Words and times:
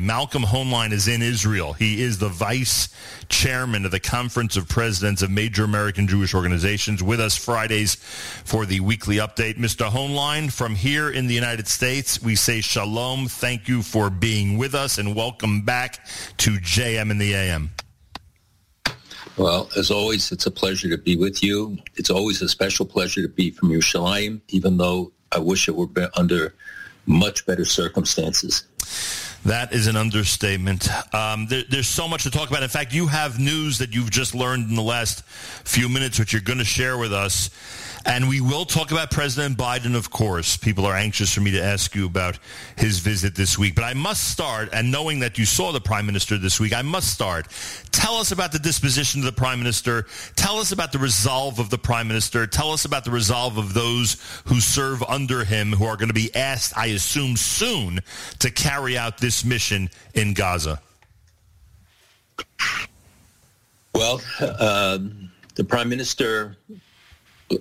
Malcolm 0.00 0.42
Hoenlein 0.42 0.90
is 0.90 1.06
in 1.06 1.22
Israel. 1.22 1.72
He 1.72 2.02
is 2.02 2.18
the 2.18 2.28
vice 2.28 2.88
chairman 3.28 3.84
of 3.84 3.92
the 3.92 4.00
Conference 4.00 4.56
of 4.56 4.68
Presidents 4.68 5.22
of 5.22 5.30
Major 5.30 5.62
American 5.62 6.08
Jewish 6.08 6.34
Organizations 6.34 7.00
with 7.00 7.20
us 7.20 7.36
Fridays 7.36 7.94
for 7.94 8.66
the 8.66 8.80
weekly 8.80 9.18
update. 9.18 9.56
Mr. 9.56 9.88
Hoenlein, 9.88 10.52
from 10.52 10.74
here 10.74 11.08
in 11.10 11.28
the 11.28 11.34
United 11.34 11.68
States, 11.68 12.20
we 12.20 12.34
say 12.34 12.60
shalom. 12.60 13.28
Thank 13.28 13.68
you 13.68 13.82
for 13.82 14.10
being 14.10 14.58
with 14.58 14.74
us 14.74 14.98
and 14.98 15.14
welcome 15.14 15.62
back 15.62 16.04
to 16.38 16.58
JM 16.58 17.12
in 17.12 17.18
the 17.18 17.32
AM. 17.32 17.70
Well, 19.36 19.70
as 19.76 19.92
always, 19.92 20.32
it's 20.32 20.46
a 20.46 20.50
pleasure 20.50 20.88
to 20.88 20.98
be 20.98 21.14
with 21.14 21.40
you. 21.40 21.78
It's 21.94 22.10
always 22.10 22.42
a 22.42 22.48
special 22.48 22.84
pleasure 22.84 23.22
to 23.22 23.28
be 23.28 23.52
from 23.52 23.68
Yerushalayim, 23.68 24.40
even 24.48 24.76
though 24.76 25.12
I 25.30 25.38
wish 25.38 25.68
it 25.68 25.76
were 25.76 25.86
under 26.16 26.52
much 27.06 27.46
better 27.46 27.64
circumstances. 27.64 28.64
That 29.44 29.74
is 29.74 29.86
an 29.88 29.96
understatement. 29.96 30.88
Um, 31.14 31.46
there, 31.46 31.64
there's 31.68 31.86
so 31.86 32.08
much 32.08 32.22
to 32.22 32.30
talk 32.30 32.48
about. 32.48 32.62
In 32.62 32.68
fact, 32.70 32.94
you 32.94 33.08
have 33.08 33.38
news 33.38 33.78
that 33.78 33.94
you've 33.94 34.10
just 34.10 34.34
learned 34.34 34.70
in 34.70 34.74
the 34.74 34.82
last 34.82 35.22
few 35.64 35.88
minutes, 35.90 36.18
which 36.18 36.32
you're 36.32 36.40
going 36.40 36.60
to 36.60 36.64
share 36.64 36.96
with 36.96 37.12
us. 37.12 37.50
And 38.06 38.28
we 38.28 38.42
will 38.42 38.66
talk 38.66 38.90
about 38.90 39.10
President 39.10 39.56
Biden, 39.56 39.96
of 39.96 40.10
course. 40.10 40.58
People 40.58 40.84
are 40.84 40.94
anxious 40.94 41.32
for 41.32 41.40
me 41.40 41.52
to 41.52 41.62
ask 41.62 41.94
you 41.94 42.04
about 42.04 42.38
his 42.76 42.98
visit 42.98 43.34
this 43.34 43.58
week. 43.58 43.74
But 43.74 43.84
I 43.84 43.94
must 43.94 44.30
start, 44.30 44.68
and 44.74 44.92
knowing 44.92 45.20
that 45.20 45.38
you 45.38 45.46
saw 45.46 45.72
the 45.72 45.80
Prime 45.80 46.04
Minister 46.04 46.36
this 46.36 46.60
week, 46.60 46.74
I 46.74 46.82
must 46.82 47.10
start. 47.10 47.48
Tell 47.92 48.16
us 48.16 48.30
about 48.30 48.52
the 48.52 48.58
disposition 48.58 49.20
of 49.20 49.24
the 49.24 49.32
Prime 49.32 49.58
Minister. 49.58 50.04
Tell 50.36 50.58
us 50.58 50.70
about 50.70 50.92
the 50.92 50.98
resolve 50.98 51.58
of 51.58 51.70
the 51.70 51.78
Prime 51.78 52.06
Minister. 52.06 52.46
Tell 52.46 52.72
us 52.72 52.84
about 52.84 53.06
the 53.06 53.10
resolve 53.10 53.56
of 53.56 53.72
those 53.72 54.20
who 54.44 54.60
serve 54.60 55.02
under 55.04 55.44
him, 55.44 55.72
who 55.72 55.86
are 55.86 55.96
going 55.96 56.08
to 56.08 56.14
be 56.14 56.34
asked, 56.34 56.76
I 56.76 56.86
assume, 56.88 57.36
soon 57.36 58.00
to 58.40 58.50
carry 58.50 58.98
out 58.98 59.16
this 59.16 59.46
mission 59.46 59.88
in 60.12 60.34
Gaza. 60.34 60.78
Well, 63.94 64.20
uh, 64.40 64.98
the 65.54 65.64
Prime 65.64 65.88
Minister 65.88 66.58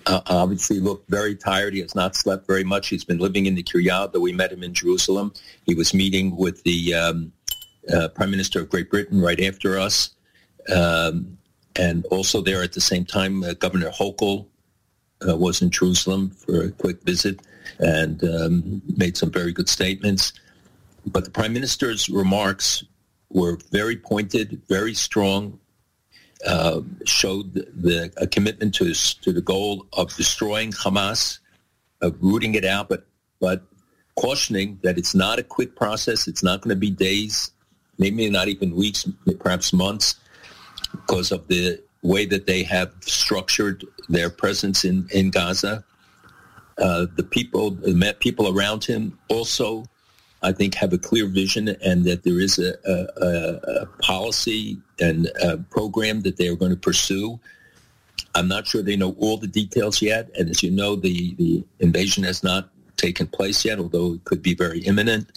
uh, 0.06 0.22
obviously 0.28 0.80
looked 0.80 1.10
very 1.10 1.36
tired. 1.36 1.74
He 1.74 1.82
has 1.82 1.96
not 1.96 2.16
slept 2.16 2.48
very 2.48 2.64
much. 2.64 2.90
He's 2.90 3.04
been 3.04 3.20
living 3.20 3.46
in 3.46 3.56
the 3.56 3.64
Kirya, 3.64 4.12
though 4.12 4.20
we 4.20 4.34
met 4.34 4.52
him 4.52 4.64
in 4.64 4.74
Jerusalem. 4.74 5.34
He 5.66 5.76
was 5.76 5.94
meeting 5.94 6.36
with 6.36 6.64
the 6.64 6.94
um, 6.94 7.34
uh, 7.94 8.10
Prime 8.10 8.32
Minister 8.32 8.62
of 8.62 8.70
Great 8.70 8.90
Britain 8.90 9.22
right 9.22 9.40
after 9.42 9.78
us. 9.78 10.12
Um, 10.74 11.38
and 11.76 12.06
also 12.08 12.42
there 12.42 12.64
at 12.64 12.74
the 12.74 12.82
same 12.82 13.06
time, 13.06 13.44
uh, 13.44 13.54
Governor 13.54 13.90
Hochul 13.90 14.46
uh, 15.28 15.36
was 15.36 15.62
in 15.62 15.70
Jerusalem 15.70 16.30
for 16.30 16.64
a 16.64 16.72
quick 16.72 17.02
visit 17.04 17.42
and 17.80 18.24
um, 18.24 18.82
made 18.98 19.18
some 19.18 19.32
very 19.32 19.52
good 19.52 19.70
statements. 19.70 20.34
But 21.06 21.26
the 21.26 21.32
Prime 21.32 21.54
Minister's 21.54 22.10
remarks 22.10 22.84
were 23.30 23.58
very 23.72 23.98
pointed, 23.98 24.62
very 24.70 24.94
strong, 24.94 25.60
uh, 26.46 26.82
showed 27.06 27.54
the, 27.54 28.12
a 28.18 28.28
commitment 28.28 28.76
to 28.76 28.94
to 28.94 29.32
the 29.32 29.42
goal 29.42 29.86
of 29.94 30.14
destroying 30.16 30.72
Hamas, 30.72 31.40
of 32.02 32.16
rooting 32.22 32.56
it 32.56 32.66
out, 32.66 32.90
but 32.90 33.06
but 33.40 33.64
cautioning 34.16 34.80
that 34.84 34.98
it's 34.98 35.16
not 35.16 35.40
a 35.40 35.44
quick 35.44 35.76
process. 35.76 36.28
It's 36.28 36.44
not 36.44 36.62
going 36.62 36.76
to 36.76 36.80
be 36.80 36.92
days, 36.92 37.52
maybe 37.98 38.30
not 38.30 38.48
even 38.48 38.76
weeks, 38.76 39.08
perhaps 39.40 39.74
months, 39.74 40.16
because 40.92 41.32
of 41.32 41.48
the 41.48 41.82
way 42.02 42.26
that 42.26 42.46
they 42.46 42.64
have 42.64 42.94
structured 43.02 43.86
their 44.10 44.30
presence 44.30 44.86
in 44.86 45.08
in 45.12 45.30
Gaza. 45.30 45.84
Uh, 46.78 47.06
the 47.16 47.24
people, 47.24 47.70
the 47.72 48.16
people 48.20 48.50
around 48.50 48.84
him 48.84 49.18
also 49.30 49.86
I 50.44 50.52
think, 50.52 50.76
have 50.76 50.94
a 50.94 50.98
clear 50.98 51.26
vision 51.28 51.70
and 51.70 52.04
that 52.04 52.24
there 52.24 52.40
is 52.40 52.60
a, 52.60 52.74
a, 52.86 53.82
a 53.82 53.86
policy 54.02 54.78
and 55.00 55.30
a 55.42 55.58
program 55.58 56.22
that 56.22 56.38
they 56.38 56.48
are 56.48 56.56
going 56.56 56.72
to 56.72 56.78
pursue. 56.78 57.40
I'm 58.36 58.48
not 58.48 58.68
sure 58.68 58.82
they 58.82 58.96
know 58.96 59.16
all 59.20 59.38
the 59.38 59.48
details 59.48 60.02
yet. 60.02 60.30
And 60.38 60.50
as 60.50 60.62
you 60.62 60.72
know, 60.72 60.96
the, 60.96 61.34
the 61.36 61.64
invasion 61.80 62.24
has 62.24 62.44
not 62.44 62.70
taken 62.98 63.28
place 63.28 63.64
yet, 63.64 63.80
although 63.80 64.14
it 64.14 64.24
could 64.26 64.42
be 64.42 64.54
very 64.54 64.82
imminent. 64.82 65.32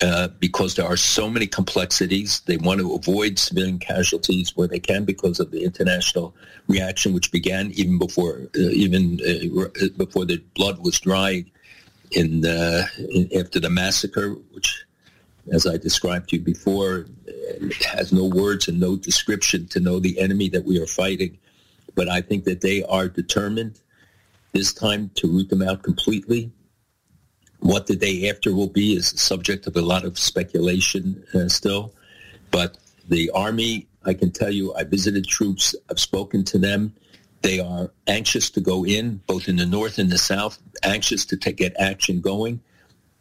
Uh, 0.00 0.28
because 0.38 0.76
there 0.76 0.86
are 0.86 0.96
so 0.96 1.28
many 1.28 1.44
complexities. 1.44 2.40
They 2.46 2.56
want 2.56 2.78
to 2.78 2.94
avoid 2.94 3.36
civilian 3.36 3.80
casualties 3.80 4.56
where 4.56 4.68
they 4.68 4.78
can 4.78 5.04
because 5.04 5.40
of 5.40 5.50
the 5.50 5.64
international 5.64 6.36
reaction, 6.68 7.12
which 7.12 7.32
began 7.32 7.72
even 7.72 7.98
before 7.98 8.48
uh, 8.54 8.60
even 8.60 9.18
uh, 9.26 9.88
before 9.96 10.24
the 10.24 10.40
blood 10.54 10.78
was 10.84 11.00
dry 11.00 11.44
in, 12.12 12.44
uh, 12.44 12.86
in, 12.98 13.28
after 13.36 13.60
the 13.60 13.70
massacre, 13.70 14.30
which, 14.52 14.84
as 15.52 15.66
I 15.66 15.76
described 15.76 16.30
to 16.30 16.36
you 16.36 16.42
before, 16.42 17.06
has 17.86 18.12
no 18.12 18.24
words 18.24 18.68
and 18.68 18.78
no 18.78 18.96
description 18.96 19.66
to 19.68 19.80
know 19.80 19.98
the 19.98 20.18
enemy 20.18 20.48
that 20.50 20.64
we 20.64 20.80
are 20.80 20.86
fighting. 20.86 21.38
But 21.94 22.08
I 22.08 22.20
think 22.20 22.44
that 22.44 22.60
they 22.60 22.84
are 22.84 23.08
determined 23.08 23.80
this 24.52 24.72
time 24.72 25.10
to 25.16 25.28
root 25.28 25.48
them 25.48 25.62
out 25.62 25.82
completely. 25.82 26.50
What 27.60 27.86
the 27.86 27.96
day 27.96 28.28
after 28.30 28.54
will 28.54 28.68
be 28.68 28.94
is 28.94 29.12
a 29.12 29.18
subject 29.18 29.66
of 29.66 29.76
a 29.76 29.80
lot 29.80 30.04
of 30.04 30.18
speculation 30.18 31.24
uh, 31.34 31.48
still. 31.48 31.92
But 32.50 32.78
the 33.08 33.30
army, 33.30 33.88
I 34.04 34.14
can 34.14 34.30
tell 34.30 34.50
you, 34.50 34.74
I 34.74 34.84
visited 34.84 35.26
troops, 35.26 35.74
I've 35.90 35.98
spoken 35.98 36.44
to 36.44 36.58
them. 36.58 36.94
They 37.42 37.60
are 37.60 37.90
anxious 38.06 38.50
to 38.50 38.60
go 38.60 38.84
in, 38.84 39.20
both 39.26 39.48
in 39.48 39.56
the 39.56 39.66
north 39.66 39.98
and 39.98 40.10
the 40.10 40.18
south, 40.18 40.58
anxious 40.82 41.24
to 41.26 41.36
take, 41.36 41.56
get 41.56 41.74
action 41.78 42.20
going. 42.20 42.60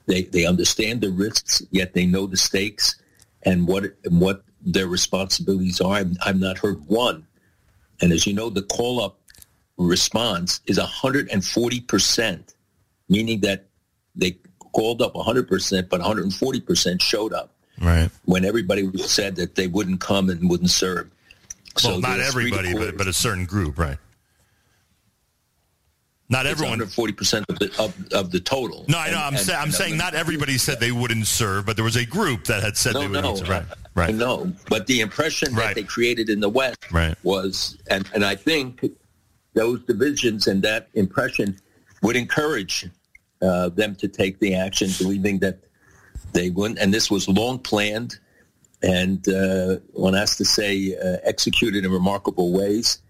They, 0.07 0.23
they 0.23 0.45
understand 0.45 1.01
the 1.01 1.11
risks, 1.11 1.61
yet 1.71 1.93
they 1.93 2.05
know 2.05 2.25
the 2.25 2.37
stakes 2.37 2.95
and 3.43 3.67
what, 3.67 3.83
and 4.03 4.19
what 4.19 4.43
their 4.61 4.87
responsibilities 4.87 5.81
are. 5.81 5.93
I've, 5.93 6.17
I've 6.25 6.39
not 6.39 6.57
heard 6.57 6.85
one. 6.87 7.27
And 8.01 8.11
as 8.11 8.25
you 8.25 8.33
know, 8.33 8.49
the 8.49 8.63
call-up 8.63 9.19
response 9.77 10.61
is 10.65 10.79
140%, 10.79 12.55
meaning 13.09 13.41
that 13.41 13.65
they 14.15 14.37
called 14.73 15.01
up 15.01 15.13
100%, 15.13 15.89
but 15.89 16.01
140% 16.01 17.01
showed 17.01 17.33
up. 17.33 17.51
Right. 17.79 18.09
When 18.25 18.43
everybody 18.45 18.91
said 18.97 19.35
that 19.35 19.55
they 19.55 19.67
wouldn't 19.67 20.01
come 20.01 20.29
and 20.29 20.49
wouldn't 20.49 20.71
serve. 20.71 21.11
Well, 21.83 21.95
so 21.95 21.99
not 21.99 22.19
everybody, 22.19 22.73
but, 22.73 22.97
but 22.97 23.07
a 23.07 23.13
certain 23.13 23.45
group, 23.45 23.77
right? 23.77 23.97
Not 26.29 26.45
everyone. 26.45 26.85
Forty 26.87 27.13
percent 27.13 27.45
of 27.47 27.57
the 27.59 27.73
of, 27.79 27.95
of 28.13 28.31
the 28.31 28.39
total. 28.39 28.83
No, 28.87 28.97
I 28.97 29.11
know. 29.11 29.17
And, 29.17 29.35
I'm, 29.35 29.35
and, 29.35 29.49
I'm 29.51 29.71
saying 29.71 29.95
not 29.95 30.13
everybody 30.13 30.57
said 30.57 30.79
they 30.79 30.91
wouldn't 30.91 31.25
serve, 31.25 31.65
but 31.65 31.77
there 31.77 31.85
was 31.85 31.95
a 31.95 32.05
group 32.05 32.45
that 32.45 32.63
had 32.63 32.75
said 32.75 32.95
no, 32.95 33.01
they 33.01 33.07
wouldn't 33.07 33.23
no, 33.23 33.35
serve. 33.35 33.49
Right. 33.49 33.65
Right. 33.95 34.13
No, 34.13 34.53
but 34.69 34.85
the 34.85 35.01
impression 35.01 35.55
right. 35.55 35.67
that 35.67 35.75
they 35.75 35.83
created 35.83 36.29
in 36.29 36.39
the 36.39 36.49
West 36.49 36.91
right. 36.91 37.15
was, 37.23 37.79
and, 37.89 38.07
and 38.13 38.23
I 38.23 38.35
think 38.35 38.85
those 39.55 39.81
divisions 39.85 40.45
and 40.45 40.61
that 40.61 40.89
impression 40.93 41.57
would 42.03 42.15
encourage 42.15 42.87
uh, 43.41 43.69
them 43.69 43.95
to 43.95 44.07
take 44.07 44.37
the 44.37 44.53
action, 44.53 44.91
believing 44.99 45.39
that 45.39 45.57
they 46.33 46.51
wouldn't. 46.51 46.79
And 46.79 46.93
this 46.93 47.09
was 47.09 47.27
long 47.27 47.57
planned, 47.57 48.19
and 48.83 49.27
uh, 49.27 49.77
one 49.93 50.13
has 50.13 50.35
to 50.35 50.45
say, 50.45 50.95
uh, 50.95 51.17
executed 51.23 51.83
in 51.83 51.91
remarkable 51.91 52.51
ways 52.51 53.01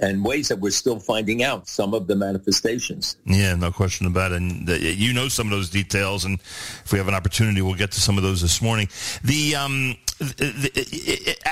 and 0.00 0.24
ways 0.24 0.48
that 0.48 0.60
we're 0.60 0.70
still 0.70 1.00
finding 1.00 1.42
out 1.42 1.68
some 1.68 1.94
of 1.94 2.06
the 2.06 2.16
manifestations. 2.16 3.16
Yeah, 3.24 3.54
no 3.54 3.72
question 3.72 4.06
about 4.06 4.32
it. 4.32 4.36
And 4.36 4.68
uh, 4.68 4.74
you 4.74 5.12
know 5.12 5.28
some 5.28 5.46
of 5.48 5.50
those 5.50 5.70
details, 5.70 6.24
and 6.24 6.40
if 6.84 6.92
we 6.92 6.98
have 6.98 7.08
an 7.08 7.14
opportunity, 7.14 7.62
we'll 7.62 7.74
get 7.74 7.92
to 7.92 8.00
some 8.00 8.16
of 8.16 8.22
those 8.22 8.40
this 8.40 8.62
morning. 8.62 8.88
The 9.24 9.56
um, 9.56 9.96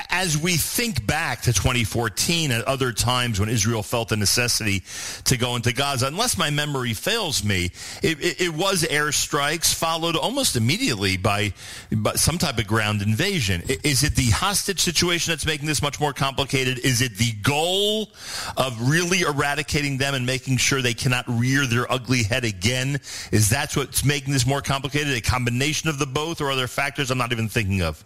as 0.09 0.37
we 0.37 0.57
think 0.57 1.05
back 1.05 1.41
to 1.43 1.53
2014 1.53 2.51
and 2.51 2.63
other 2.63 2.91
times 2.91 3.39
when 3.39 3.49
Israel 3.49 3.83
felt 3.83 4.09
the 4.09 4.17
necessity 4.17 4.83
to 5.25 5.37
go 5.37 5.55
into 5.55 5.71
Gaza, 5.71 6.07
unless 6.07 6.37
my 6.37 6.49
memory 6.49 6.93
fails 6.93 7.43
me, 7.43 7.71
it, 8.03 8.19
it, 8.19 8.41
it 8.41 8.53
was 8.53 8.83
airstrikes 8.83 9.73
followed 9.73 10.15
almost 10.15 10.55
immediately 10.55 11.17
by, 11.17 11.53
by, 11.91 12.13
some 12.13 12.37
type 12.37 12.57
of 12.57 12.67
ground 12.67 13.01
invasion. 13.01 13.61
Is 13.83 14.03
it 14.03 14.15
the 14.15 14.31
hostage 14.31 14.81
situation 14.81 15.31
that's 15.31 15.45
making 15.45 15.67
this 15.67 15.81
much 15.81 15.99
more 15.99 16.13
complicated? 16.13 16.79
Is 16.79 17.01
it 17.01 17.15
the 17.15 17.31
goal 17.43 18.09
of 18.57 18.89
really 18.89 19.21
eradicating 19.21 19.97
them 19.97 20.13
and 20.13 20.25
making 20.25 20.57
sure 20.57 20.81
they 20.81 20.93
cannot 20.93 21.25
rear 21.27 21.65
their 21.65 21.89
ugly 21.91 22.23
head 22.23 22.43
again? 22.43 22.99
Is 23.31 23.49
that 23.49 23.75
what's 23.77 24.03
making 24.03 24.33
this 24.33 24.45
more 24.45 24.61
complicated? 24.61 25.15
A 25.15 25.21
combination 25.21 25.89
of 25.89 25.99
the 25.99 26.05
both, 26.05 26.41
or 26.41 26.51
other 26.51 26.67
factors 26.67 27.11
I'm 27.11 27.17
not 27.17 27.31
even 27.31 27.47
thinking 27.47 27.81
of? 27.81 28.03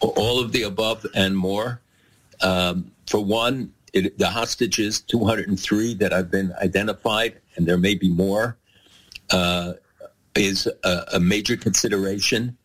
All 0.00 0.40
of 0.40 0.52
the 0.52 0.62
above 0.62 1.06
and 1.14 1.36
more. 1.36 1.80
Um, 2.40 2.92
for 3.06 3.22
one, 3.22 3.72
it, 3.92 4.18
the 4.18 4.28
hostages, 4.28 5.00
203 5.00 5.94
that 5.94 6.12
have 6.12 6.30
been 6.30 6.52
identified, 6.62 7.40
and 7.56 7.66
there 7.66 7.76
may 7.76 7.94
be 7.94 8.08
more, 8.08 8.56
uh, 9.30 9.74
is 10.34 10.68
a, 10.84 11.04
a, 11.14 11.20
major 11.20 11.56
consideration. 11.56 12.56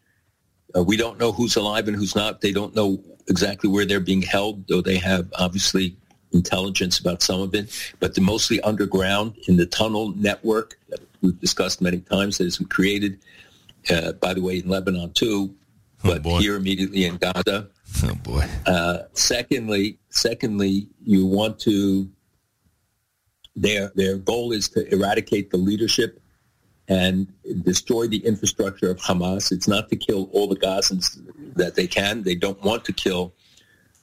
Uh, 0.75 0.83
we 0.83 0.97
don't 0.97 1.19
know 1.19 1.31
who's 1.31 1.55
alive 1.55 1.87
and 1.87 1.97
who's 1.97 2.15
not. 2.15 2.41
They 2.41 2.51
don't 2.51 2.75
know 2.75 3.01
exactly 3.27 3.69
where 3.69 3.85
they're 3.85 3.99
being 3.99 4.21
held, 4.21 4.67
though 4.67 4.81
they 4.81 4.97
have 4.97 5.27
obviously 5.33 5.95
intelligence 6.31 6.99
about 6.99 7.23
some 7.23 7.41
of 7.41 7.55
it. 7.55 7.71
But 7.99 8.13
they're 8.13 8.23
mostly 8.23 8.61
underground 8.61 9.35
in 9.47 9.57
the 9.57 9.65
tunnel 9.65 10.13
network 10.15 10.77
that 10.89 10.99
we've 11.21 11.39
discussed 11.39 11.81
many 11.81 11.99
times 11.99 12.37
that 12.37 12.43
has 12.43 12.57
been 12.57 12.67
created, 12.67 13.19
uh, 13.89 14.13
by 14.13 14.33
the 14.33 14.41
way, 14.41 14.59
in 14.59 14.69
Lebanon 14.69 15.11
too, 15.13 15.55
but 16.05 16.39
here 16.39 16.55
immediately 16.55 17.05
in 17.05 17.17
Gaza. 17.17 17.69
Oh 18.03 18.15
boy. 18.23 18.45
Uh, 18.65 18.99
secondly, 19.13 19.99
secondly, 20.09 20.87
you 21.03 21.25
want 21.25 21.59
to. 21.59 22.09
Their 23.55 23.91
their 23.95 24.17
goal 24.17 24.51
is 24.51 24.67
to 24.69 24.91
eradicate 24.93 25.49
the 25.49 25.57
leadership 25.57 26.19
and 26.87 27.31
destroy 27.63 28.07
the 28.07 28.17
infrastructure 28.25 28.89
of 28.91 28.97
Hamas. 28.97 29.51
It's 29.51 29.67
not 29.67 29.89
to 29.89 29.95
kill 29.95 30.29
all 30.33 30.47
the 30.47 30.55
Gazans 30.55 31.17
that 31.55 31.75
they 31.75 31.87
can. 31.87 32.23
They 32.23 32.35
don't 32.35 32.61
want 32.63 32.85
to 32.85 32.93
kill 32.93 33.33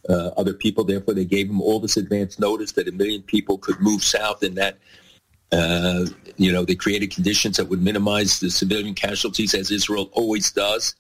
uh, 0.08 0.31
other 0.37 0.55
people. 0.55 0.84
Therefore, 0.84 1.14
they 1.14 1.25
gave 1.25 1.48
them 1.48 1.60
all 1.60 1.78
this 1.78 1.96
advance 1.96 2.38
notice 2.38 2.72
that 2.72 2.88
a 2.88 2.93
million 2.93 3.22
people 3.22 3.58
could 3.58 3.81
move 3.81 4.02
south 4.02 4.43
and 4.43 4.56
that, 4.56 4.78
uh, 5.52 6.06
you 6.37 6.50
know, 6.52 6.64
they 6.64 6.75
created 6.75 7.12
conditions 7.12 7.56
that 7.56 7.66
would 7.66 7.82
minimize 7.82 8.40
the 8.40 8.50
civilian 8.50 8.94
casualties 8.94 9.55
as 9.55 9.70
Israel 9.70 10.10
always 10.12 10.50
does. 10.50 10.96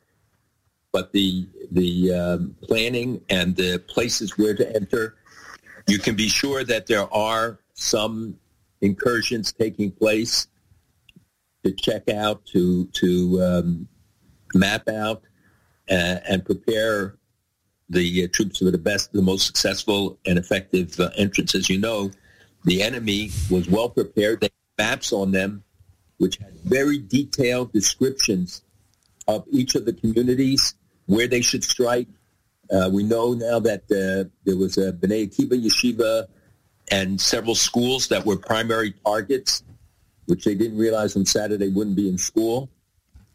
But 0.92 1.12
the, 1.12 1.48
the 1.70 2.12
um, 2.12 2.56
planning 2.62 3.22
and 3.30 3.56
the 3.56 3.78
places 3.78 4.36
where 4.36 4.54
to 4.54 4.76
enter, 4.76 5.16
you 5.88 5.98
can 5.98 6.14
be 6.14 6.28
sure 6.28 6.64
that 6.64 6.86
there 6.86 7.12
are 7.12 7.58
some 7.74 8.36
incursions 8.82 9.52
taking 9.52 9.90
place 9.90 10.48
to 11.64 11.72
check 11.72 12.08
out, 12.10 12.44
to, 12.46 12.86
to 12.86 13.42
um, 13.42 13.88
map 14.54 14.88
out, 14.88 15.22
uh, 15.90 16.18
and 16.28 16.44
prepare 16.44 17.16
the 17.88 18.24
uh, 18.24 18.28
troops 18.32 18.58
for 18.58 18.70
the 18.70 18.78
best, 18.78 19.12
the 19.12 19.22
most 19.22 19.46
successful 19.46 20.18
and 20.26 20.38
effective 20.38 20.98
uh, 21.00 21.10
entrance. 21.16 21.54
As 21.54 21.68
you 21.68 21.78
know, 21.78 22.10
the 22.64 22.82
enemy 22.82 23.30
was 23.50 23.68
well 23.68 23.88
prepared. 23.88 24.40
They 24.40 24.50
had 24.78 24.90
maps 24.90 25.12
on 25.12 25.30
them, 25.32 25.62
which 26.18 26.36
had 26.36 26.54
very 26.64 26.98
detailed 26.98 27.72
descriptions 27.72 28.62
of 29.28 29.46
each 29.50 29.74
of 29.74 29.84
the 29.84 29.92
communities, 29.92 30.74
where 31.12 31.28
they 31.28 31.40
should 31.40 31.64
strike. 31.64 32.08
Uh, 32.70 32.88
we 32.92 33.02
know 33.02 33.34
now 33.34 33.58
that 33.60 33.82
uh, 33.90 34.28
there 34.44 34.56
was 34.56 34.78
a 34.78 34.92
Bnei 34.92 35.28
Akiva 35.28 35.62
yeshiva 35.62 36.26
and 36.90 37.20
several 37.20 37.54
schools 37.54 38.08
that 38.08 38.24
were 38.24 38.36
primary 38.36 38.92
targets, 39.04 39.62
which 40.26 40.44
they 40.44 40.54
didn't 40.54 40.78
realize 40.78 41.14
on 41.16 41.24
Saturday 41.26 41.68
wouldn't 41.68 41.96
be 41.96 42.08
in 42.08 42.16
school. 42.16 42.70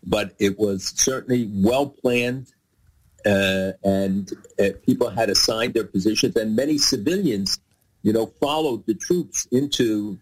But 0.04 0.34
it 0.40 0.58
was 0.58 0.94
certainly 0.96 1.50
well 1.54 1.88
planned 1.88 2.48
uh, 3.28 3.74
and 3.84 4.32
uh, 4.60 4.70
people 4.86 5.10
had 5.10 5.30
assigned 5.30 5.74
their 5.74 5.84
positions, 5.84 6.36
and 6.36 6.56
many 6.56 6.78
civilians, 6.78 7.60
you 8.02 8.14
know, 8.14 8.28
followed 8.40 8.86
the 8.86 8.94
troops 8.94 9.48
into 9.52 10.18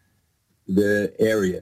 the 0.67 1.13
area, 1.19 1.61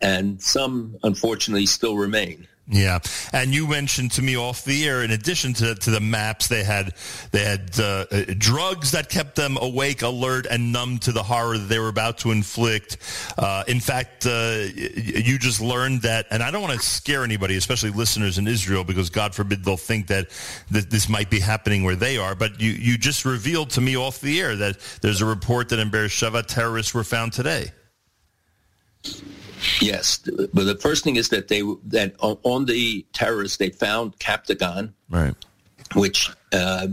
and 0.00 0.40
some 0.40 0.96
unfortunately 1.02 1.66
still 1.66 1.96
remain. 1.96 2.46
Yeah, 2.70 2.98
and 3.32 3.54
you 3.54 3.66
mentioned 3.66 4.12
to 4.12 4.22
me 4.22 4.36
off 4.36 4.62
the 4.62 4.86
air. 4.86 5.02
In 5.02 5.10
addition 5.10 5.54
to, 5.54 5.74
to 5.74 5.90
the 5.90 6.00
maps, 6.00 6.48
they 6.48 6.64
had 6.64 6.92
they 7.30 7.42
had 7.42 7.70
uh, 7.80 8.04
uh, 8.10 8.24
drugs 8.36 8.90
that 8.90 9.08
kept 9.08 9.36
them 9.36 9.56
awake, 9.58 10.02
alert, 10.02 10.44
and 10.44 10.70
numb 10.70 10.98
to 10.98 11.12
the 11.12 11.22
horror 11.22 11.56
that 11.56 11.68
they 11.68 11.78
were 11.78 11.88
about 11.88 12.18
to 12.18 12.30
inflict. 12.30 12.98
Uh, 13.38 13.64
in 13.68 13.80
fact, 13.80 14.26
uh, 14.26 14.64
you 14.74 15.38
just 15.38 15.62
learned 15.62 16.02
that, 16.02 16.26
and 16.30 16.42
I 16.42 16.50
don't 16.50 16.60
want 16.60 16.78
to 16.78 16.86
scare 16.86 17.24
anybody, 17.24 17.56
especially 17.56 17.88
listeners 17.88 18.36
in 18.36 18.46
Israel, 18.46 18.84
because 18.84 19.08
God 19.08 19.34
forbid 19.34 19.64
they'll 19.64 19.78
think 19.78 20.08
that, 20.08 20.28
that 20.70 20.90
this 20.90 21.08
might 21.08 21.30
be 21.30 21.40
happening 21.40 21.84
where 21.84 21.96
they 21.96 22.18
are. 22.18 22.34
But 22.34 22.60
you 22.60 22.72
you 22.72 22.98
just 22.98 23.24
revealed 23.24 23.70
to 23.70 23.80
me 23.80 23.96
off 23.96 24.20
the 24.20 24.42
air 24.42 24.56
that 24.56 24.78
there's 25.00 25.22
a 25.22 25.26
report 25.26 25.70
that 25.70 25.78
in 25.78 25.88
Beersheba 25.88 26.42
terrorists 26.42 26.92
were 26.92 27.04
found 27.04 27.32
today. 27.32 27.72
Yes, 29.80 30.18
but 30.18 30.64
the 30.64 30.76
first 30.80 31.04
thing 31.04 31.16
is 31.16 31.28
that 31.30 31.48
they 31.48 31.62
that 31.86 32.14
on 32.18 32.64
the 32.66 33.04
terrorists 33.12 33.56
they 33.56 33.70
found 33.70 34.18
Captagon, 34.18 34.92
right? 35.10 35.34
Which 35.94 36.30
uh, 36.52 36.88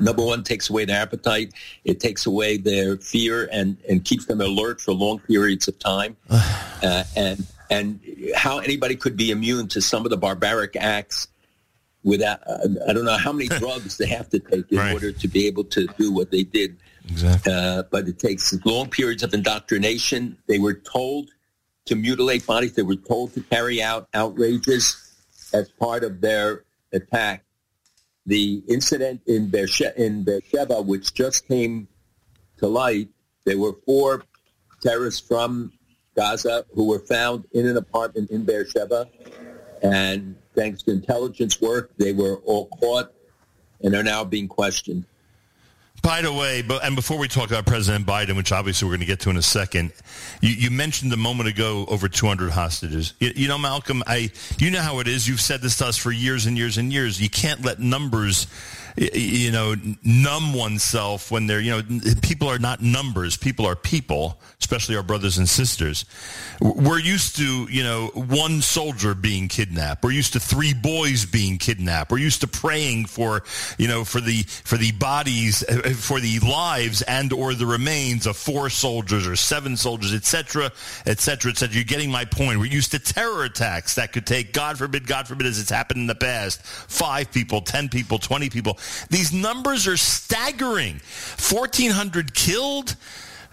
number 0.00 0.24
one 0.24 0.44
takes 0.44 0.70
away 0.70 0.84
their 0.84 1.00
appetite, 1.00 1.52
it 1.84 1.98
takes 1.98 2.26
away 2.26 2.56
their 2.56 2.96
fear, 2.98 3.48
and 3.52 3.76
and 3.88 4.04
keeps 4.04 4.26
them 4.26 4.40
alert 4.40 4.80
for 4.80 4.92
long 4.92 5.18
periods 5.20 5.68
of 5.68 5.78
time, 5.78 6.16
uh, 6.30 7.04
and 7.16 7.46
and 7.70 8.00
how 8.34 8.58
anybody 8.58 8.96
could 8.96 9.16
be 9.16 9.30
immune 9.30 9.68
to 9.68 9.80
some 9.80 10.04
of 10.04 10.10
the 10.10 10.16
barbaric 10.16 10.76
acts 10.76 11.28
without 12.04 12.40
uh, 12.46 12.68
I 12.88 12.92
don't 12.92 13.04
know 13.04 13.16
how 13.16 13.32
many 13.32 13.48
drugs 13.58 13.96
they 13.96 14.06
have 14.06 14.28
to 14.30 14.38
take 14.38 14.70
in 14.70 14.78
right. 14.78 14.92
order 14.92 15.12
to 15.12 15.28
be 15.28 15.46
able 15.46 15.64
to 15.64 15.86
do 15.98 16.12
what 16.12 16.30
they 16.30 16.42
did. 16.42 16.76
Exactly. 17.08 17.52
Uh, 17.52 17.82
but 17.90 18.06
it 18.06 18.18
takes 18.18 18.54
long 18.64 18.88
periods 18.88 19.22
of 19.22 19.34
indoctrination. 19.34 20.38
They 20.46 20.58
were 20.58 20.74
told 20.74 21.30
to 21.86 21.96
mutilate 21.96 22.46
bodies. 22.46 22.74
They 22.74 22.82
were 22.82 22.96
told 22.96 23.34
to 23.34 23.40
carry 23.40 23.82
out 23.82 24.08
outrages 24.14 24.96
as 25.52 25.68
part 25.70 26.04
of 26.04 26.20
their 26.20 26.64
attack. 26.92 27.44
The 28.26 28.62
incident 28.68 29.22
in 29.26 29.48
Beersheba, 29.48 30.00
in 30.00 30.22
Beersheba 30.22 30.80
which 30.80 31.14
just 31.14 31.48
came 31.48 31.88
to 32.58 32.68
light, 32.68 33.08
there 33.44 33.58
were 33.58 33.74
four 33.84 34.24
terrorists 34.80 35.20
from 35.20 35.72
Gaza 36.14 36.64
who 36.74 36.86
were 36.86 37.00
found 37.00 37.44
in 37.52 37.66
an 37.66 37.76
apartment 37.76 38.30
in 38.30 38.44
Beersheba. 38.44 39.08
And 39.82 40.36
thanks 40.54 40.82
to 40.84 40.92
intelligence 40.92 41.60
work, 41.60 41.90
they 41.96 42.12
were 42.12 42.36
all 42.44 42.66
caught 42.66 43.12
and 43.82 43.94
are 43.94 44.04
now 44.04 44.22
being 44.22 44.46
questioned. 44.46 45.04
By 46.02 46.20
the 46.20 46.32
way, 46.32 46.62
but, 46.62 46.84
and 46.84 46.96
before 46.96 47.16
we 47.16 47.28
talk 47.28 47.48
about 47.48 47.64
President 47.64 48.04
Biden, 48.04 48.36
which 48.36 48.50
obviously 48.50 48.86
we're 48.86 48.94
going 48.94 49.00
to 49.00 49.06
get 49.06 49.20
to 49.20 49.30
in 49.30 49.36
a 49.36 49.42
second, 49.42 49.92
you, 50.40 50.50
you 50.50 50.70
mentioned 50.70 51.12
a 51.12 51.16
moment 51.16 51.48
ago 51.48 51.84
over 51.86 52.08
200 52.08 52.50
hostages. 52.50 53.14
You, 53.20 53.32
you, 53.36 53.48
know, 53.48 53.56
Malcolm, 53.56 54.02
I 54.04 54.32
you 54.58 54.72
know 54.72 54.80
how 54.80 54.98
it 54.98 55.06
is. 55.06 55.28
You've 55.28 55.40
said 55.40 55.62
this 55.62 55.78
to 55.78 55.86
us 55.86 55.96
for 55.96 56.10
years 56.10 56.46
and 56.46 56.58
years 56.58 56.76
and 56.76 56.92
years. 56.92 57.20
You 57.20 57.30
can't 57.30 57.64
let 57.64 57.78
numbers 57.78 58.48
you 58.96 59.50
know, 59.50 59.74
numb 60.04 60.52
oneself 60.52 61.30
when 61.30 61.46
they're, 61.46 61.60
you 61.60 61.70
know, 61.70 61.82
people 62.22 62.48
are 62.48 62.58
not 62.58 62.82
numbers. 62.82 63.36
People 63.36 63.66
are 63.66 63.76
people, 63.76 64.38
especially 64.60 64.96
our 64.96 65.02
brothers 65.02 65.38
and 65.38 65.48
sisters. 65.48 66.04
We're 66.60 66.98
used 66.98 67.36
to, 67.36 67.66
you 67.70 67.82
know, 67.82 68.08
one 68.14 68.60
soldier 68.60 69.14
being 69.14 69.48
kidnapped. 69.48 70.02
We're 70.04 70.12
used 70.12 70.34
to 70.34 70.40
three 70.40 70.74
boys 70.74 71.24
being 71.24 71.58
kidnapped. 71.58 72.10
We're 72.10 72.18
used 72.18 72.42
to 72.42 72.46
praying 72.46 73.06
for, 73.06 73.44
you 73.78 73.88
know, 73.88 74.04
for 74.04 74.20
the, 74.20 74.42
for 74.42 74.76
the 74.76 74.92
bodies, 74.92 75.64
uh, 75.68 75.94
for 75.96 76.20
the 76.20 76.38
lives 76.40 77.02
and 77.02 77.32
or 77.32 77.54
the 77.54 77.66
remains 77.66 78.26
of 78.26 78.36
four 78.36 78.68
soldiers 78.68 79.26
or 79.26 79.36
seven 79.36 79.76
soldiers, 79.76 80.12
etc., 80.12 80.70
etc., 81.06 81.50
etc. 81.52 81.74
You're 81.74 81.84
getting 81.84 82.10
my 82.10 82.24
point. 82.24 82.58
We're 82.58 82.66
used 82.66 82.90
to 82.92 82.98
terror 82.98 83.44
attacks 83.44 83.94
that 83.94 84.12
could 84.12 84.26
take, 84.26 84.52
God 84.52 84.78
forbid, 84.78 85.06
God 85.06 85.26
forbid, 85.26 85.46
as 85.46 85.58
it's 85.58 85.70
happened 85.70 86.00
in 86.00 86.06
the 86.06 86.14
past, 86.14 86.62
five 86.62 87.32
people, 87.32 87.62
ten 87.62 87.88
people, 87.88 88.18
twenty 88.18 88.50
people. 88.50 88.78
These 89.10 89.32
numbers 89.32 89.86
are 89.86 89.96
staggering. 89.96 91.00
1,400 91.38 92.34
killed. 92.34 92.96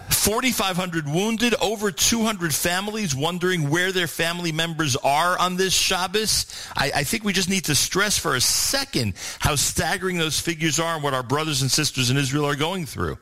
4,500 0.10 1.08
wounded, 1.08 1.56
over 1.62 1.92
200 1.92 2.54
families 2.54 3.16
wondering 3.16 3.70
where 3.70 3.92
their 3.92 4.08
family 4.08 4.52
members 4.52 4.96
are 4.98 5.38
on 5.38 5.56
this 5.56 5.74
Shabbos. 5.74 6.46
I, 6.76 6.92
I, 6.96 7.04
think 7.04 7.24
we 7.24 7.32
just 7.32 7.50
need 7.50 7.66
to 7.66 7.76
stress 7.76 8.18
for 8.18 8.36
a 8.36 8.42
second 8.42 9.14
how 9.40 9.56
staggering 9.56 10.18
those 10.18 10.40
figures 10.40 10.80
are 10.80 10.96
and 10.96 11.04
what 11.04 11.14
our 11.14 11.24
brothers 11.24 11.62
and 11.62 11.70
sisters 11.70 12.10
in 12.10 12.18
Israel 12.18 12.46
are 12.46 12.56
going 12.56 12.86
through. 12.86 13.18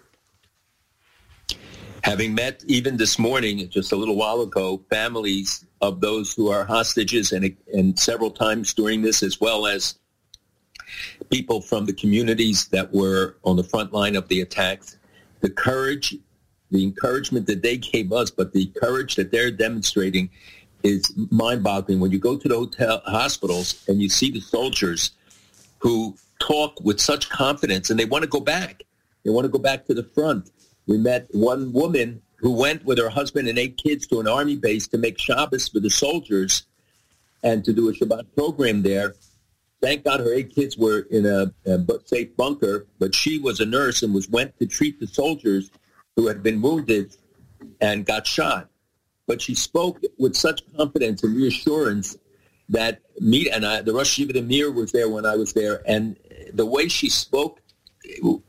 Having 2.04 2.36
met 2.36 2.64
even 2.68 2.96
this 2.96 3.20
morning, 3.20 3.70
just 3.70 3.92
a 3.92 3.96
little 3.96 4.16
while 4.16 4.42
ago, 4.42 4.82
families 4.90 5.66
of 5.82 6.00
those 6.00 6.34
who 6.34 6.50
are 6.50 6.64
hostages 6.64 7.32
and, 7.34 7.56
and 7.74 8.00
several 8.00 8.32
times 8.32 8.74
during 8.74 9.02
this, 9.02 9.24
as 9.24 9.42
well 9.42 9.68
as 9.68 9.96
people 11.30 11.62
from 11.62 11.86
the 11.86 11.94
communities 11.94 12.68
that 12.68 12.94
were 12.94 13.38
on 13.44 13.56
the 13.56 13.64
front 13.64 13.94
line 13.94 14.16
of 14.16 14.28
the 14.28 14.42
attacks, 14.42 14.98
the 15.42 15.50
courage, 15.50 16.16
the 16.72 16.84
encouragement 16.84 17.48
that 17.48 17.62
they 17.62 17.78
gave 17.78 18.12
us, 18.12 18.30
but 18.30 18.54
the 18.54 18.68
courage 18.82 19.16
that 19.16 19.32
they're 19.32 19.52
demonstrating 19.52 20.30
is 20.84 21.12
mind-boggling. 21.32 22.00
When 22.00 22.12
you 22.12 22.20
go 22.20 22.38
to 22.38 22.48
the 22.48 22.56
hotel 22.56 23.02
hospitals 23.06 23.84
and 23.88 24.02
you 24.02 24.10
see 24.10 24.32
the 24.32 24.42
soldiers 24.42 25.12
who 25.80 26.16
talk 26.40 26.80
with 26.82 27.00
such 27.00 27.30
confidence 27.30 27.90
and 27.90 28.00
they 28.00 28.06
want 28.06 28.24
to 28.24 28.30
go 28.30 28.40
back. 28.40 28.84
They 29.24 29.32
want 29.32 29.46
to 29.46 29.50
go 29.50 29.60
back 29.60 29.86
to 29.88 29.94
the 29.94 30.04
front. 30.04 30.52
We 30.88 30.98
met 30.98 31.28
one 31.32 31.74
woman 31.74 32.22
who 32.36 32.52
went 32.52 32.86
with 32.86 32.98
her 33.00 33.10
husband 33.10 33.48
and 33.48 33.58
eight 33.58 33.78
kids 33.78 34.08
to 34.08 34.20
an 34.20 34.28
army 34.28 34.56
base 34.56 34.88
to 34.90 34.98
make 34.98 35.20
Shabbos 35.20 35.68
for 35.68 35.80
the 35.80 35.90
soldiers 35.90 36.64
and 37.44 37.66
to 37.66 37.74
do 37.74 37.90
a 37.90 37.94
Shabbat 37.94 38.26
program 38.36 38.84
there. 38.84 39.16
Thank 39.82 40.06
God 40.06 40.20
her 40.22 40.34
eight 40.34 40.54
kids 40.54 40.78
were 40.78 41.02
in 41.12 41.26
a, 41.26 41.54
a 41.66 41.80
safe 42.06 42.36
bunker, 42.36 42.88
but 43.00 43.14
she 43.14 43.38
was 43.38 43.60
a 43.60 43.66
nurse 43.66 44.02
and 44.02 44.14
was 44.14 44.28
went 44.30 44.58
to 44.60 44.66
treat 44.66 45.00
the 45.00 45.08
soldiers 45.08 45.70
who 46.16 46.28
had 46.28 46.42
been 46.42 46.62
wounded 46.62 47.16
and 47.80 48.06
got 48.06 48.26
shot. 48.26 48.70
But 49.28 49.42
she 49.42 49.54
spoke 49.54 50.02
with 50.18 50.36
such 50.36 50.62
confidence 50.76 51.24
and 51.24 51.36
reassurance 51.36 52.18
that 52.70 53.02
me 53.20 53.50
and 53.50 53.66
I, 53.66 53.82
the 53.82 53.94
Rosh 53.94 54.20
Yeshiva 54.20 54.74
was 54.74 54.92
there 54.92 55.10
when 55.10 55.26
I 55.26 55.36
was 55.36 55.54
there, 55.54 55.82
and 55.86 56.18
the 56.54 56.66
way 56.66 56.88
she 56.88 57.10
spoke 57.10 57.62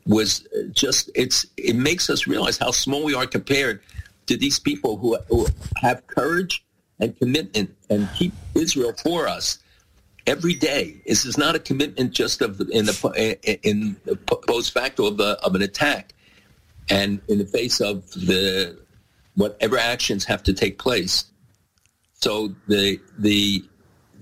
was 0.05 0.47
just 0.71 1.09
it's 1.15 1.45
it 1.57 1.75
makes 1.75 2.09
us 2.09 2.27
realize 2.27 2.57
how 2.57 2.71
small 2.71 3.03
we 3.03 3.13
are 3.13 3.27
compared 3.27 3.81
to 4.27 4.37
these 4.37 4.59
people 4.59 4.97
who, 4.97 5.17
who 5.29 5.47
have 5.77 6.05
courage 6.07 6.63
and 6.99 7.17
commitment 7.17 7.75
and 7.89 8.07
keep 8.15 8.33
Israel 8.55 8.93
for 9.03 9.27
us 9.27 9.59
every 10.27 10.53
day. 10.53 11.01
This 11.05 11.25
is 11.25 11.37
not 11.37 11.55
a 11.55 11.59
commitment 11.59 12.11
just 12.11 12.41
of 12.41 12.59
in 12.61 12.85
the 12.85 13.59
in 13.63 13.97
the 14.05 14.15
post 14.15 14.73
facto 14.73 15.07
of, 15.07 15.17
the, 15.17 15.39
of 15.43 15.55
an 15.55 15.61
attack, 15.61 16.13
and 16.89 17.21
in 17.27 17.37
the 17.37 17.45
face 17.45 17.79
of 17.81 18.09
the 18.11 18.79
whatever 19.35 19.77
actions 19.77 20.25
have 20.25 20.43
to 20.43 20.53
take 20.53 20.77
place. 20.79 21.25
So 22.13 22.53
the 22.67 22.99
the 23.17 23.63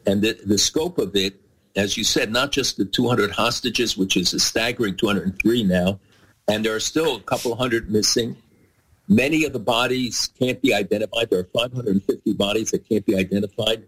and 0.06 0.22
the, 0.22 0.40
the 0.46 0.58
scope 0.58 0.98
of 1.00 1.16
it, 1.16 1.40
as 1.76 1.98
you 1.98 2.04
said, 2.04 2.32
not 2.32 2.52
just 2.52 2.78
the 2.78 2.86
200 2.86 3.32
hostages, 3.32 3.98
which 3.98 4.16
is 4.16 4.34
a 4.34 4.40
staggering 4.40 4.96
203 4.96 5.64
now, 5.64 6.00
and 6.48 6.64
there 6.64 6.74
are 6.74 6.80
still 6.80 7.18
a 7.18 7.22
couple 7.22 7.56
hundred 7.56 7.92
missing. 7.92 8.38
Many 9.10 9.46
of 9.46 9.54
the 9.54 9.60
bodies 9.60 10.32
can't 10.40 10.62
be 10.62 10.74
identified. 10.74 11.30
There 11.30 11.40
are 11.40 11.50
550 11.54 12.34
bodies 12.34 12.72
that 12.72 12.88
can't 12.88 13.06
be 13.06 13.16
identified. 13.16 13.84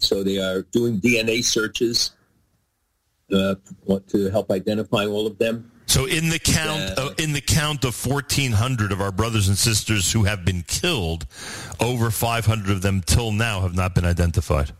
So 0.00 0.22
they 0.22 0.38
are 0.38 0.62
doing 0.62 1.00
DNA 1.00 1.44
searches 1.44 2.12
uh, 3.32 3.54
to 4.08 4.30
help 4.30 4.50
identify 4.50 5.06
all 5.06 5.26
of 5.26 5.38
them. 5.38 5.70
So 5.86 6.06
in 6.06 6.28
the 6.28 6.38
count, 6.38 6.98
uh, 6.98 7.10
in 7.18 7.32
the 7.32 7.40
count 7.40 7.84
of 7.84 8.06
1,400 8.06 8.92
of 8.92 9.00
our 9.00 9.10
brothers 9.10 9.48
and 9.48 9.58
sisters 9.58 10.12
who 10.12 10.22
have 10.22 10.44
been 10.44 10.62
killed, 10.62 11.26
over 11.80 12.12
500 12.12 12.70
of 12.70 12.82
them 12.82 13.02
till 13.04 13.32
now 13.32 13.62
have 13.62 13.74
not 13.74 13.94
been 13.94 14.04
identified. 14.04 14.72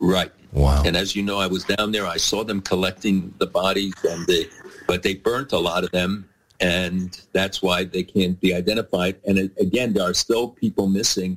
Right. 0.00 0.32
Wow. 0.52 0.82
And 0.84 0.96
as 0.96 1.14
you 1.14 1.22
know, 1.22 1.38
I 1.38 1.46
was 1.46 1.64
down 1.64 1.92
there. 1.92 2.06
I 2.06 2.16
saw 2.16 2.42
them 2.42 2.62
collecting 2.62 3.34
the 3.38 3.46
bodies, 3.46 3.94
and 4.08 4.26
they, 4.26 4.46
but 4.86 5.02
they 5.02 5.14
burnt 5.14 5.52
a 5.52 5.58
lot 5.58 5.84
of 5.84 5.90
them, 5.90 6.26
and 6.60 7.20
that's 7.32 7.60
why 7.60 7.84
they 7.84 8.02
can't 8.02 8.40
be 8.40 8.54
identified. 8.54 9.16
And 9.26 9.50
again, 9.60 9.92
there 9.92 10.08
are 10.08 10.14
still 10.14 10.48
people 10.48 10.88
missing, 10.88 11.36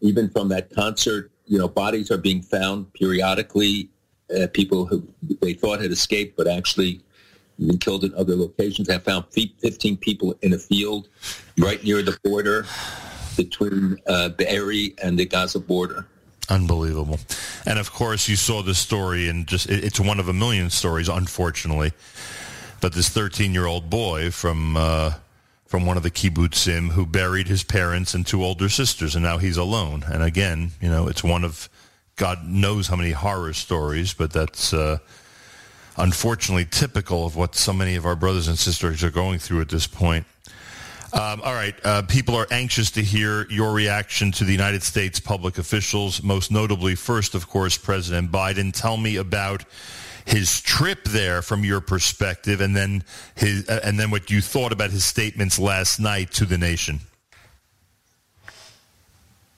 even 0.00 0.30
from 0.30 0.48
that 0.50 0.70
concert. 0.70 1.32
You 1.46 1.58
know, 1.58 1.68
bodies 1.68 2.10
are 2.10 2.18
being 2.18 2.42
found 2.42 2.92
periodically. 2.94 3.90
Uh, 4.34 4.46
people 4.52 4.86
who 4.86 5.06
they 5.42 5.52
thought 5.52 5.80
had 5.80 5.90
escaped, 5.90 6.36
but 6.36 6.48
actually 6.48 7.00
been 7.58 7.78
killed 7.78 8.04
in 8.04 8.14
other 8.14 8.34
locations. 8.34 8.88
I 8.88 8.98
found 8.98 9.26
15 9.30 9.98
people 9.98 10.34
in 10.42 10.54
a 10.54 10.58
field 10.58 11.08
right 11.58 11.82
near 11.84 12.02
the 12.02 12.18
border 12.24 12.66
between 13.36 13.98
uh, 14.06 14.30
Be'eri 14.30 14.94
and 15.02 15.18
the 15.18 15.26
Gaza 15.26 15.60
border. 15.60 16.06
Unbelievable. 16.48 17.18
And 17.66 17.78
of 17.78 17.92
course, 17.92 18.28
you 18.28 18.36
saw 18.36 18.62
the 18.62 18.74
story, 18.74 19.28
and 19.28 19.46
just 19.46 19.68
it's 19.68 19.98
one 19.98 20.20
of 20.20 20.28
a 20.28 20.32
million 20.32 20.70
stories, 20.70 21.08
unfortunately. 21.08 21.92
But 22.80 22.92
this 22.92 23.08
13-year-old 23.08 23.88
boy 23.88 24.30
from 24.30 24.76
uh, 24.76 25.14
from 25.66 25.86
one 25.86 25.96
of 25.96 26.02
the 26.02 26.10
kibbutzim 26.10 26.90
who 26.90 27.06
buried 27.06 27.48
his 27.48 27.64
parents 27.64 28.14
and 28.14 28.26
two 28.26 28.44
older 28.44 28.68
sisters, 28.68 29.14
and 29.14 29.24
now 29.24 29.38
he's 29.38 29.56
alone. 29.56 30.04
And 30.06 30.22
again, 30.22 30.72
you 30.80 30.88
know, 30.88 31.08
it's 31.08 31.24
one 31.24 31.44
of 31.44 31.68
God 32.16 32.46
knows 32.46 32.86
how 32.86 32.96
many 32.96 33.10
horror 33.10 33.52
stories, 33.52 34.14
but 34.14 34.32
that's 34.32 34.72
uh, 34.72 34.98
unfortunately 35.96 36.64
typical 36.64 37.26
of 37.26 37.34
what 37.36 37.54
so 37.54 37.72
many 37.72 37.96
of 37.96 38.06
our 38.06 38.14
brothers 38.14 38.46
and 38.46 38.58
sisters 38.58 39.02
are 39.02 39.10
going 39.10 39.38
through 39.38 39.60
at 39.60 39.68
this 39.68 39.86
point. 39.86 40.26
Um, 41.12 41.42
all 41.42 41.54
right. 41.54 41.74
Uh, 41.84 42.02
people 42.02 42.34
are 42.34 42.46
anxious 42.50 42.90
to 42.92 43.02
hear 43.02 43.46
your 43.48 43.72
reaction 43.72 44.32
to 44.32 44.44
the 44.44 44.50
United 44.50 44.82
States 44.82 45.20
public 45.20 45.58
officials, 45.58 46.22
most 46.22 46.50
notably, 46.50 46.96
first, 46.96 47.36
of 47.36 47.48
course, 47.48 47.76
President 47.78 48.32
Biden. 48.32 48.72
Tell 48.72 48.96
me 48.96 49.16
about 49.16 49.64
his 50.24 50.60
trip 50.60 51.04
there 51.04 51.42
from 51.42 51.64
your 51.64 51.80
perspective, 51.80 52.60
and 52.60 52.74
then 52.74 53.04
his, 53.34 53.68
uh, 53.68 53.80
and 53.84 53.98
then 53.98 54.10
what 54.10 54.30
you 54.30 54.40
thought 54.40 54.72
about 54.72 54.90
his 54.90 55.04
statements 55.04 55.58
last 55.58 56.00
night 56.00 56.30
to 56.32 56.44
the 56.44 56.58
nation. 56.58 57.00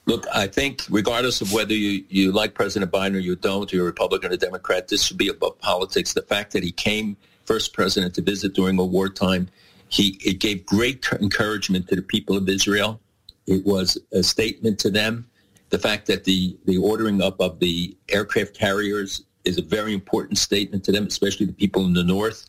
Look, 0.06 0.24
I 0.32 0.46
think 0.46 0.84
regardless 0.88 1.40
of 1.40 1.52
whether 1.52 1.74
you, 1.74 2.04
you 2.08 2.30
like 2.30 2.54
President 2.54 2.92
Biden 2.92 3.16
or 3.16 3.18
you 3.18 3.34
don't, 3.34 3.72
you're 3.72 3.82
a 3.82 3.86
Republican 3.86 4.32
or 4.32 4.36
Democrat, 4.36 4.86
this 4.86 5.02
should 5.02 5.18
be 5.18 5.28
above 5.28 5.58
politics. 5.58 6.12
The 6.12 6.22
fact 6.22 6.52
that 6.52 6.62
he 6.62 6.70
came 6.70 7.16
first 7.44 7.72
president 7.72 8.14
to 8.14 8.22
visit 8.22 8.54
during 8.54 8.78
a 8.78 8.84
wartime, 8.84 9.48
he 9.88 10.18
it 10.24 10.38
gave 10.38 10.64
great 10.64 11.04
encouragement 11.12 11.88
to 11.88 11.96
the 11.96 12.02
people 12.02 12.36
of 12.36 12.48
Israel. 12.48 13.00
It 13.46 13.64
was 13.64 13.98
a 14.12 14.22
statement 14.22 14.78
to 14.80 14.90
them. 14.90 15.26
The 15.70 15.78
fact 15.78 16.06
that 16.06 16.22
the, 16.22 16.56
the 16.66 16.76
ordering 16.76 17.20
up 17.20 17.40
of 17.40 17.58
the 17.58 17.96
aircraft 18.08 18.56
carriers 18.56 19.24
is 19.46 19.58
a 19.58 19.62
very 19.62 19.94
important 19.94 20.38
statement 20.38 20.84
to 20.84 20.92
them, 20.92 21.06
especially 21.06 21.46
the 21.46 21.52
people 21.52 21.84
in 21.86 21.92
the 21.92 22.04
north, 22.04 22.46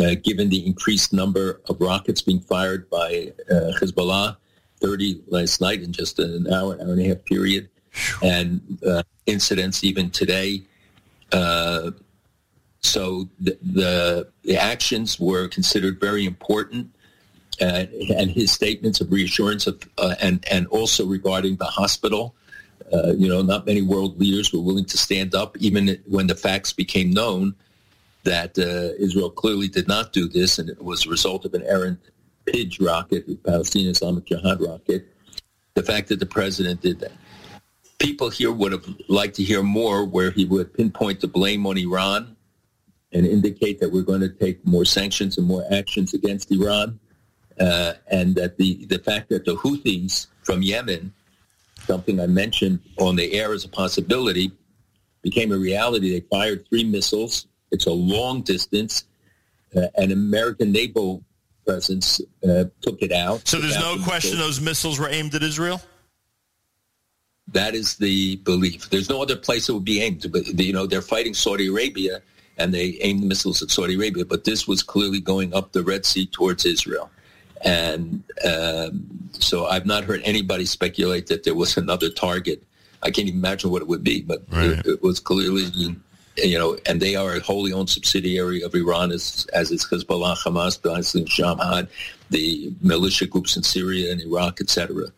uh, 0.00 0.14
given 0.22 0.48
the 0.48 0.66
increased 0.66 1.12
number 1.12 1.60
of 1.68 1.80
rockets 1.80 2.22
being 2.22 2.40
fired 2.40 2.88
by 2.90 3.32
uh, 3.50 3.72
Hezbollah 3.78 4.36
30 4.80 5.22
last 5.28 5.60
night 5.60 5.82
in 5.82 5.92
just 5.92 6.18
an 6.18 6.52
hour, 6.52 6.74
hour 6.74 6.92
and 6.92 7.00
a 7.00 7.08
half 7.08 7.24
period, 7.24 7.68
and 8.22 8.60
uh, 8.86 9.02
incidents 9.26 9.84
even 9.84 10.10
today. 10.10 10.62
Uh, 11.30 11.92
so 12.80 13.28
the, 13.38 13.56
the, 13.62 14.28
the 14.42 14.56
actions 14.56 15.20
were 15.20 15.46
considered 15.48 16.00
very 16.00 16.24
important, 16.24 16.90
uh, 17.60 17.84
and 18.16 18.30
his 18.30 18.50
statements 18.50 19.00
of 19.00 19.12
reassurance 19.12 19.66
of 19.66 19.88
uh, 19.98 20.14
and 20.20 20.44
and 20.50 20.66
also 20.68 21.06
regarding 21.06 21.56
the 21.56 21.66
hospital. 21.66 22.34
Uh, 22.92 23.12
you 23.12 23.28
know, 23.28 23.42
not 23.42 23.66
many 23.66 23.80
world 23.80 24.18
leaders 24.20 24.52
were 24.52 24.60
willing 24.60 24.84
to 24.84 24.98
stand 24.98 25.34
up, 25.34 25.56
even 25.58 25.98
when 26.06 26.26
the 26.26 26.34
facts 26.34 26.72
became 26.72 27.10
known 27.10 27.54
that 28.24 28.58
uh, 28.58 28.94
Israel 29.02 29.30
clearly 29.30 29.68
did 29.68 29.88
not 29.88 30.12
do 30.12 30.28
this, 30.28 30.58
and 30.58 30.68
it 30.68 30.82
was 30.82 31.06
a 31.06 31.10
result 31.10 31.44
of 31.44 31.54
an 31.54 31.62
errant 31.62 31.98
PIDJ 32.46 32.84
rocket, 32.84 33.26
the 33.26 33.36
Palestinian 33.36 33.90
Islamic 33.90 34.26
Jihad 34.26 34.60
rocket, 34.60 35.06
the 35.74 35.82
fact 35.82 36.08
that 36.08 36.20
the 36.20 36.26
president 36.26 36.80
did 36.80 37.00
that. 37.00 37.12
People 37.98 38.30
here 38.30 38.52
would 38.52 38.72
have 38.72 38.86
liked 39.08 39.36
to 39.36 39.44
hear 39.44 39.62
more 39.62 40.04
where 40.04 40.30
he 40.30 40.44
would 40.44 40.74
pinpoint 40.74 41.20
the 41.20 41.28
blame 41.28 41.66
on 41.66 41.78
Iran 41.78 42.36
and 43.12 43.26
indicate 43.26 43.78
that 43.80 43.92
we're 43.92 44.02
going 44.02 44.20
to 44.20 44.28
take 44.28 44.66
more 44.66 44.84
sanctions 44.84 45.38
and 45.38 45.46
more 45.46 45.64
actions 45.70 46.14
against 46.14 46.50
Iran. 46.50 46.98
Uh, 47.60 47.92
and 48.10 48.34
that 48.34 48.56
the, 48.56 48.86
the 48.86 48.98
fact 48.98 49.28
that 49.28 49.44
the 49.44 49.54
Houthis 49.54 50.26
from 50.42 50.62
Yemen, 50.62 51.12
something 51.86 52.20
I 52.20 52.26
mentioned 52.26 52.80
on 52.98 53.16
the 53.16 53.32
air 53.34 53.52
as 53.52 53.64
a 53.64 53.68
possibility, 53.68 54.52
became 55.22 55.52
a 55.52 55.56
reality. 55.56 56.10
They 56.10 56.26
fired 56.28 56.68
three 56.68 56.84
missiles. 56.84 57.46
It's 57.70 57.86
a 57.86 57.92
long 57.92 58.42
distance. 58.42 59.04
Uh, 59.74 59.86
an 59.96 60.12
American 60.12 60.72
naval 60.72 61.24
presence 61.64 62.20
uh, 62.44 62.64
took 62.80 63.02
it 63.02 63.12
out. 63.12 63.46
So 63.46 63.58
there's 63.58 63.78
no 63.78 63.96
question 64.02 64.38
those 64.38 64.60
missiles 64.60 64.98
were 64.98 65.08
aimed 65.08 65.34
at 65.34 65.42
Israel? 65.42 65.80
That 67.48 67.74
is 67.74 67.96
the 67.96 68.36
belief. 68.36 68.90
There's 68.90 69.10
no 69.10 69.22
other 69.22 69.36
place 69.36 69.68
it 69.68 69.72
would 69.72 69.84
be 69.84 70.00
aimed. 70.00 70.26
But 70.32 70.46
you 70.58 70.72
know, 70.72 70.86
they're 70.86 71.02
fighting 71.02 71.34
Saudi 71.34 71.68
Arabia, 71.68 72.22
and 72.56 72.72
they 72.72 72.98
aimed 73.00 73.22
the 73.22 73.26
missiles 73.26 73.62
at 73.62 73.70
Saudi 73.70 73.94
Arabia. 73.94 74.24
But 74.24 74.44
this 74.44 74.66
was 74.66 74.82
clearly 74.82 75.20
going 75.20 75.52
up 75.54 75.72
the 75.72 75.82
Red 75.82 76.06
Sea 76.06 76.26
towards 76.26 76.64
Israel, 76.64 77.10
and 77.62 78.22
um, 78.44 79.30
so 79.32 79.66
I've 79.66 79.86
not 79.86 80.04
heard 80.04 80.20
anybody 80.24 80.64
speculate 80.64 81.28
that 81.28 81.44
there 81.44 81.54
was 81.54 81.76
another 81.76 82.10
target. 82.10 82.62
I 83.02 83.10
can't 83.10 83.28
even 83.28 83.40
imagine 83.40 83.70
what 83.70 83.82
it 83.82 83.88
would 83.88 84.04
be, 84.04 84.22
but 84.22 84.42
right. 84.50 84.70
it, 84.70 84.86
it 84.86 85.02
was 85.02 85.18
clearly 85.20 85.96
you 86.36 86.58
know, 86.58 86.78
and 86.86 87.00
they 87.00 87.14
are 87.14 87.36
a 87.36 87.40
wholly 87.40 87.72
owned 87.72 87.90
subsidiary 87.90 88.62
of 88.62 88.74
Iran, 88.74 89.12
as, 89.12 89.46
as 89.52 89.70
is 89.70 89.84
Hezbollah, 89.84 90.36
Hamas, 90.38 90.80
the 90.80 90.90
Shamad, 91.24 91.88
the 92.30 92.72
militia 92.80 93.26
groups 93.26 93.56
in 93.56 93.62
Syria 93.62 94.12
and 94.12 94.20
Iraq, 94.20 94.60
etc. 94.60 95.08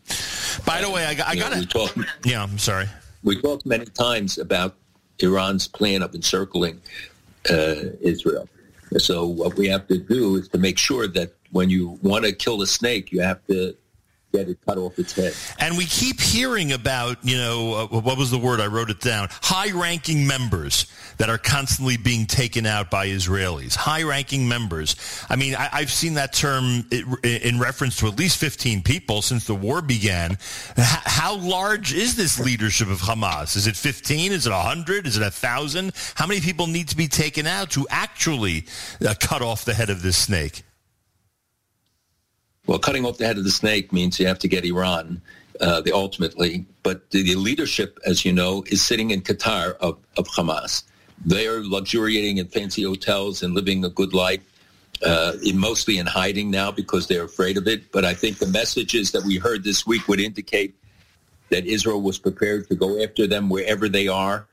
By 0.67 0.81
the 0.81 0.91
way, 0.91 1.05
I, 1.05 1.31
I 1.31 1.37
got 1.37 1.53
to. 1.53 2.07
Yeah, 2.25 2.43
I'm 2.43 2.59
sorry. 2.59 2.87
We 3.23 3.41
talked 3.41 3.65
many 3.65 3.87
times 3.87 4.39
about 4.39 4.75
Iran's 5.21 5.69
plan 5.69 6.03
of 6.03 6.15
encircling 6.15 6.81
uh, 7.49 7.75
Israel. 8.01 8.49
So 8.99 9.27
what 9.27 9.57
we 9.57 9.69
have 9.69 9.87
to 9.89 9.99
do 9.99 10.37
is 10.37 10.49
to 10.49 10.59
make 10.59 10.79
sure 10.79 11.07
that 11.09 11.35
when 11.55 11.71
you 11.71 12.01
want 12.03 12.25
to 12.25 12.33
kill 12.33 12.61
a 12.63 12.67
snake, 12.67 13.13
you 13.13 13.21
have 13.21 13.47
to 13.47 13.77
get 14.33 14.49
it 14.49 14.59
cut 14.67 14.77
off 14.77 14.99
its 14.99 15.13
head. 15.13 15.33
And 15.61 15.79
we 15.79 15.85
keep 15.85 16.21
hearing 16.21 16.73
about, 16.73 17.25
you 17.25 17.37
know, 17.37 17.89
uh, 17.93 18.01
what 18.01 18.19
was 18.19 18.33
the 18.33 18.39
word? 18.39 18.59
I 18.59 18.67
wrote 18.67 18.91
it 18.91 19.01
down. 19.01 19.29
High-ranking 19.31 20.27
members 20.27 20.87
that 21.19 21.31
are 21.31 21.39
constantly 21.39 21.97
being 21.97 22.27
taken 22.27 22.67
out 22.67 22.91
by 22.91 23.07
Israelis. 23.07 23.77
High-ranking 23.77 24.49
members. 24.49 24.97
I 25.31 25.37
mean, 25.37 25.55
I, 25.55 25.79
have 25.79 25.93
seen 25.93 26.15
that 26.15 26.33
term 26.33 26.85
in 27.23 27.61
reference 27.61 27.99
to 27.99 28.09
at 28.09 28.19
least 28.19 28.39
15 28.39 28.83
people 28.83 29.23
since 29.23 29.47
the 29.47 29.55
war 29.55 29.81
began. 29.81 30.33
H- 30.33 30.39
how 30.77 31.37
large 31.37 31.95
is 31.95 32.17
this 32.17 32.41
leadership 32.41 32.89
of 32.89 32.99
Hamas? 32.99 33.57
Is 33.57 33.69
it 33.69 33.77
15? 33.77 34.33
Is 34.33 34.49
it 34.49 34.51
100? 34.51 35.07
Is 35.07 35.17
it 35.17 35.23
1,000? 35.23 35.93
How 36.17 36.27
many 36.27 36.41
people 36.41 36.67
need 36.67 36.89
to 36.89 36.97
be 36.97 37.07
taken 37.07 37.47
out 37.47 37.71
to 37.71 37.87
actually 37.91 38.67
uh, 39.07 39.15
cut 39.21 39.41
off 39.41 39.65
the 39.65 39.75
head 39.75 39.91
of 39.91 40.03
this 40.03 40.17
snake? 40.17 40.65
Well, 42.67 42.79
cutting 42.79 43.05
off 43.05 43.19
the 43.19 43.27
head 43.27 43.37
of 43.37 43.45
the 43.45 43.51
snake 43.51 43.93
means 43.93 44.19
you 44.19 44.27
have 44.27 44.39
to 44.41 44.49
get 44.49 44.65
Iran, 44.65 45.21
uh, 45.61 45.81
the 45.83 45.93
ultimately. 45.93 46.65
But 46.83 47.11
the, 47.11 47.23
the, 47.23 47.35
leadership, 47.35 47.99
as 48.07 48.25
you 48.25 48.33
know, 48.33 48.65
is 48.69 48.83
sitting 48.83 49.11
in 49.11 49.21
Qatar 49.21 49.77
of, 49.79 49.99
of 50.17 50.27
Hamas. 50.29 50.85
They 51.25 51.47
are 51.47 51.63
luxuriating 51.63 52.39
in 52.39 52.49
fancy 52.49 52.83
hotels 52.83 53.43
and 53.43 53.55
living 53.55 53.85
a 53.85 53.91
good 53.91 54.15
life, 54.15 54.41
uh, 55.03 55.35
in, 55.43 55.59
mostly 55.59 55.99
in 55.99 56.07
hiding 56.07 56.51
now 56.51 56.71
because 56.71 57.07
they're 57.07 57.25
afraid 57.25 57.57
of 57.57 57.69
it. 57.69 57.93
But 57.93 58.05
I 58.05 58.15
think 58.15 58.39
the 58.39 58.47
messages 58.47 59.13
that 59.13 59.25
we 59.25 59.37
heard 59.37 59.63
this 59.63 59.87
week 59.87 60.09
would 60.09 60.21
indicate 60.21 60.75
that 61.51 61.67
Israel 61.67 62.01
was 62.01 62.19
prepared 62.19 62.69
to 62.69 62.75
go 62.75 63.03
after 63.03 63.27
them 63.27 63.49
wherever 63.49 63.89
they 63.89 64.09
are 64.09 64.47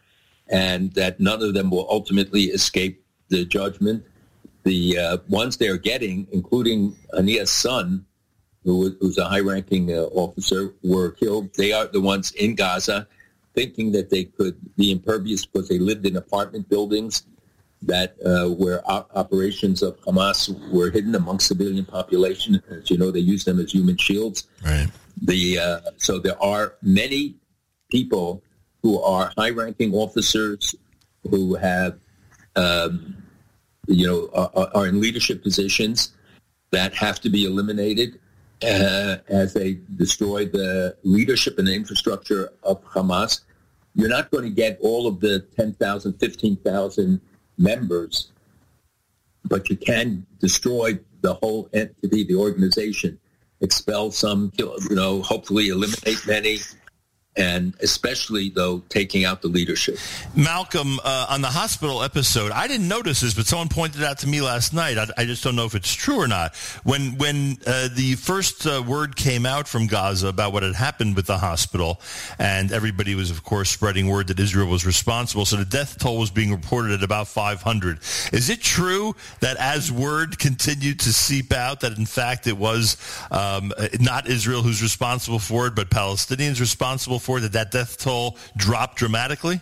and 0.49 0.93
that 0.93 1.19
none 1.19 1.41
of 1.41 1.53
them 1.53 1.71
will 1.71 1.87
ultimately 1.89 2.43
escape 2.43 3.03
the 3.29 3.45
judgment. 3.45 4.05
The 4.63 4.97
uh, 4.97 5.17
ones 5.27 5.57
they 5.57 5.67
are 5.67 5.77
getting, 5.77 6.27
including 6.31 6.95
Haniyeh's 7.13 7.51
son, 7.51 8.05
who, 8.63 8.95
who's 8.99 9.17
a 9.17 9.25
high-ranking 9.25 9.91
uh, 9.91 10.03
officer, 10.13 10.73
were 10.83 11.11
killed. 11.11 11.49
They 11.55 11.71
are 11.73 11.87
the 11.87 12.01
ones 12.01 12.31
in 12.33 12.55
Gaza 12.55 13.07
thinking 13.55 13.91
that 13.91 14.09
they 14.09 14.25
could 14.25 14.55
be 14.77 14.91
impervious 14.91 15.45
because 15.45 15.67
they 15.67 15.79
lived 15.79 16.05
in 16.05 16.15
apartment 16.15 16.69
buildings 16.69 17.23
that 17.81 18.15
uh, 18.23 18.47
where 18.47 18.87
operations 18.87 19.81
of 19.81 19.99
Hamas 20.01 20.49
were 20.71 20.91
hidden 20.91 21.15
among 21.15 21.39
civilian 21.39 21.85
population. 21.85 22.61
As 22.69 22.91
you 22.91 22.97
know, 22.97 23.09
they 23.09 23.19
use 23.19 23.43
them 23.43 23.59
as 23.59 23.71
human 23.71 23.97
shields. 23.97 24.47
Right. 24.63 24.87
The 25.23 25.59
uh, 25.59 25.79
so 25.97 26.19
there 26.19 26.41
are 26.41 26.75
many 26.81 27.35
people 27.89 28.43
who 28.83 29.01
are 29.01 29.33
high-ranking 29.37 29.93
officers 29.93 30.75
who 31.29 31.55
have, 31.55 31.99
um, 32.55 33.17
you 33.87 34.07
know, 34.07 34.29
are, 34.33 34.69
are, 34.75 34.87
in 34.87 35.01
leadership 35.01 35.41
positions 35.43 36.13
that 36.71 36.93
have 36.93 37.19
to 37.21 37.29
be 37.29 37.45
eliminated 37.45 38.19
uh, 38.63 39.17
as 39.27 39.53
they 39.53 39.79
destroy 39.95 40.45
the 40.45 40.95
leadership 41.03 41.57
and 41.57 41.67
the 41.67 41.73
infrastructure 41.73 42.51
of 42.63 42.83
Hamas. 42.85 43.41
You're 43.95 44.09
not 44.09 44.31
going 44.31 44.43
to 44.45 44.49
get 44.49 44.77
all 44.81 45.07
of 45.07 45.19
the 45.19 45.39
10,000, 45.57 46.13
15,000 46.13 47.21
members, 47.57 48.31
but 49.45 49.69
you 49.69 49.75
can 49.75 50.25
destroy 50.39 50.99
the 51.21 51.33
whole 51.35 51.69
entity, 51.73 52.23
the 52.23 52.35
organization, 52.35 53.19
expel 53.61 54.11
some, 54.11 54.51
you 54.57 54.75
know, 54.91 55.21
hopefully 55.21 55.69
eliminate 55.69 56.25
many, 56.27 56.59
and 57.37 57.73
especially 57.79 58.49
though 58.49 58.79
taking 58.89 59.23
out 59.23 59.41
the 59.41 59.47
leadership. 59.47 59.97
Malcolm, 60.35 60.99
uh, 61.03 61.27
on 61.29 61.41
the 61.41 61.47
hospital 61.47 62.03
episode, 62.03 62.51
I 62.51 62.67
didn't 62.67 62.89
notice 62.89 63.21
this, 63.21 63.33
but 63.33 63.45
someone 63.45 63.69
pointed 63.69 64.03
out 64.03 64.19
to 64.19 64.27
me 64.27 64.41
last 64.41 64.73
night. 64.73 64.97
I, 64.97 65.07
I 65.17 65.25
just 65.25 65.43
don't 65.43 65.55
know 65.55 65.65
if 65.65 65.73
it's 65.73 65.93
true 65.93 66.19
or 66.19 66.27
not. 66.27 66.55
When 66.83 67.17
when 67.17 67.57
uh, 67.65 67.87
the 67.93 68.15
first 68.15 68.65
uh, 68.67 68.83
word 68.85 69.15
came 69.15 69.45
out 69.45 69.67
from 69.67 69.87
Gaza 69.87 70.27
about 70.27 70.51
what 70.51 70.63
had 70.63 70.75
happened 70.75 71.15
with 71.15 71.27
the 71.27 71.37
hospital, 71.37 72.01
and 72.37 72.71
everybody 72.71 73.15
was, 73.15 73.31
of 73.31 73.43
course, 73.43 73.69
spreading 73.69 74.07
word 74.07 74.27
that 74.27 74.39
Israel 74.39 74.67
was 74.67 74.85
responsible. 74.85 75.45
So 75.45 75.55
the 75.55 75.65
death 75.65 75.99
toll 75.99 76.17
was 76.17 76.31
being 76.31 76.51
reported 76.51 76.91
at 76.91 77.03
about 77.03 77.29
500. 77.29 77.99
Is 78.33 78.49
it 78.49 78.61
true 78.61 79.15
that 79.39 79.55
as 79.57 79.89
word 79.91 80.37
continued 80.37 80.99
to 81.01 81.13
seep 81.13 81.53
out, 81.53 81.79
that 81.81 81.97
in 81.97 82.05
fact 82.05 82.47
it 82.47 82.57
was 82.57 82.97
um, 83.31 83.71
not 84.01 84.27
Israel 84.27 84.61
who's 84.61 84.81
responsible 84.81 85.39
for 85.39 85.67
it, 85.67 85.75
but 85.75 85.89
Palestinians 85.89 86.59
responsible? 86.59 87.20
For 87.21 87.39
that 87.39 87.53
that 87.53 87.71
death 87.71 87.97
toll 87.97 88.37
dropped 88.57 88.97
dramatically? 88.97 89.61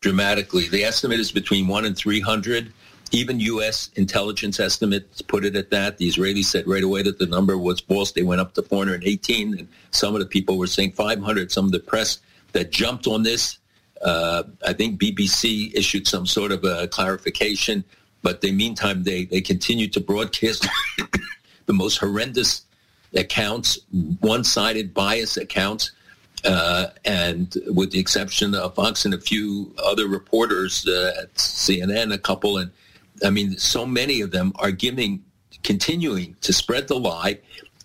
Dramatically. 0.00 0.68
The 0.68 0.84
estimate 0.84 1.20
is 1.20 1.32
between 1.32 1.66
1 1.66 1.84
and 1.84 1.96
300. 1.96 2.72
Even 3.12 3.38
U.S. 3.40 3.90
intelligence 3.94 4.58
estimates 4.58 5.22
put 5.22 5.44
it 5.44 5.54
at 5.54 5.70
that. 5.70 5.98
The 5.98 6.08
Israelis 6.08 6.44
said 6.44 6.66
right 6.66 6.82
away 6.82 7.02
that 7.02 7.18
the 7.18 7.26
number 7.26 7.56
was 7.56 7.80
false. 7.80 8.12
They 8.12 8.22
went 8.22 8.40
up 8.40 8.54
to 8.54 8.62
418, 8.62 9.58
and 9.58 9.68
some 9.90 10.14
of 10.14 10.20
the 10.20 10.26
people 10.26 10.58
were 10.58 10.66
saying 10.66 10.92
500. 10.92 11.52
Some 11.52 11.66
of 11.66 11.72
the 11.72 11.80
press 11.80 12.18
that 12.52 12.72
jumped 12.72 13.06
on 13.06 13.22
this, 13.22 13.58
uh, 14.02 14.42
I 14.66 14.72
think 14.72 15.00
BBC 15.00 15.72
issued 15.74 16.06
some 16.06 16.26
sort 16.26 16.52
of 16.52 16.64
a 16.64 16.88
clarification, 16.88 17.84
but 18.22 18.42
in 18.42 18.50
the 18.50 18.56
meantime, 18.56 19.04
they, 19.04 19.24
they 19.24 19.40
continued 19.40 19.92
to 19.92 20.00
broadcast 20.00 20.66
the 21.66 21.72
most 21.72 21.98
horrendous 21.98 22.65
accounts, 23.16 23.78
one-sided 24.20 24.94
bias 24.94 25.36
accounts 25.36 25.92
uh, 26.46 26.88
and 27.04 27.56
with 27.68 27.90
the 27.90 27.98
exception 27.98 28.54
of 28.54 28.74
Fox 28.74 29.04
and 29.04 29.14
a 29.14 29.20
few 29.20 29.74
other 29.84 30.06
reporters 30.06 30.86
uh, 30.86 31.22
at 31.22 31.34
CNN, 31.34 32.12
a 32.12 32.18
couple, 32.18 32.58
and 32.58 32.70
I 33.24 33.30
mean, 33.30 33.56
so 33.56 33.86
many 33.86 34.20
of 34.20 34.30
them 34.30 34.52
are 34.56 34.70
giving, 34.70 35.24
continuing 35.62 36.36
to 36.42 36.52
spread 36.52 36.88
the 36.88 36.98
lie. 36.98 37.40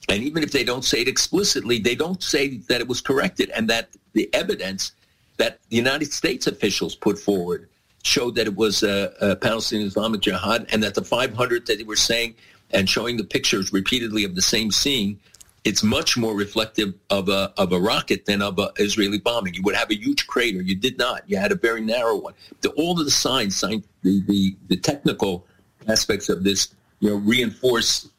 And 0.09 0.23
even 0.23 0.43
if 0.43 0.51
they 0.51 0.63
don't 0.63 0.83
say 0.83 1.01
it 1.01 1.07
explicitly, 1.07 1.79
they 1.79 1.95
don't 1.95 2.21
say 2.21 2.57
that 2.69 2.81
it 2.81 2.87
was 2.87 3.01
corrected 3.01 3.49
and 3.51 3.69
that 3.69 3.89
the 4.13 4.29
evidence 4.33 4.91
that 5.37 5.59
the 5.69 5.77
United 5.77 6.11
States 6.11 6.47
officials 6.47 6.95
put 6.95 7.17
forward 7.17 7.69
showed 8.03 8.35
that 8.35 8.47
it 8.47 8.55
was 8.55 8.83
a, 8.83 9.13
a 9.21 9.35
Palestinian 9.35 9.87
Islamic 9.87 10.21
Jihad 10.21 10.67
and 10.71 10.83
that 10.83 10.95
the 10.95 11.03
500 11.03 11.65
that 11.67 11.77
they 11.77 11.83
were 11.83 11.95
saying 11.95 12.35
and 12.71 12.89
showing 12.89 13.17
the 13.17 13.23
pictures 13.23 13.71
repeatedly 13.71 14.23
of 14.23 14.35
the 14.35 14.41
same 14.41 14.71
scene 14.71 15.19
it's 15.63 15.83
much 15.83 16.17
more 16.17 16.35
reflective 16.35 16.93
of 17.09 17.29
a 17.29 17.53
of 17.57 17.71
a 17.71 17.79
rocket 17.79 18.25
than 18.25 18.41
of 18.41 18.57
an 18.57 18.69
Israeli 18.77 19.19
bombing. 19.19 19.53
You 19.53 19.61
would 19.63 19.75
have 19.75 19.91
a 19.91 19.95
huge 19.95 20.27
crater. 20.27 20.61
You 20.61 20.75
did 20.75 20.97
not. 20.97 21.29
You 21.29 21.37
had 21.37 21.51
a 21.51 21.55
very 21.55 21.81
narrow 21.81 22.15
one. 22.15 22.33
The, 22.61 22.69
all 22.71 22.99
of 22.99 23.05
the 23.05 23.11
signs, 23.11 23.59
the, 23.61 23.83
the 24.03 24.55
the 24.67 24.77
technical 24.77 25.45
aspects 25.87 26.29
of 26.29 26.43
this, 26.43 26.73
you 26.99 27.09
know, 27.09 27.15
reinforce 27.17 28.09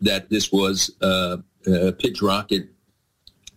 that 0.00 0.28
this 0.28 0.52
was 0.52 0.90
uh, 1.00 1.38
a 1.66 1.92
pitch 1.92 2.20
rocket 2.20 2.68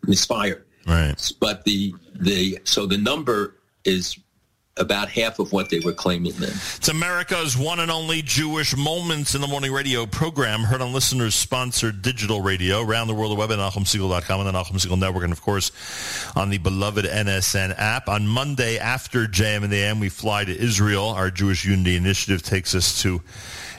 misfire. 0.03 0.65
Right. 0.87 1.15
But 1.39 1.65
the 1.65 1.93
the 2.13 2.59
so 2.63 2.85
the 2.85 2.97
number 2.97 3.55
is 3.83 4.17
about 4.77 5.07
half 5.07 5.39
of 5.39 5.53
what 5.53 5.69
they 5.69 5.79
were 5.79 5.93
claiming 5.93 6.33
then. 6.33 6.49
It's 6.49 6.89
America's 6.89 7.57
one 7.57 7.79
and 7.79 7.89
only 7.89 8.21
Jewish 8.21 8.75
Moments 8.75 9.33
in 9.33 9.39
the 9.39 9.47
Morning 9.47 9.71
radio 9.71 10.05
program, 10.05 10.63
heard 10.63 10.81
on 10.81 10.91
listeners-sponsored 10.91 12.01
digital 12.01 12.41
radio 12.41 12.81
around 12.81 13.07
the 13.07 13.13
world, 13.13 13.31
the 13.31 13.35
web 13.35 13.51
at 13.51 13.59
NachumSegal.com 13.59 14.41
and 14.41 14.49
the 14.49 14.51
Nachum 14.51 14.73
Segal 14.73 14.99
Network, 14.99 15.23
and 15.23 15.31
of 15.31 15.41
course 15.41 15.71
on 16.35 16.49
the 16.49 16.57
beloved 16.57 17.05
NSN 17.05 17.73
app. 17.77 18.09
On 18.09 18.27
Monday 18.27 18.77
after 18.77 19.27
JM 19.27 19.63
and 19.63 19.71
the 19.71 19.77
AM, 19.77 20.01
we 20.01 20.09
fly 20.09 20.43
to 20.43 20.53
Israel. 20.53 21.05
Our 21.05 21.31
Jewish 21.31 21.63
Unity 21.63 21.95
Initiative 21.95 22.43
takes 22.43 22.75
us 22.75 23.01
to 23.01 23.21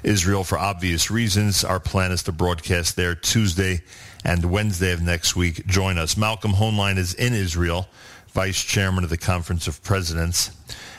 Israel 0.03 0.45
for 0.45 0.57
obvious 0.57 1.11
reasons. 1.11 1.63
Our 1.63 1.79
plan 1.79 2.11
is 2.11 2.23
to 2.23 2.33
broadcast 2.33 2.97
there 2.97 3.15
Tuesday 3.15 3.83
and 4.25 4.47
Wednesday 4.47 4.93
of 4.93 5.03
next 5.03 5.37
week. 5.37 5.67
Join 5.67 5.99
us. 5.99 6.17
Malcolm 6.17 6.53
Hoenlein 6.53 6.97
is 6.97 7.13
in 7.13 7.35
Israel, 7.35 7.87
Vice 8.29 8.65
Chairman 8.65 9.05
of 9.05 9.11
the 9.11 9.19
Conference 9.19 9.69
of 9.69 9.83
Presidents 9.83 10.53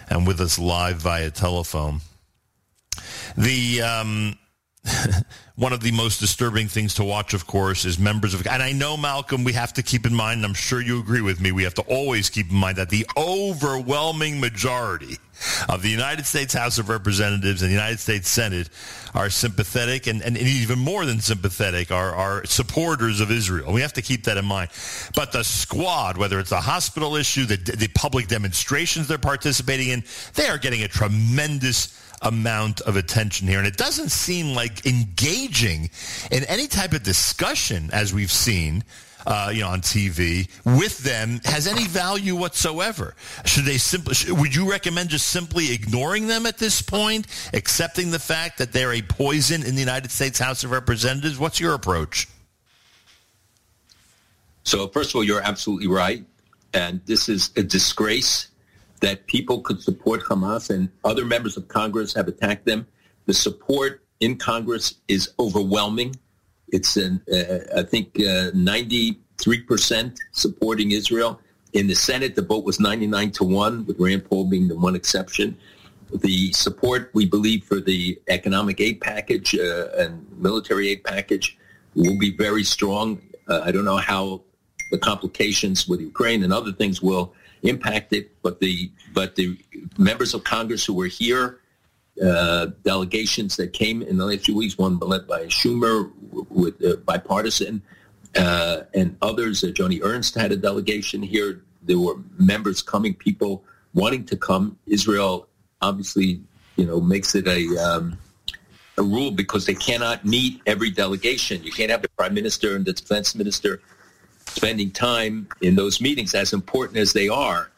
and 0.10 0.28
with 0.28 0.40
us 0.42 0.58
live 0.58 0.98
via 0.98 1.30
telephone. 1.30 2.02
The 3.38 3.82
um, 3.82 4.38
one 5.56 5.74
of 5.74 5.82
the 5.82 5.92
most 5.92 6.20
disturbing 6.20 6.68
things 6.68 6.94
to 6.96 7.04
watch, 7.04 7.34
of 7.34 7.48
course, 7.48 7.86
is 7.86 7.98
members 7.98 8.34
of, 8.34 8.46
and 8.48 8.62
I 8.62 8.72
know, 8.72 8.96
Malcolm, 8.96 9.44
we 9.44 9.54
have 9.54 9.74
to 9.74 9.84
keep 9.84 10.06
in 10.06 10.14
mind, 10.14 10.38
and 10.38 10.46
I'm 10.46 10.54
sure 10.54 10.82
you 10.82 11.00
agree 11.00 11.22
with 11.22 11.42
me, 11.42 11.52
we 11.52 11.64
have 11.64 11.74
to 11.76 11.82
always 11.84 12.30
keep 12.30 12.50
in 12.50 12.56
mind 12.56 12.78
that 12.78 12.90
the 12.90 13.06
overwhelming 13.18 14.40
majority 14.40 15.18
of 15.70 15.82
the 15.82 15.90
United 15.90 16.26
States 16.26 16.54
House 16.54 16.78
of 16.78 16.90
Representatives 16.90 17.62
and 17.62 17.70
the 17.70 17.76
United 17.76 18.00
States 18.00 18.30
Senate 18.30 18.70
are 19.14 19.30
sympathetic 19.30 20.08
and, 20.08 20.22
and 20.22 20.38
even 20.38 20.80
more 20.80 21.06
than 21.06 21.20
sympathetic 21.20 21.92
are, 21.92 22.14
are 22.14 22.46
supporters 22.46 23.20
of 23.20 23.32
Israel. 23.32 23.72
We 23.74 23.82
have 23.82 23.94
to 23.94 24.02
keep 24.02 24.24
that 24.26 24.38
in 24.38 24.46
mind. 24.46 24.70
But 25.16 25.32
the 25.32 25.44
squad, 25.44 26.18
whether 26.18 26.40
it's 26.40 26.50
the 26.50 26.62
hospital 26.62 27.16
issue, 27.16 27.46
the, 27.46 27.58
the 27.58 27.88
public 27.90 28.28
demonstrations 28.28 29.08
they're 29.08 29.18
participating 29.18 29.90
in, 29.90 30.04
they 30.36 30.48
are 30.48 30.58
getting 30.58 30.84
a 30.84 30.88
tremendous 30.88 31.97
amount 32.22 32.82
of 32.82 32.96
attention 32.96 33.48
here. 33.48 33.60
And 33.60 33.68
it 33.68 33.78
doesn't 33.78 34.10
seem 34.10 34.54
like 34.54 34.86
engaging 34.86 35.90
in 36.32 36.44
any 36.46 36.68
type 36.68 36.94
of 36.94 37.04
discussion, 37.04 37.90
as 37.94 38.14
we've 38.14 38.32
seen, 38.32 38.84
uh, 39.28 39.52
you 39.54 39.62
know, 39.62 39.68
on 39.68 39.82
TV 39.82 40.48
with 40.64 41.00
them 41.00 41.42
has 41.44 41.68
any 41.68 41.86
value 41.86 42.36
whatsoever. 42.36 43.14
Should 43.46 43.66
they 43.66 43.78
simply? 43.78 44.32
Would 44.32 44.56
you 44.56 44.70
recommend 44.70 45.10
just 45.10 45.28
simply 45.28 45.74
ignoring 45.74 46.28
them 46.28 46.46
at 46.46 46.58
this 46.58 46.82
point, 46.82 47.28
accepting 47.54 48.12
the 48.12 48.20
fact 48.20 48.58
that 48.58 48.72
they're 48.72 48.94
a 48.94 49.02
poison 49.02 49.64
in 49.64 49.76
the 49.76 49.82
United 49.82 50.12
States 50.12 50.40
House 50.40 50.64
of 50.64 50.72
Representatives? 50.72 51.38
What's 51.38 51.60
your 51.60 51.74
approach? 51.74 52.28
So, 54.64 54.88
first 54.88 55.12
of 55.12 55.18
all, 55.18 55.24
you're 55.24 55.42
absolutely 55.42 55.88
right, 55.88 56.26
and 56.74 57.02
this 57.06 57.30
is 57.30 57.52
a 57.58 57.64
disgrace 57.64 58.48
that 59.02 59.28
people 59.28 59.62
could 59.62 59.82
support 59.82 60.22
Hamas 60.24 60.70
and 60.70 60.90
other 61.04 61.26
members 61.26 61.58
of 61.58 61.68
Congress 61.68 62.14
have 62.14 62.28
attacked 62.28 62.66
them. 62.66 62.88
The 63.26 63.34
support 63.34 64.02
in 64.20 64.38
Congress 64.38 64.96
is 65.08 65.34
overwhelming. 65.40 66.16
It's, 66.70 66.98
an, 66.98 67.22
uh, 67.32 67.80
I 67.80 67.84
think, 67.84 68.16
uh, 68.20 68.52
93% 68.52 70.18
supporting 70.32 70.92
Israel. 70.92 71.40
In 71.74 71.88
the 71.88 71.96
Senate, 71.96 72.36
the 72.36 72.42
vote 72.42 72.64
was 72.66 72.80
99 72.80 73.32
to 73.32 73.44
1, 73.44 73.86
with 73.86 74.00
Rand 74.00 74.26
Paul 74.26 74.50
being 74.50 74.68
the 74.68 74.78
one 74.78 74.96
exception. 74.96 75.58
The 76.12 76.52
support, 76.54 77.12
we 77.14 77.26
believe, 77.26 77.66
for 77.66 77.80
the 77.80 78.20
economic 78.30 78.80
aid 78.80 79.02
package 79.02 79.54
uh, 79.56 79.90
and 79.98 80.26
military 80.40 80.90
aid 80.90 81.04
package 81.04 81.58
will 81.96 82.18
be 82.18 82.36
very 82.36 82.64
strong. 82.64 83.22
Uh, 83.48 83.62
I 83.64 83.72
don't 83.72 83.86
know 83.86 83.98
how 83.98 84.42
the 84.92 84.98
complications 84.98 85.88
with 85.88 86.00
Ukraine 86.00 86.44
and 86.44 86.54
other 86.54 86.72
things 86.72 87.02
will 87.02 87.34
impact 87.64 88.14
it, 88.14 88.32
but 88.42 88.60
the 88.60 88.92
but 89.14 89.36
the 89.36 89.58
members 89.98 90.34
of 90.34 90.44
Congress 90.44 90.86
who 90.86 90.94
were 90.94 91.08
here 91.08 91.60
uh, 92.24 92.68
delegations 92.84 93.58
that 93.58 93.74
came 93.74 94.02
in 94.02 94.18
the 94.18 94.26
last 94.26 94.46
few 94.46 94.56
weeks, 94.56 94.78
one 94.78 94.98
led 95.00 95.28
by 95.28 95.46
Schumer 95.46 96.12
with 96.50 96.84
uh, 96.84 96.96
bipartisan, 96.98 97.82
uh, 98.36 98.82
and 98.94 99.16
others. 99.22 99.64
Uh, 99.64 99.68
Joni 99.68 100.00
Ernst 100.04 100.36
had 100.36 100.52
a 100.52 100.58
delegation 100.58 101.22
here. 101.22 101.62
There 101.84 102.00
were 102.00 102.16
members 102.38 102.82
coming, 102.82 103.14
people 103.14 103.64
wanting 103.94 104.26
to 104.26 104.38
come. 104.38 104.78
Israel 104.88 105.48
obviously, 105.82 106.42
you 106.76 106.86
know, 106.86 107.00
makes 107.00 107.36
it 107.36 107.48
a 107.48 107.78
um, 107.78 108.18
a 108.98 109.04
rule 109.04 109.32
because 109.32 109.66
they 109.66 109.76
cannot 109.76 110.26
meet 110.26 110.62
every 110.66 110.90
delegation. 110.90 111.64
You 111.64 111.72
can't 111.72 111.92
have 111.92 112.02
the 112.02 112.10
prime 112.10 112.34
minister 112.34 112.76
and 112.76 112.84
the 112.84 112.94
defense 112.94 113.36
minister 113.36 113.80
spending 114.48 114.92
time 114.92 115.48
in 115.62 115.76
those 115.76 116.02
meetings, 116.02 116.34
as 116.34 116.54
important 116.54 116.98
as 116.98 117.14
they 117.14 117.30
are. 117.30 117.72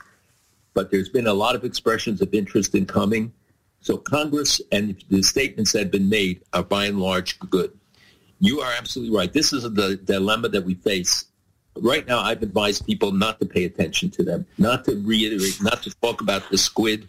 But 0.74 0.92
there's 0.92 1.10
been 1.10 1.28
a 1.28 1.34
lot 1.34 1.56
of 1.56 1.64
expressions 1.64 2.22
of 2.22 2.34
interest 2.34 2.76
in 2.76 2.86
coming. 2.86 3.34
So 3.82 3.98
Congress 3.98 4.62
and 4.72 4.96
the 5.10 5.24
statements 5.24 5.72
that 5.72 5.80
have 5.80 5.92
been 5.92 6.10
made 6.10 6.42
are 6.54 6.64
by 6.64 6.86
and 6.86 7.00
large 7.00 7.40
good. 7.40 7.72
You 8.40 8.62
are 8.62 8.72
absolutely 8.78 9.16
right. 9.16 9.32
This 9.32 9.52
is 9.52 9.64
the 9.64 9.98
dilemma 9.98 10.50
that 10.50 10.64
we 10.64 10.76
face. 10.76 11.26
Right 11.76 12.08
now, 12.08 12.20
I've 12.20 12.42
advised 12.42 12.86
people 12.86 13.12
not 13.12 13.40
to 13.40 13.46
pay 13.46 13.66
attention 13.66 14.10
to 14.12 14.24
them, 14.24 14.46
not 14.58 14.86
to 14.86 15.02
reiterate, 15.06 15.62
not 15.62 15.84
to 15.84 15.92
talk 16.02 16.22
about 16.22 16.50
the 16.50 16.58
Squad, 16.58 17.08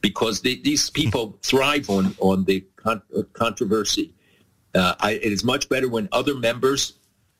because 0.00 0.42
they, 0.42 0.56
these 0.56 0.90
people 0.90 1.38
thrive 1.42 1.90
on, 1.90 2.14
on 2.20 2.44
the 2.44 2.64
con- 2.76 3.02
uh, 3.16 3.22
controversy. 3.32 4.12
Uh, 4.74 4.94
I, 5.00 5.12
it 5.12 5.32
is 5.32 5.44
much 5.44 5.68
better 5.68 5.88
when 5.88 6.08
other 6.12 6.34
members 6.34 6.94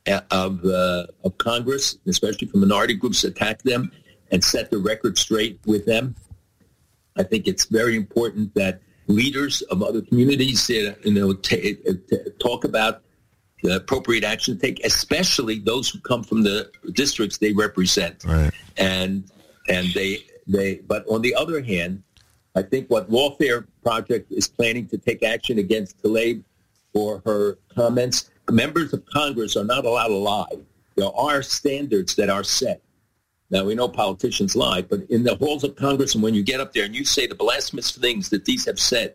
of, 0.06 0.64
uh, 0.64 1.06
of 1.24 1.38
Congress, 1.38 1.98
especially 2.06 2.48
from 2.48 2.60
minority 2.60 2.94
groups, 2.94 3.24
attack 3.24 3.62
them 3.62 3.90
and 4.30 4.42
set 4.42 4.70
the 4.70 4.78
record 4.78 5.18
straight 5.18 5.60
with 5.66 5.86
them. 5.86 6.14
I 7.16 7.22
think 7.22 7.46
it's 7.46 7.64
very 7.66 7.96
important 7.96 8.54
that 8.54 8.80
leaders 9.06 9.62
of 9.62 9.82
other 9.82 10.02
communities, 10.02 10.68
uh, 10.70 10.94
you 11.04 11.12
know, 11.12 11.32
t- 11.32 11.76
uh, 11.88 11.92
t- 12.10 12.30
talk 12.38 12.64
about 12.64 13.02
the 13.62 13.76
appropriate 13.76 14.24
action 14.24 14.54
to 14.54 14.60
take, 14.60 14.84
especially 14.84 15.58
those 15.60 15.88
who 15.88 15.98
come 16.00 16.22
from 16.22 16.42
the 16.42 16.70
districts 16.92 17.38
they 17.38 17.52
represent. 17.52 18.24
Right. 18.24 18.52
And 18.76 19.30
and 19.68 19.88
they 19.94 20.24
they. 20.46 20.76
But 20.76 21.06
on 21.08 21.22
the 21.22 21.34
other 21.34 21.62
hand, 21.62 22.02
I 22.54 22.62
think 22.62 22.88
what 22.88 23.10
Lawfare 23.10 23.66
Project 23.82 24.30
is 24.32 24.48
planning 24.48 24.86
to 24.88 24.98
take 24.98 25.22
action 25.22 25.58
against 25.58 26.02
Tlaib 26.02 26.42
for 26.92 27.22
her 27.24 27.58
comments. 27.74 28.30
Members 28.50 28.92
of 28.92 29.04
Congress 29.06 29.56
are 29.56 29.64
not 29.64 29.84
allowed 29.84 30.08
to 30.08 30.14
lie. 30.14 30.56
There 30.94 31.14
are 31.14 31.42
standards 31.42 32.16
that 32.16 32.30
are 32.30 32.44
set. 32.44 32.80
Now, 33.50 33.64
we 33.64 33.74
know 33.74 33.88
politicians 33.88 34.56
lie, 34.56 34.82
but 34.82 35.02
in 35.08 35.22
the 35.22 35.36
halls 35.36 35.62
of 35.62 35.76
Congress 35.76 36.14
and 36.14 36.22
when 36.22 36.34
you 36.34 36.42
get 36.42 36.60
up 36.60 36.72
there 36.72 36.84
and 36.84 36.94
you 36.94 37.04
say 37.04 37.26
the 37.26 37.34
blasphemous 37.34 37.92
things 37.92 38.28
that 38.30 38.44
these 38.44 38.66
have 38.66 38.80
said 38.80 39.14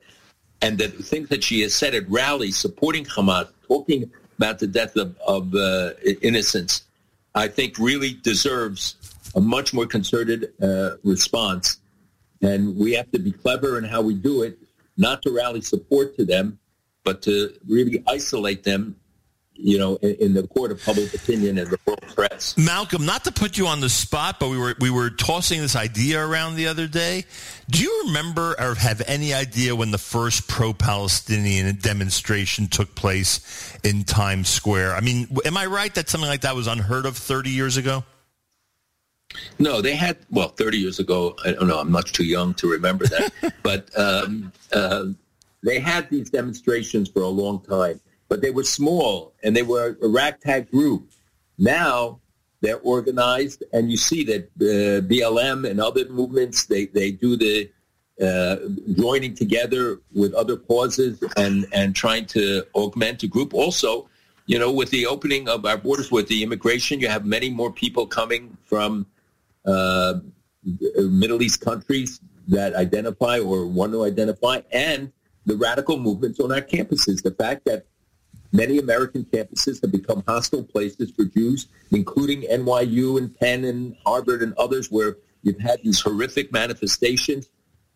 and 0.61 0.77
the 0.77 0.87
things 0.87 1.29
that 1.29 1.43
she 1.43 1.61
has 1.61 1.75
said 1.75 1.95
at 1.95 2.09
rallies 2.09 2.57
supporting 2.57 3.03
Hamas, 3.05 3.49
talking 3.67 4.09
about 4.37 4.59
the 4.59 4.67
death 4.67 4.95
of, 4.95 5.17
of 5.27 5.53
uh, 5.55 5.91
innocents, 6.21 6.83
I 7.35 7.47
think 7.47 7.77
really 7.77 8.13
deserves 8.13 8.95
a 9.35 9.41
much 9.41 9.73
more 9.73 9.85
concerted 9.85 10.53
uh, 10.61 10.91
response. 11.03 11.79
And 12.41 12.77
we 12.77 12.93
have 12.93 13.11
to 13.11 13.19
be 13.19 13.31
clever 13.31 13.77
in 13.77 13.83
how 13.83 14.01
we 14.01 14.13
do 14.13 14.43
it, 14.43 14.57
not 14.97 15.21
to 15.23 15.31
rally 15.31 15.61
support 15.61 16.15
to 16.17 16.25
them, 16.25 16.59
but 17.03 17.21
to 17.23 17.53
really 17.67 18.03
isolate 18.07 18.63
them 18.63 18.95
you 19.55 19.77
know, 19.77 19.95
in, 19.97 20.15
in, 20.15 20.33
the 20.33 20.47
court 20.47 20.71
of 20.71 20.83
public 20.83 21.13
opinion 21.13 21.57
and 21.57 21.69
the 21.69 21.77
world 21.85 22.01
press. 22.15 22.57
Malcolm, 22.57 23.05
not 23.05 23.23
to 23.25 23.31
put 23.31 23.57
you 23.57 23.67
on 23.67 23.79
the 23.79 23.89
spot, 23.89 24.39
but 24.39 24.49
we 24.49 24.57
were 24.57 24.75
we 24.79 24.89
were 24.89 25.09
tossing 25.09 25.61
this 25.61 25.75
idea 25.75 26.25
around 26.25 26.55
the 26.55 26.67
other 26.67 26.87
day. 26.87 27.25
Do 27.69 27.81
you 27.81 28.03
remember 28.07 28.55
or 28.59 28.75
have 28.75 29.01
any 29.07 29.33
idea 29.33 29.75
when 29.75 29.91
the 29.91 29.97
first 29.97 30.47
pro-Palestinian 30.47 31.75
demonstration 31.77 32.67
took 32.67 32.95
place 32.95 33.77
in 33.83 34.03
Times 34.03 34.49
Square? 34.49 34.95
I 34.95 35.01
mean, 35.01 35.27
am 35.45 35.57
I 35.57 35.65
right 35.67 35.93
that 35.95 36.09
something 36.09 36.29
like 36.29 36.41
that 36.41 36.55
was 36.55 36.67
unheard 36.67 37.05
of 37.05 37.17
30 37.17 37.49
years 37.49 37.77
ago? 37.77 38.03
No, 39.59 39.81
they 39.81 39.95
had 39.95 40.17
well, 40.29 40.49
30 40.49 40.77
years 40.77 40.99
ago. 40.99 41.35
I 41.45 41.51
don't 41.51 41.67
know. 41.67 41.79
I'm 41.79 41.91
much 41.91 42.13
too 42.13 42.25
young 42.25 42.53
to 42.55 42.67
remember 42.69 43.05
that, 43.07 43.53
but 43.63 43.89
um, 43.97 44.51
uh, 44.73 45.05
they 45.63 45.79
had 45.79 46.09
these 46.09 46.29
demonstrations 46.29 47.09
for 47.09 47.21
a 47.21 47.27
long 47.27 47.61
time 47.61 48.01
but 48.31 48.41
they 48.41 48.49
were 48.49 48.63
small 48.63 49.33
and 49.43 49.53
they 49.57 49.61
were 49.61 49.97
a 50.01 50.07
ragtag 50.07 50.71
group. 50.71 51.11
Now 51.57 52.21
they're 52.61 52.79
organized, 52.79 53.65
and 53.73 53.91
you 53.91 53.97
see 53.97 54.23
that 54.31 54.43
uh, 54.55 55.01
BLM 55.11 55.69
and 55.69 55.81
other 55.81 56.07
movements 56.07 56.65
they 56.65 56.85
they 56.85 57.11
do 57.11 57.35
the 57.35 57.69
uh, 58.27 58.55
joining 58.93 59.33
together 59.35 59.99
with 60.13 60.33
other 60.33 60.55
causes 60.55 61.21
and 61.35 61.65
and 61.73 61.93
trying 61.93 62.25
to 62.37 62.63
augment 62.73 63.21
a 63.23 63.27
group. 63.27 63.53
Also, 63.53 64.07
you 64.45 64.57
know, 64.57 64.71
with 64.71 64.91
the 64.91 65.05
opening 65.05 65.49
of 65.49 65.65
our 65.65 65.77
borders 65.77 66.09
with 66.09 66.29
the 66.29 66.41
immigration, 66.41 67.01
you 67.01 67.09
have 67.09 67.25
many 67.25 67.49
more 67.49 67.71
people 67.83 68.07
coming 68.07 68.55
from 68.63 69.05
uh, 69.65 70.13
Middle 70.95 71.41
East 71.41 71.59
countries 71.59 72.21
that 72.47 72.75
identify 72.75 73.39
or 73.39 73.65
want 73.65 73.91
to 73.91 74.05
identify, 74.05 74.61
and 74.71 75.11
the 75.45 75.57
radical 75.57 75.97
movements 75.97 76.39
on 76.39 76.49
our 76.53 76.61
campuses. 76.61 77.21
The 77.23 77.35
fact 77.43 77.65
that 77.65 77.87
Many 78.53 78.79
American 78.79 79.23
campuses 79.25 79.81
have 79.81 79.91
become 79.91 80.23
hostile 80.27 80.63
places 80.63 81.11
for 81.11 81.23
Jews, 81.23 81.67
including 81.91 82.41
NYU 82.41 83.17
and 83.17 83.37
Penn 83.39 83.63
and 83.63 83.95
Harvard 84.05 84.41
and 84.41 84.53
others, 84.57 84.91
where 84.91 85.17
you've 85.43 85.59
had 85.59 85.81
these 85.83 86.01
horrific 86.01 86.51
manifestations 86.51 87.49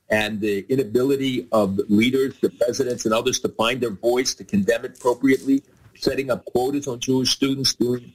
and 0.09 0.39
the 0.39 0.65
inability 0.69 1.47
of 1.51 1.77
leaders, 1.89 2.39
the 2.39 2.49
presidents 2.49 3.05
and 3.05 3.13
others 3.13 3.39
to 3.39 3.49
find 3.49 3.81
their 3.81 3.91
voice, 3.91 4.33
to 4.35 4.43
condemn 4.43 4.85
it 4.85 4.97
appropriately, 4.97 5.61
setting 5.95 6.31
up 6.31 6.45
quotas 6.45 6.87
on 6.87 6.99
Jewish 6.99 7.31
students, 7.31 7.73
doing, 7.73 8.13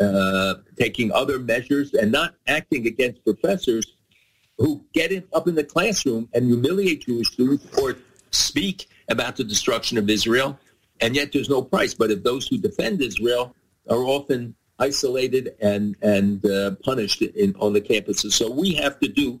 uh, 0.00 0.54
taking 0.78 1.12
other 1.12 1.38
measures, 1.38 1.94
and 1.94 2.10
not 2.10 2.34
acting 2.46 2.86
against 2.86 3.22
professors 3.24 3.84
who 4.56 4.84
get 4.94 5.12
in, 5.12 5.22
up 5.32 5.46
in 5.46 5.54
the 5.54 5.64
classroom 5.64 6.28
and 6.34 6.46
humiliate 6.46 7.06
Jewish 7.06 7.28
students 7.28 7.66
or 7.78 7.96
speak 8.30 8.88
about 9.08 9.36
the 9.36 9.44
destruction 9.44 9.96
of 9.98 10.08
Israel 10.10 10.58
and 11.00 11.14
yet 11.14 11.32
there's 11.32 11.48
no 11.48 11.62
price. 11.62 11.94
But 11.94 12.10
if 12.10 12.22
those 12.22 12.46
who 12.46 12.58
defend 12.58 13.00
Israel 13.02 13.54
are 13.88 14.02
often 14.04 14.54
isolated 14.78 15.54
and 15.60 15.96
and 16.02 16.44
uh, 16.46 16.72
punished 16.84 17.22
in, 17.22 17.54
on 17.58 17.72
the 17.72 17.80
campuses, 17.80 18.32
so 18.32 18.50
we 18.50 18.74
have 18.74 18.98
to 19.00 19.08
do. 19.08 19.40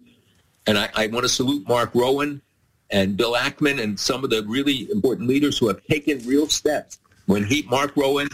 And 0.66 0.76
I, 0.76 0.90
I 0.94 1.06
want 1.06 1.24
to 1.24 1.30
salute 1.30 1.66
Mark 1.66 1.90
Rowan 1.94 2.42
and 2.90 3.16
Bill 3.16 3.34
Ackman 3.34 3.80
and 3.82 3.98
some 3.98 4.22
of 4.24 4.30
the 4.30 4.44
really 4.46 4.90
important 4.90 5.28
leaders 5.28 5.58
who 5.58 5.68
have 5.68 5.82
taken 5.84 6.18
real 6.26 6.46
steps. 6.48 6.98
When 7.26 7.44
he, 7.44 7.62
Mark 7.62 7.96
Rowan, 7.96 8.28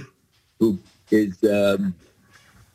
who 0.59 0.79
is 1.11 1.43
um, 1.45 1.95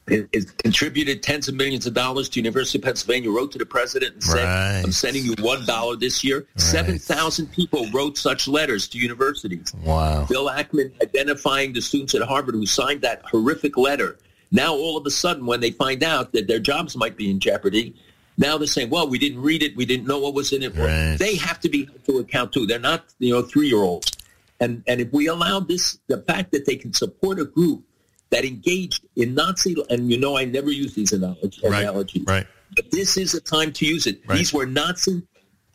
is 0.10 0.52
contributed 0.52 1.24
tens 1.24 1.48
of 1.48 1.56
millions 1.56 1.86
of 1.86 1.94
dollars 1.94 2.30
to 2.30 2.40
University 2.40 2.78
of 2.78 2.84
Pennsylvania, 2.84 3.32
wrote 3.32 3.52
to 3.54 3.58
the 3.58 3.66
president 3.66 4.16
and 4.16 4.24
said, 4.24 4.46
right. 4.46 4.82
I'm 4.84 4.92
sending 4.92 5.24
you 5.24 5.36
one 5.40 5.66
dollar 5.66 5.96
this 5.96 6.24
year. 6.24 6.48
Right. 6.56 6.62
7,000 6.62 7.52
people 7.52 7.88
wrote 7.92 8.18
such 8.18 8.48
letters 8.48 8.88
to 8.90 8.98
universities. 8.98 9.74
Wow. 9.84 10.26
Bill 10.26 10.50
Ackman 10.50 10.92
identifying 11.02 11.74
the 11.74 11.82
students 11.82 12.16
at 12.16 12.22
Harvard 12.22 12.56
who 12.56 12.66
signed 12.66 13.02
that 13.02 13.24
horrific 13.26 13.78
letter. 13.78 14.18
Now, 14.52 14.74
all 14.74 14.98
of 14.98 15.06
a 15.06 15.12
sudden, 15.12 15.46
when 15.46 15.60
they 15.60 15.72
find 15.72 16.04
out 16.04 16.34
that 16.34 16.48
their 16.48 16.60
jobs 16.60 16.96
might 16.96 17.16
be 17.16 17.30
in 17.30 17.40
jeopardy, 17.40 17.94
now 18.38 18.58
they're 18.58 18.68
saying, 18.68 18.90
well, 18.90 19.08
we 19.08 19.20
didn't 19.20 19.42
read 19.42 19.62
it. 19.62 19.76
We 19.76 19.86
didn't 19.86 20.08
know 20.08 20.20
what 20.20 20.34
was 20.34 20.54
in 20.54 20.64
it. 20.64 20.76
Right. 20.76 21.18
They 21.20 21.36
have 21.36 21.60
to 21.60 21.70
be 21.70 21.86
held 21.86 22.06
to 22.06 22.18
account, 22.20 22.54
too. 22.54 22.66
They're 22.66 22.80
not, 22.80 23.06
you 23.20 23.34
know, 23.34 23.42
three-year-olds. 23.42 24.12
And, 24.60 24.84
and 24.88 25.00
if 25.02 25.12
we 25.12 25.28
allow 25.28 25.60
this, 25.60 26.00
the 26.08 26.22
fact 26.24 26.52
that 26.52 26.66
they 26.66 26.76
can 26.76 26.94
support 26.94 27.40
a 27.40 27.46
group 27.46 27.84
that 28.32 28.46
engaged 28.46 29.06
in 29.16 29.34
Nazi, 29.34 29.76
and 29.90 30.12
you 30.12 30.18
know 30.18 30.38
I 30.38 30.46
never 30.46 30.72
use 30.72 30.94
these 30.94 31.12
analogies, 31.12 31.64
right, 31.64 31.88
right. 32.28 32.48
but 32.76 32.92
this 32.92 33.18
is 33.18 33.34
a 33.34 33.42
time 33.42 33.72
to 33.74 33.86
use 33.86 34.06
it. 34.08 34.22
Right. 34.28 34.38
These 34.38 34.54
were 34.54 34.66
Nazi 34.66 35.24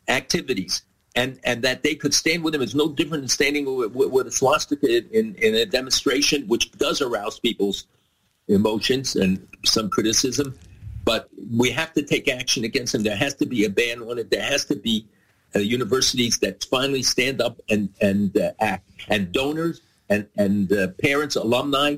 activities, 0.07 0.83
and 1.15 1.39
and 1.43 1.61
that 1.63 1.83
they 1.83 1.95
could 1.95 2.13
stand 2.13 2.43
with 2.43 2.53
them 2.53 2.61
is 2.61 2.75
no 2.75 2.89
different 2.89 3.23
than 3.23 3.29
standing 3.29 3.65
with, 3.75 3.93
with, 3.93 4.09
with 4.09 4.27
a 4.27 4.31
swastika 4.31 4.87
in, 5.17 5.35
in 5.35 5.55
a 5.55 5.65
demonstration, 5.65 6.47
which 6.47 6.71
does 6.73 7.01
arouse 7.01 7.39
people's 7.39 7.87
emotions 8.47 9.15
and 9.15 9.45
some 9.65 9.89
criticism. 9.89 10.57
But 11.03 11.29
we 11.51 11.69
have 11.71 11.93
to 11.93 12.01
take 12.01 12.27
action 12.27 12.63
against 12.63 12.93
them. 12.93 13.03
There 13.03 13.15
has 13.15 13.35
to 13.35 13.45
be 13.45 13.65
a 13.65 13.69
ban 13.69 14.01
on 14.01 14.17
it. 14.17 14.31
There 14.31 14.41
has 14.41 14.65
to 14.65 14.75
be 14.75 15.05
uh, 15.55 15.59
universities 15.59 16.39
that 16.39 16.63
finally 16.63 17.03
stand 17.03 17.41
up 17.41 17.59
and 17.69 17.89
and 18.01 18.35
uh, 18.37 18.51
act, 18.59 18.89
and 19.09 19.31
donors 19.33 19.81
and 20.09 20.27
and 20.37 20.71
uh, 20.71 20.87
parents, 21.01 21.35
alumni 21.35 21.97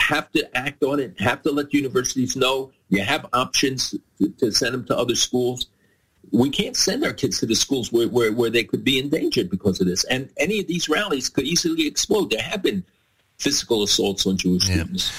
have 0.00 0.30
to 0.32 0.56
act 0.56 0.82
on 0.82 1.00
it, 1.00 1.18
have 1.20 1.42
to 1.42 1.50
let 1.50 1.72
universities 1.72 2.36
know 2.36 2.72
you 2.88 3.02
have 3.02 3.26
options 3.32 3.94
to, 4.18 4.28
to 4.38 4.52
send 4.52 4.74
them 4.74 4.84
to 4.86 4.96
other 4.96 5.14
schools. 5.14 5.66
We 6.30 6.50
can't 6.50 6.76
send 6.76 7.04
our 7.04 7.12
kids 7.12 7.38
to 7.40 7.46
the 7.46 7.54
schools 7.54 7.92
where, 7.92 8.08
where, 8.08 8.32
where 8.32 8.50
they 8.50 8.64
could 8.64 8.84
be 8.84 8.98
endangered 8.98 9.50
because 9.50 9.80
of 9.80 9.86
this. 9.86 10.04
And 10.04 10.30
any 10.36 10.60
of 10.60 10.66
these 10.66 10.88
rallies 10.88 11.28
could 11.28 11.44
easily 11.44 11.86
explode. 11.86 12.30
There 12.30 12.42
have 12.42 12.62
been 12.62 12.84
physical 13.38 13.82
assaults 13.82 14.26
on 14.26 14.36
Jewish 14.36 14.68
yeah. 14.68 14.76
students. 14.76 15.12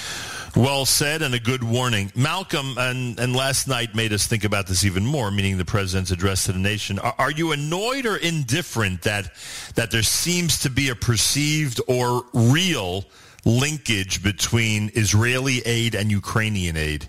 Well 0.56 0.86
said 0.86 1.20
and 1.20 1.34
a 1.34 1.38
good 1.38 1.62
warning. 1.62 2.10
Malcolm, 2.16 2.78
and, 2.78 3.20
and 3.20 3.36
last 3.36 3.68
night 3.68 3.94
made 3.94 4.14
us 4.14 4.26
think 4.26 4.42
about 4.42 4.66
this 4.66 4.86
even 4.86 5.04
more, 5.04 5.30
meaning 5.30 5.58
the 5.58 5.66
president's 5.66 6.10
address 6.10 6.44
to 6.44 6.52
the 6.52 6.58
nation. 6.58 6.98
Are, 6.98 7.14
are, 7.18 7.30
you 7.30 7.52
annoyed 7.52 8.06
or 8.06 8.16
indifferent 8.16 9.02
that, 9.02 9.34
that 9.74 9.90
there 9.90 10.02
seems 10.02 10.60
to 10.60 10.70
be 10.70 10.88
a 10.88 10.94
perceived 10.94 11.82
or 11.86 12.24
real 12.32 13.04
linkage 13.46 14.22
between 14.22 14.90
Israeli 14.94 15.62
aid 15.64 15.94
and 15.94 16.10
Ukrainian 16.10 16.76
aid? 16.76 17.08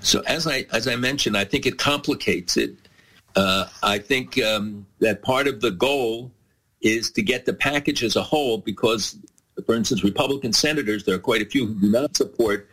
So 0.00 0.20
as 0.26 0.46
I 0.46 0.66
as 0.70 0.86
I 0.86 0.96
mentioned, 0.96 1.36
I 1.36 1.44
think 1.44 1.66
it 1.66 1.78
complicates 1.78 2.56
it. 2.56 2.76
Uh, 3.34 3.66
I 3.82 3.98
think 3.98 4.40
um, 4.42 4.86
that 5.00 5.22
part 5.22 5.48
of 5.48 5.60
the 5.60 5.72
goal 5.72 6.30
is 6.82 7.10
to 7.12 7.22
get 7.22 7.46
the 7.46 7.54
package 7.54 8.04
as 8.04 8.14
a 8.14 8.22
whole 8.22 8.58
because, 8.58 9.16
for 9.66 9.74
instance, 9.74 10.04
Republican 10.04 10.52
senators, 10.52 11.04
there 11.04 11.16
are 11.16 11.24
quite 11.30 11.42
a 11.42 11.46
few 11.46 11.66
who 11.66 11.74
do 11.80 11.90
not 11.90 12.14
support 12.14 12.68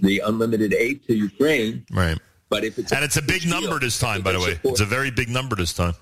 the 0.00 0.18
unlimited 0.26 0.74
aid 0.74 1.06
to 1.06 1.14
Ukraine. 1.14 1.86
Right. 1.90 2.18
But 2.50 2.64
if 2.64 2.78
it's 2.78 2.92
and 2.92 3.02
it's 3.04 3.16
a 3.16 3.22
big 3.22 3.46
number 3.46 3.78
this 3.78 3.98
time, 3.98 4.20
by 4.20 4.32
the 4.32 4.40
way, 4.40 4.58
it's 4.64 4.80
a 4.80 4.84
very 4.84 5.10
big 5.10 5.30
number 5.30 5.56
this 5.56 5.72
time. 5.72 5.94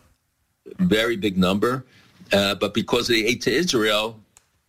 Very 0.79 1.17
big 1.17 1.37
number, 1.37 1.85
uh, 2.33 2.55
but 2.55 2.75
because 2.75 3.09
of 3.11 3.15
the 3.15 3.27
aid 3.27 3.43
to 3.43 3.53
Israel, 3.53 4.19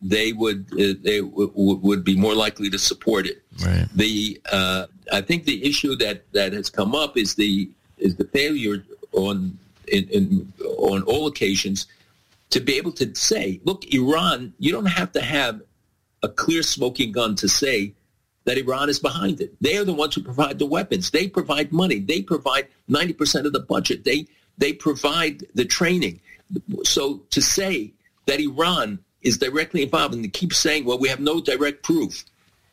they 0.01 0.33
would 0.33 0.65
uh, 0.73 0.95
they 1.01 1.21
w- 1.21 1.49
w- 1.49 1.79
would 1.81 2.03
be 2.03 2.15
more 2.15 2.33
likely 2.33 2.69
to 2.69 2.79
support 2.79 3.25
it. 3.25 3.43
Right. 3.63 3.87
The 3.95 4.41
uh, 4.51 4.87
I 5.11 5.21
think 5.21 5.45
the 5.45 5.63
issue 5.63 5.95
that, 5.97 6.31
that 6.33 6.53
has 6.53 6.69
come 6.69 6.95
up 6.95 7.17
is 7.17 7.35
the 7.35 7.69
is 7.97 8.15
the 8.15 8.25
failure 8.25 8.83
on 9.13 9.57
in, 9.87 10.09
in, 10.09 10.53
on 10.77 11.03
all 11.03 11.27
occasions 11.27 11.85
to 12.49 12.59
be 12.59 12.75
able 12.77 12.91
to 12.91 13.13
say, 13.15 13.61
look, 13.63 13.85
Iran, 13.93 14.53
you 14.59 14.71
don't 14.71 14.85
have 14.85 15.11
to 15.13 15.21
have 15.21 15.61
a 16.23 16.29
clear 16.29 16.63
smoking 16.63 17.11
gun 17.11 17.35
to 17.35 17.47
say 17.47 17.93
that 18.45 18.57
Iran 18.57 18.89
is 18.89 18.99
behind 18.99 19.39
it. 19.39 19.53
They 19.61 19.77
are 19.77 19.85
the 19.85 19.93
ones 19.93 20.15
who 20.15 20.23
provide 20.23 20.59
the 20.59 20.65
weapons. 20.65 21.11
They 21.11 21.27
provide 21.27 21.71
money. 21.71 21.99
They 21.99 22.21
provide 22.21 22.67
90% 22.89 23.45
of 23.45 23.53
the 23.53 23.59
budget. 23.59 24.03
They 24.03 24.27
they 24.57 24.73
provide 24.73 25.45
the 25.55 25.65
training. 25.65 26.19
So 26.83 27.23
to 27.29 27.41
say 27.41 27.93
that 28.25 28.39
Iran 28.39 28.99
is 29.21 29.37
directly 29.37 29.83
involved 29.83 30.13
and 30.13 30.23
they 30.23 30.29
keep 30.29 30.53
saying, 30.53 30.85
well, 30.85 30.97
we 30.97 31.09
have 31.09 31.19
no 31.19 31.41
direct 31.41 31.83
proof. 31.83 32.25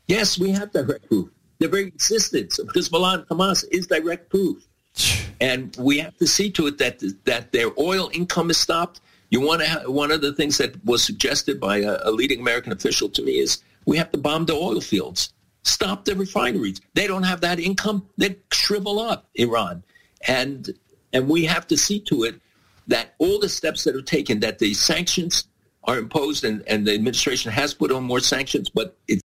Yes, 0.06 0.38
we 0.38 0.50
have 0.50 0.72
direct 0.72 1.06
proof. 1.08 1.28
The 1.58 1.68
very 1.68 1.87
existence 1.87 2.58
of 2.58 2.68
Hezbollah 2.68 3.14
and 3.14 3.28
Hamas 3.28 3.64
is 3.70 3.87
direct 3.87 4.30
proof. 4.30 4.66
And 5.40 5.76
we 5.78 6.00
have 6.00 6.16
to 6.16 6.26
see 6.26 6.50
to 6.50 6.66
it 6.66 6.78
that 6.78 7.00
that 7.24 7.52
their 7.52 7.70
oil 7.78 8.11
income 8.12 8.50
is 8.50 8.56
stopped. 8.56 9.00
You 9.30 9.40
want 9.40 9.62
to 9.62 9.88
one 9.88 10.11
of 10.11 10.20
the 10.20 10.32
things 10.32 10.58
that 10.58 10.84
was 10.84 11.04
suggested 11.04 11.61
by 11.61 11.76
a, 11.76 11.96
a 12.02 12.11
leading 12.11 12.40
American 12.40 12.72
official 12.72 13.08
to 13.11 13.22
me 13.22 13.38
is 13.38 13.62
we 13.87 13.98
have 13.98 14.11
to 14.11 14.18
bomb 14.18 14.46
the 14.46 14.54
oil 14.54 14.80
fields, 14.80 15.32
stop 15.62 16.06
the 16.06 16.16
refineries. 16.16 16.80
They 16.94 17.06
don't 17.06 17.22
have 17.22 17.42
that 17.42 17.61
income. 17.61 18.08
They 18.16 18.34
shrivel 18.50 18.98
up 18.98 19.28
Iran, 19.37 19.84
and 20.26 20.70
and 21.12 21.28
we 21.28 21.44
have 21.44 21.68
to 21.68 21.76
see 21.76 22.00
to 22.00 22.24
it 22.24 22.40
that 22.88 23.14
all 23.18 23.38
the 23.38 23.48
steps 23.48 23.84
that 23.84 23.94
are 23.94 24.02
taken, 24.02 24.40
that 24.40 24.58
the 24.58 24.74
sanctions 24.74 25.44
are 25.84 25.98
imposed, 25.98 26.44
and, 26.44 26.62
and 26.66 26.86
the 26.86 26.94
administration 26.94 27.50
has 27.50 27.74
put 27.74 27.90
on 27.90 28.04
more 28.04 28.20
sanctions, 28.20 28.68
but 28.68 28.96
it's 29.08 29.22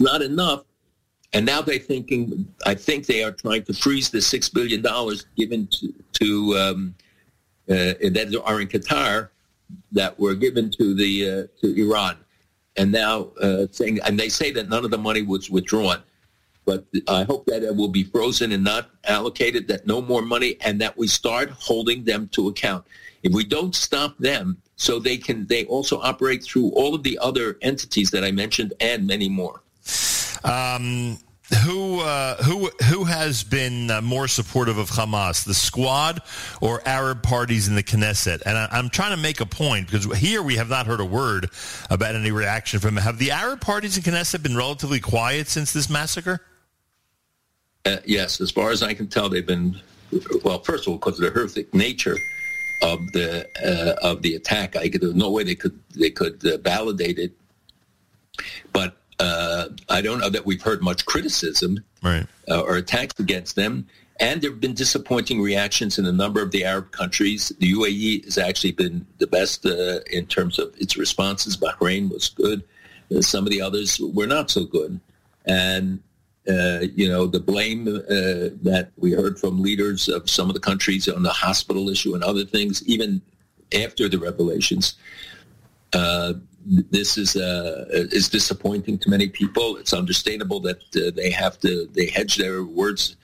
not 0.00 0.22
enough. 0.22 0.64
And 1.32 1.44
now 1.44 1.60
they're 1.60 1.78
thinking, 1.78 2.48
I 2.64 2.74
think 2.74 3.06
they 3.06 3.22
are 3.22 3.32
trying 3.32 3.64
to 3.64 3.74
freeze 3.74 4.10
the 4.10 4.18
$6 4.18 4.54
billion 4.54 4.82
given 5.36 5.66
to, 5.66 5.94
to 6.14 6.58
um, 6.58 6.94
uh, 7.68 7.92
that 8.00 8.42
are 8.44 8.60
in 8.62 8.68
Qatar 8.68 9.28
that 9.92 10.18
were 10.18 10.34
given 10.34 10.70
to 10.70 10.94
the 10.94 11.30
uh, 11.30 11.46
to 11.60 11.82
Iran. 11.82 12.16
And 12.76 12.92
now 12.92 13.28
uh, 13.42 13.66
saying, 13.70 13.98
and 14.06 14.18
they 14.18 14.30
say 14.30 14.50
that 14.52 14.68
none 14.68 14.84
of 14.84 14.90
the 14.90 14.98
money 14.98 15.22
was 15.22 15.50
withdrawn. 15.50 16.02
But 16.68 16.84
I 17.08 17.22
hope 17.22 17.46
that 17.46 17.62
it 17.62 17.74
will 17.74 17.88
be 17.88 18.04
frozen 18.04 18.52
and 18.52 18.62
not 18.62 18.90
allocated, 19.04 19.68
that 19.68 19.86
no 19.86 20.02
more 20.02 20.20
money, 20.20 20.58
and 20.60 20.78
that 20.82 20.98
we 20.98 21.06
start 21.06 21.48
holding 21.48 22.04
them 22.04 22.28
to 22.32 22.48
account. 22.48 22.84
If 23.22 23.32
we 23.32 23.42
don't 23.42 23.74
stop 23.74 24.18
them, 24.18 24.60
so 24.76 24.98
they 24.98 25.16
can, 25.16 25.46
they 25.46 25.64
also 25.64 25.98
operate 25.98 26.44
through 26.44 26.68
all 26.72 26.94
of 26.94 27.04
the 27.04 27.18
other 27.22 27.56
entities 27.62 28.10
that 28.10 28.22
I 28.22 28.32
mentioned 28.32 28.74
and 28.80 29.06
many 29.06 29.30
more. 29.30 29.62
Um, 30.44 31.16
who 31.64 32.00
uh, 32.00 32.36
who 32.42 32.70
who 32.90 33.04
has 33.04 33.44
been 33.44 33.90
uh, 33.90 34.02
more 34.02 34.28
supportive 34.28 34.76
of 34.76 34.90
Hamas, 34.90 35.46
the 35.46 35.54
Squad 35.54 36.20
or 36.60 36.86
Arab 36.86 37.22
parties 37.22 37.66
in 37.66 37.76
the 37.76 37.82
Knesset? 37.82 38.42
And 38.44 38.58
I, 38.58 38.78
am 38.78 38.90
trying 38.90 39.16
to 39.16 39.22
make 39.22 39.40
a 39.40 39.46
point 39.46 39.90
because 39.90 40.04
here 40.18 40.42
we 40.42 40.56
have 40.56 40.68
not 40.68 40.86
heard 40.86 41.00
a 41.00 41.06
word 41.06 41.48
about 41.88 42.14
any 42.14 42.30
reaction 42.30 42.78
from. 42.78 42.98
Have 42.98 43.18
the 43.18 43.30
Arab 43.30 43.62
parties 43.62 43.96
in 43.96 44.02
Knesset 44.02 44.42
been 44.42 44.54
relatively 44.54 45.00
quiet 45.00 45.48
since 45.48 45.72
this 45.72 45.88
massacre? 45.88 46.42
Uh, 47.84 47.98
yes, 48.04 48.40
as 48.40 48.50
far 48.50 48.70
as 48.70 48.82
I 48.82 48.94
can 48.94 49.08
tell, 49.08 49.28
they've 49.28 49.46
been. 49.46 49.80
Well, 50.42 50.60
first 50.60 50.86
of 50.86 50.92
all, 50.92 50.98
because 50.98 51.20
of 51.20 51.26
the 51.26 51.30
horrific 51.30 51.74
nature 51.74 52.16
of 52.82 53.00
the 53.12 53.46
uh, 53.64 54.06
of 54.06 54.22
the 54.22 54.34
attack, 54.34 54.76
I 54.76 54.88
could, 54.88 55.00
there's 55.00 55.14
no 55.14 55.30
way 55.30 55.44
they 55.44 55.54
could 55.54 55.78
they 55.94 56.10
could 56.10 56.44
uh, 56.46 56.58
validate 56.58 57.18
it. 57.18 57.32
But 58.72 58.96
uh, 59.18 59.68
I 59.88 60.00
don't 60.00 60.20
know 60.20 60.30
that 60.30 60.46
we've 60.46 60.62
heard 60.62 60.82
much 60.82 61.06
criticism 61.06 61.84
right. 62.02 62.26
uh, 62.48 62.60
or 62.60 62.76
attacks 62.76 63.18
against 63.18 63.56
them. 63.56 63.86
And 64.20 64.40
there 64.42 64.50
have 64.50 64.60
been 64.60 64.74
disappointing 64.74 65.40
reactions 65.40 65.98
in 65.98 66.04
a 66.04 66.12
number 66.12 66.42
of 66.42 66.50
the 66.50 66.64
Arab 66.64 66.90
countries. 66.90 67.52
The 67.60 67.72
UAE 67.72 68.24
has 68.24 68.36
actually 68.36 68.72
been 68.72 69.06
the 69.18 69.28
best 69.28 69.64
uh, 69.64 70.00
in 70.10 70.26
terms 70.26 70.58
of 70.58 70.74
its 70.76 70.96
responses. 70.96 71.56
Bahrain 71.56 72.10
was 72.10 72.28
good. 72.28 72.64
Uh, 73.14 73.20
some 73.20 73.44
of 73.44 73.50
the 73.50 73.62
others 73.62 74.00
were 74.00 74.26
not 74.26 74.50
so 74.50 74.64
good. 74.64 75.00
And, 75.44 76.00
uh, 76.48 76.86
you 76.94 77.08
know, 77.08 77.26
the 77.26 77.40
blame 77.40 77.88
uh, 77.88 78.54
that 78.62 78.90
we 78.96 79.12
heard 79.12 79.38
from 79.38 79.62
leaders 79.62 80.08
of 80.08 80.28
some 80.30 80.48
of 80.48 80.54
the 80.54 80.60
countries 80.60 81.08
on 81.08 81.22
the 81.22 81.32
hospital 81.32 81.88
issue 81.88 82.14
and 82.14 82.24
other 82.24 82.44
things, 82.44 82.86
even 82.86 83.20
after 83.72 84.08
the 84.08 84.18
revelations, 84.18 84.96
this 86.68 87.16
is 87.16 87.36
uh, 87.36 87.86
is 87.90 88.28
disappointing 88.28 88.98
to 88.98 89.10
many 89.10 89.28
people. 89.28 89.76
It's 89.76 89.92
understandable 89.92 90.60
that 90.60 90.80
uh, 90.96 91.10
they 91.14 91.30
have 91.30 91.58
to 91.60 91.86
they 91.92 92.06
hedge 92.06 92.36
their 92.36 92.64
words, 92.64 93.16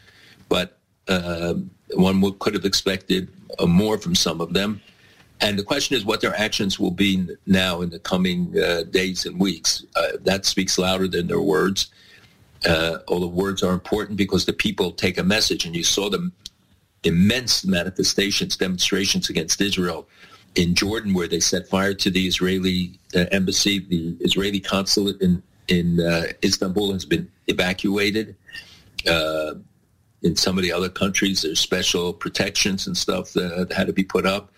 but 0.48 0.78
uh, 1.08 1.54
one 1.94 2.38
could 2.38 2.54
have 2.54 2.64
expected 2.64 3.28
uh, 3.58 3.66
more 3.66 3.98
from 3.98 4.14
some 4.14 4.40
of 4.40 4.52
them. 4.54 4.80
And 5.40 5.58
the 5.58 5.64
question 5.64 5.96
is 5.96 6.04
what 6.04 6.20
their 6.20 6.34
actions 6.36 6.78
will 6.78 6.92
be 6.92 7.26
now 7.46 7.82
in 7.82 7.90
the 7.90 7.98
coming 7.98 8.54
uh, 8.58 8.84
days 8.84 9.26
and 9.26 9.38
weeks. 9.38 9.84
Uh, 9.94 10.12
that 10.22 10.46
speaks 10.46 10.78
louder 10.78 11.08
than 11.08 11.26
their 11.26 11.40
words. 11.40 11.90
All 12.66 13.20
the 13.20 13.26
words 13.26 13.62
are 13.62 13.72
important 13.72 14.16
because 14.16 14.46
the 14.46 14.52
people 14.52 14.92
take 14.92 15.18
a 15.18 15.24
message, 15.24 15.64
and 15.64 15.74
you 15.76 15.84
saw 15.84 16.08
the 16.08 16.30
immense 17.04 17.64
manifestations, 17.64 18.56
demonstrations 18.56 19.28
against 19.28 19.60
Israel 19.60 20.08
in 20.54 20.74
Jordan 20.74 21.14
where 21.14 21.28
they 21.28 21.40
set 21.40 21.68
fire 21.68 21.94
to 21.94 22.10
the 22.10 22.26
Israeli 22.26 22.98
uh, 23.14 23.26
embassy. 23.32 23.80
The 23.80 24.16
Israeli 24.20 24.60
consulate 24.60 25.20
in 25.20 25.42
in 25.68 26.00
uh, 26.00 26.26
Istanbul 26.42 26.92
has 26.92 27.04
been 27.04 27.30
evacuated. 27.46 28.36
Uh, 29.08 29.54
in 30.22 30.36
some 30.36 30.56
of 30.56 30.62
the 30.62 30.72
other 30.72 30.88
countries, 30.88 31.42
there's 31.42 31.60
special 31.60 32.12
protections 32.12 32.86
and 32.86 32.96
stuff 32.96 33.32
that 33.32 33.72
had 33.72 33.86
to 33.86 33.92
be 33.92 34.04
put 34.04 34.26
up. 34.26 34.50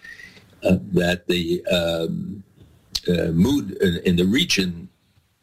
Uh, 0.64 0.78
that 0.92 1.26
the 1.26 1.64
um, 1.66 2.42
uh, 3.08 3.30
mood 3.32 3.72
in, 3.82 4.00
in, 4.04 4.16
the 4.16 4.24
region, 4.24 4.88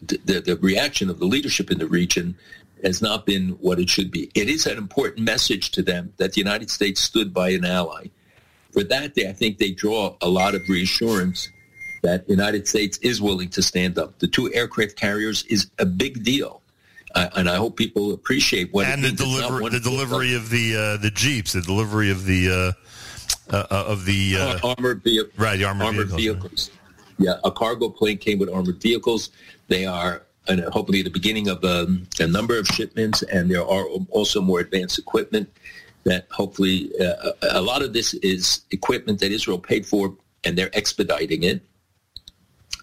the, 0.08 0.42
the 0.42 0.58
reaction 0.58 1.10
of 1.10 1.20
the 1.20 1.26
leadership 1.26 1.72
in 1.72 1.80
the 1.80 1.88
region 1.88 2.36
has 2.84 3.02
not 3.02 3.26
been 3.26 3.50
what 3.62 3.80
it 3.80 3.90
should 3.90 4.12
be. 4.12 4.30
It 4.36 4.50
is 4.50 4.66
an 4.66 4.78
important 4.78 5.26
message 5.26 5.72
to 5.72 5.82
them 5.82 6.14
that 6.18 6.34
the 6.34 6.42
United 6.42 6.70
States 6.70 7.02
stood 7.02 7.34
by 7.34 7.50
an 7.50 7.64
ally 7.64 8.08
for 8.74 8.84
that, 8.86 9.14
they, 9.14 9.30
I 9.30 9.34
think 9.34 9.60
they 9.60 9.72
draw 9.72 10.16
a 10.22 10.28
lot 10.28 10.56
of 10.56 10.62
reassurance 10.68 11.48
that 12.02 12.26
the 12.26 12.34
United 12.34 12.68
States 12.68 12.98
is 12.98 13.22
willing 13.22 13.50
to 13.50 13.62
stand 13.62 13.98
up. 13.98 14.18
The 14.20 14.28
two 14.28 14.52
aircraft 14.54 14.96
carriers 14.96 15.44
is 15.44 15.70
a 15.80 15.86
big 15.86 16.24
deal. 16.24 16.62
Uh, 17.16 17.30
and 17.36 17.48
I 17.48 17.56
hope 17.56 17.78
people 17.78 18.12
appreciate 18.12 18.74
what 18.74 18.88
and 18.88 19.04
the 19.04 19.12
delivery, 19.12 19.70
the 19.70 19.80
delivery 19.80 20.34
of 20.34 20.50
the 20.50 20.76
uh, 20.76 20.98
the 20.98 21.12
jeeps, 21.12 21.54
the 21.54 21.62
delivery 21.62 22.10
of 22.10 22.26
the 22.26 22.50
uh, 22.50 23.56
uh, 23.56 23.68
uh 23.70 23.84
of 23.86 24.06
the 24.06 24.36
uh, 24.36 24.74
armored 24.76 25.04
vehicles, 25.04 25.38
right? 25.38 25.58
The 25.58 25.66
armored, 25.66 25.86
armored 25.86 26.08
vehicles. 26.08 26.70
vehicles. 26.70 26.72
Yeah, 27.20 27.36
a 27.44 27.52
cargo 27.52 27.90
plane 27.90 28.18
came 28.18 28.40
with 28.40 28.50
armored 28.50 28.82
vehicles. 28.82 29.30
They 29.68 29.86
are 29.86 30.24
and 30.48 30.62
hopefully 30.66 31.02
the 31.02 31.10
beginning 31.10 31.48
of 31.48 31.64
um, 31.64 32.06
a 32.20 32.28
number 32.28 32.58
of 32.58 32.68
shipments, 32.68 33.22
and 33.24 33.50
there 33.50 33.62
are 33.62 33.86
also 34.10 34.42
more 34.42 34.60
advanced 34.60 35.00
equipment 35.00 35.50
that 36.04 36.28
hopefully 36.32 36.92
uh, 37.00 37.32
a 37.52 37.62
lot 37.62 37.82
of 37.82 37.94
this 37.94 38.14
is 38.16 38.62
equipment 38.72 39.20
that 39.22 39.32
Israel 39.32 39.58
paid 39.58 39.86
for 39.86 40.14
and 40.44 40.58
they're 40.58 40.70
expediting 40.74 41.44
it. 41.44 41.62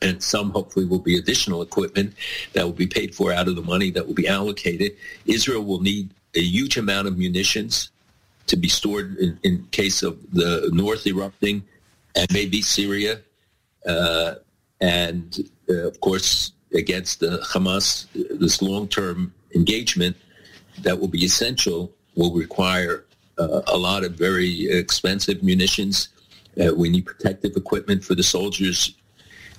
And 0.01 0.23
some 0.23 0.51
hopefully 0.51 0.87
will 0.87 1.01
be 1.01 1.19
additional 1.19 1.61
equipment 1.61 2.15
that 2.55 2.65
will 2.65 2.73
be 2.73 2.87
paid 2.87 3.15
for 3.15 3.33
out 3.33 3.49
of 3.49 3.57
the 3.57 3.63
money 3.63 3.91
that 3.91 4.07
will 4.07 4.15
be 4.15 4.27
allocated. 4.27 4.97
Israel 5.27 5.63
will 5.63 5.81
need 5.81 6.15
a 6.35 6.41
huge 6.41 6.79
amount 6.79 7.09
of 7.09 7.19
munitions 7.19 7.91
to 8.47 8.57
be 8.57 8.69
stored 8.69 9.19
in, 9.19 9.39
in 9.43 9.67
case 9.73 10.03
of 10.03 10.19
the 10.33 10.71
north 10.73 11.07
erupting 11.07 11.63
and 12.17 12.27
maybe 12.33 12.63
Syria. 12.63 13.21
Uh, 13.87 14.37
and 14.81 15.51
uh, 15.69 15.89
of 15.89 16.01
course, 16.01 16.53
against 16.75 17.21
Hamas, 17.21 18.07
this 18.39 18.63
long-term 18.63 19.33
engagement 19.55 20.17
that 20.83 20.99
will 20.99 21.09
be 21.09 21.25
essential 21.25 21.93
will 22.15 22.33
require 22.33 23.05
uh, 23.39 23.63
a 23.67 23.77
lot 23.77 24.05
of 24.05 24.13
very 24.13 24.69
expensive 24.71 25.43
munitions 25.43 26.09
Uh, 26.59 26.75
we 26.75 26.89
need 26.91 27.07
protective 27.07 27.57
equipment 27.57 28.05
for 28.05 28.17
the 28.17 28.23
soldiers. 28.23 28.95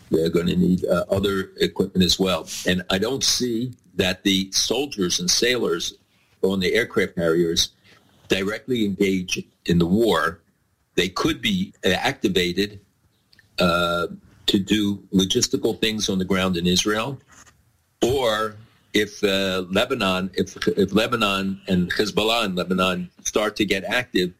They're 0.09 0.29
going 0.29 0.47
to 0.47 0.55
need 0.55 0.83
uh, 0.85 1.05
other 1.09 1.51
equipment 1.59 2.03
as 2.03 2.19
well. 2.19 2.47
And 2.67 2.83
I 2.89 2.97
don't 2.99 3.23
see 3.23 3.71
that 3.95 4.23
the 4.23 4.51
soldiers 4.51 5.19
and 5.19 5.29
sailors 5.29 5.93
on 6.41 6.59
the 6.59 6.73
aircraft 6.73 7.15
carriers 7.15 7.71
directly 8.27 8.83
engage 8.85 9.43
in 9.65 9.79
the 9.79 9.85
war. 9.85 10.41
They 10.95 11.09
could 11.09 11.41
be 11.41 11.73
activated 11.83 12.79
uh, 13.57 14.07
to 14.47 14.59
do 14.59 14.97
logistical 15.13 15.79
things 15.79 16.09
on 16.09 16.19
the 16.19 16.25
ground 16.25 16.57
in 16.57 16.67
Israel, 16.67 17.19
or 18.01 18.55
if 18.93 19.23
uh, 19.23 19.63
Lebanon, 19.69 20.31
if 20.33 20.55
if 20.67 20.93
Lebanon 20.93 21.61
and 21.67 21.91
Hezbollah 21.93 22.45
in 22.45 22.55
Lebanon 22.55 23.09
start 23.23 23.55
to 23.57 23.65
get 23.65 23.83
active, 23.83 24.33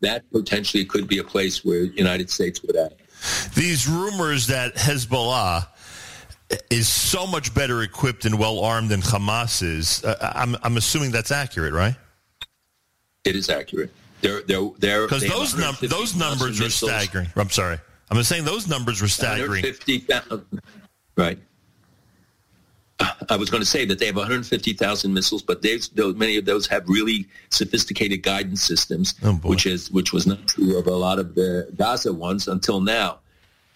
that 0.00 0.30
potentially 0.30 0.84
could 0.84 1.08
be 1.08 1.18
a 1.18 1.24
place 1.24 1.64
where 1.64 1.86
the 1.86 1.96
United 1.96 2.30
States 2.30 2.62
would 2.62 2.76
act. 2.76 3.00
These 3.54 3.88
rumors 3.88 4.46
that 4.46 4.74
Hezbollah 4.76 5.66
is 6.70 6.88
so 6.88 7.26
much 7.26 7.54
better 7.54 7.82
equipped 7.82 8.24
and 8.24 8.38
well 8.38 8.60
armed 8.60 8.90
than 8.90 9.00
Hamas 9.00 9.62
is, 9.62 10.04
uh, 10.04 10.32
I'm, 10.34 10.56
I'm 10.62 10.76
assuming 10.76 11.10
that's 11.10 11.30
accurate, 11.30 11.74
right? 11.74 11.94
It 13.24 13.36
is 13.36 13.50
accurate. 13.50 13.92
They're, 14.20 14.42
they're, 14.42 14.70
they're, 14.78 15.06
because 15.06 15.28
those, 15.28 15.56
num- 15.56 15.76
those 15.82 16.16
numbers 16.16 16.60
are 16.60 16.70
staggering. 16.70 17.28
I'm 17.36 17.50
sorry. 17.50 17.78
I'm 18.10 18.22
saying 18.22 18.44
those 18.44 18.68
numbers 18.68 19.02
were 19.02 19.08
staggering. 19.08 19.62
50,000. 19.62 20.44
Right. 21.16 21.38
I 23.28 23.36
was 23.36 23.48
going 23.48 23.60
to 23.60 23.68
say 23.68 23.84
that 23.84 24.00
they 24.00 24.06
have 24.06 24.16
150,000 24.16 25.14
missiles, 25.14 25.42
but 25.42 25.62
many 26.16 26.36
of 26.36 26.44
those 26.46 26.66
have 26.66 26.88
really 26.88 27.28
sophisticated 27.50 28.24
guidance 28.24 28.62
systems, 28.62 29.14
oh 29.22 29.34
which 29.34 29.66
is 29.66 29.88
which 29.92 30.12
was 30.12 30.26
not 30.26 30.44
true 30.48 30.76
of 30.76 30.88
a 30.88 30.96
lot 30.96 31.20
of 31.20 31.36
the 31.36 31.70
Gaza 31.76 32.12
ones 32.12 32.48
until 32.48 32.80
now. 32.80 33.20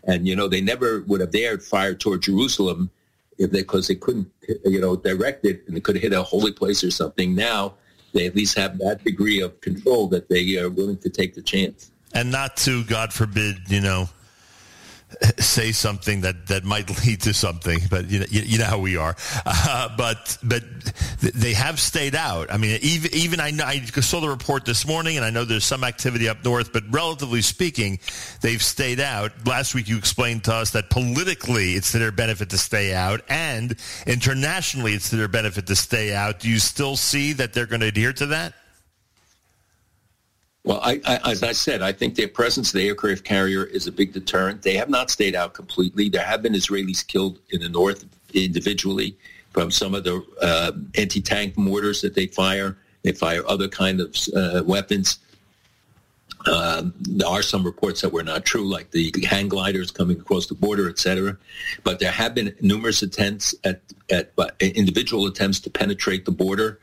And 0.04 0.26
you 0.26 0.34
know, 0.34 0.48
they 0.48 0.60
never 0.60 1.02
would 1.02 1.20
have 1.20 1.30
dared 1.30 1.62
fire 1.62 1.94
toward 1.94 2.22
Jerusalem 2.22 2.90
if 3.38 3.52
they 3.52 3.60
because 3.60 3.86
they 3.86 3.94
couldn't, 3.94 4.28
you 4.64 4.80
know, 4.80 4.96
direct 4.96 5.44
it 5.44 5.62
and 5.68 5.76
they 5.76 5.80
could 5.80 5.96
hit 5.96 6.12
a 6.12 6.24
holy 6.24 6.50
place 6.50 6.82
or 6.82 6.90
something. 6.90 7.36
Now 7.36 7.74
they 8.12 8.26
at 8.26 8.34
least 8.34 8.58
have 8.58 8.78
that 8.78 9.04
degree 9.04 9.40
of 9.40 9.60
control 9.60 10.08
that 10.08 10.28
they 10.28 10.58
are 10.58 10.68
willing 10.68 10.98
to 10.98 11.08
take 11.08 11.34
the 11.34 11.42
chance. 11.42 11.92
And 12.12 12.32
not 12.32 12.56
to, 12.58 12.82
God 12.84 13.12
forbid, 13.12 13.70
you 13.70 13.80
know, 13.80 14.08
say 15.38 15.72
something 15.72 16.22
that, 16.22 16.46
that 16.48 16.64
might 16.64 16.88
lead 17.06 17.20
to 17.22 17.34
something, 17.34 17.80
but 17.90 18.08
you 18.08 18.20
know, 18.20 18.26
you, 18.30 18.42
you 18.42 18.58
know 18.58 18.64
how 18.64 18.78
we 18.78 18.96
are. 18.96 19.16
Uh, 19.44 19.88
but 19.96 20.38
but 20.42 20.62
they 21.20 21.52
have 21.52 21.78
stayed 21.78 22.14
out. 22.14 22.52
I 22.52 22.56
mean, 22.56 22.78
even 22.82 23.14
even 23.14 23.40
I, 23.40 23.50
know, 23.50 23.64
I 23.64 23.80
saw 23.80 24.20
the 24.20 24.28
report 24.28 24.64
this 24.64 24.86
morning, 24.86 25.16
and 25.16 25.24
I 25.24 25.30
know 25.30 25.44
there's 25.44 25.64
some 25.64 25.84
activity 25.84 26.28
up 26.28 26.44
north, 26.44 26.72
but 26.72 26.84
relatively 26.90 27.42
speaking, 27.42 27.98
they've 28.40 28.62
stayed 28.62 29.00
out. 29.00 29.32
Last 29.46 29.74
week, 29.74 29.88
you 29.88 29.98
explained 29.98 30.44
to 30.44 30.54
us 30.54 30.70
that 30.70 30.90
politically 30.90 31.74
it's 31.74 31.92
to 31.92 31.98
their 31.98 32.12
benefit 32.12 32.50
to 32.50 32.58
stay 32.58 32.94
out, 32.94 33.22
and 33.28 33.76
internationally 34.06 34.94
it's 34.94 35.10
to 35.10 35.16
their 35.16 35.28
benefit 35.28 35.66
to 35.66 35.76
stay 35.76 36.14
out. 36.14 36.40
Do 36.40 36.48
you 36.48 36.58
still 36.58 36.96
see 36.96 37.32
that 37.34 37.52
they're 37.52 37.66
going 37.66 37.80
to 37.80 37.88
adhere 37.88 38.12
to 38.14 38.26
that? 38.26 38.54
Well, 40.64 40.80
I, 40.80 41.00
I, 41.04 41.32
as 41.32 41.42
I 41.42 41.52
said, 41.52 41.82
I 41.82 41.90
think 41.90 42.14
their 42.14 42.28
presence, 42.28 42.70
the 42.70 42.86
aircraft 42.86 43.24
carrier, 43.24 43.64
is 43.64 43.88
a 43.88 43.92
big 43.92 44.12
deterrent. 44.12 44.62
They 44.62 44.76
have 44.76 44.88
not 44.88 45.10
stayed 45.10 45.34
out 45.34 45.54
completely. 45.54 46.08
There 46.08 46.22
have 46.22 46.42
been 46.42 46.52
Israelis 46.52 47.04
killed 47.04 47.40
in 47.50 47.60
the 47.60 47.68
north 47.68 48.04
individually 48.32 49.16
from 49.52 49.72
some 49.72 49.94
of 49.94 50.04
the 50.04 50.24
uh, 50.40 50.72
anti-tank 50.96 51.58
mortars 51.58 52.00
that 52.02 52.14
they 52.14 52.28
fire. 52.28 52.76
They 53.02 53.12
fire 53.12 53.42
other 53.48 53.68
kind 53.68 54.00
of 54.00 54.16
uh, 54.36 54.62
weapons. 54.64 55.18
Um, 56.46 56.94
there 57.00 57.28
are 57.28 57.42
some 57.42 57.64
reports 57.64 58.00
that 58.00 58.12
were 58.12 58.22
not 58.22 58.44
true, 58.44 58.68
like 58.68 58.92
the 58.92 59.12
hang 59.28 59.48
gliders 59.48 59.90
coming 59.90 60.20
across 60.20 60.46
the 60.46 60.54
border, 60.54 60.88
etc. 60.88 61.36
But 61.82 61.98
there 61.98 62.12
have 62.12 62.34
been 62.34 62.54
numerous 62.60 63.02
attempts 63.02 63.54
at, 63.64 63.80
at 64.10 64.32
uh, 64.38 64.48
individual 64.60 65.26
attempts 65.26 65.58
to 65.60 65.70
penetrate 65.70 66.24
the 66.24 66.32
border. 66.32 66.78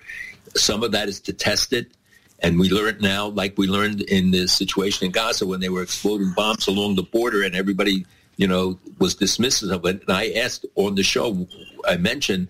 Some 0.56 0.84
of 0.84 0.92
that 0.92 1.08
is 1.08 1.22
to 1.22 1.34
test 1.34 1.72
it 1.74 1.92
and 2.42 2.60
we 2.60 2.70
learned 2.70 3.02
now, 3.02 3.28
like 3.28 3.58
we 3.58 3.68
learned 3.68 4.02
in 4.02 4.32
the 4.32 4.48
situation 4.48 5.06
in 5.06 5.12
Gaza 5.12 5.46
when 5.46 5.60
they 5.60 5.70
were 5.70 5.84
exploding 5.84 6.32
bombs 6.36 6.68
along 6.68 6.96
the 6.96 7.04
border 7.04 7.44
and 7.44 7.56
everybody, 7.56 8.06
you 8.38 8.48
know, 8.48 8.80
was 8.98 9.16
dismissive 9.16 9.72
of 9.74 9.86
it. 9.86 10.02
And 10.08 10.16
I 10.16 10.32
asked 10.32 10.66
on 10.76 10.96
the 10.96 11.04
show, 11.04 11.48
I 11.88 11.98
mentioned, 11.98 12.48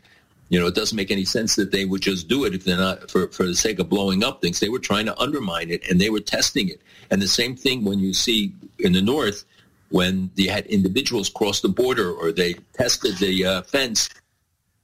you 0.50 0.60
know, 0.60 0.68
it 0.68 0.76
doesn't 0.76 0.96
make 0.96 1.12
any 1.12 1.26
sense 1.26 1.56
that 1.56 1.72
they 1.72 1.86
would 1.86 2.02
just 2.02 2.28
do 2.28 2.46
it 2.46 2.54
if 2.54 2.66
they're 2.66 2.78
not 2.78 3.10
for, 3.10 3.28
for 3.30 3.46
the 3.46 3.56
sake 3.56 3.80
of 3.80 3.90
blowing 3.90 4.24
up 4.24 4.42
things. 4.42 4.60
They 4.60 4.70
were 4.70 4.80
trying 4.80 5.08
to 5.08 5.20
undermine 5.20 5.70
it 5.70 5.88
and 5.90 6.00
they 6.00 6.10
were 6.10 6.20
testing 6.20 6.70
it. 6.70 6.82
And 7.10 7.22
the 7.22 7.28
same 7.28 7.56
thing 7.56 7.84
when 7.84 8.00
you 8.00 8.14
see 8.14 8.54
in 8.78 8.94
the 8.94 9.02
north, 9.02 9.44
when 9.90 10.30
they 10.36 10.46
had 10.46 10.68
individuals 10.68 11.30
cross 11.30 11.62
the 11.62 11.70
border 11.70 12.12
or 12.12 12.32
they 12.32 12.54
tested 12.74 13.18
the 13.18 13.46
uh, 13.46 13.62
fence 13.64 14.10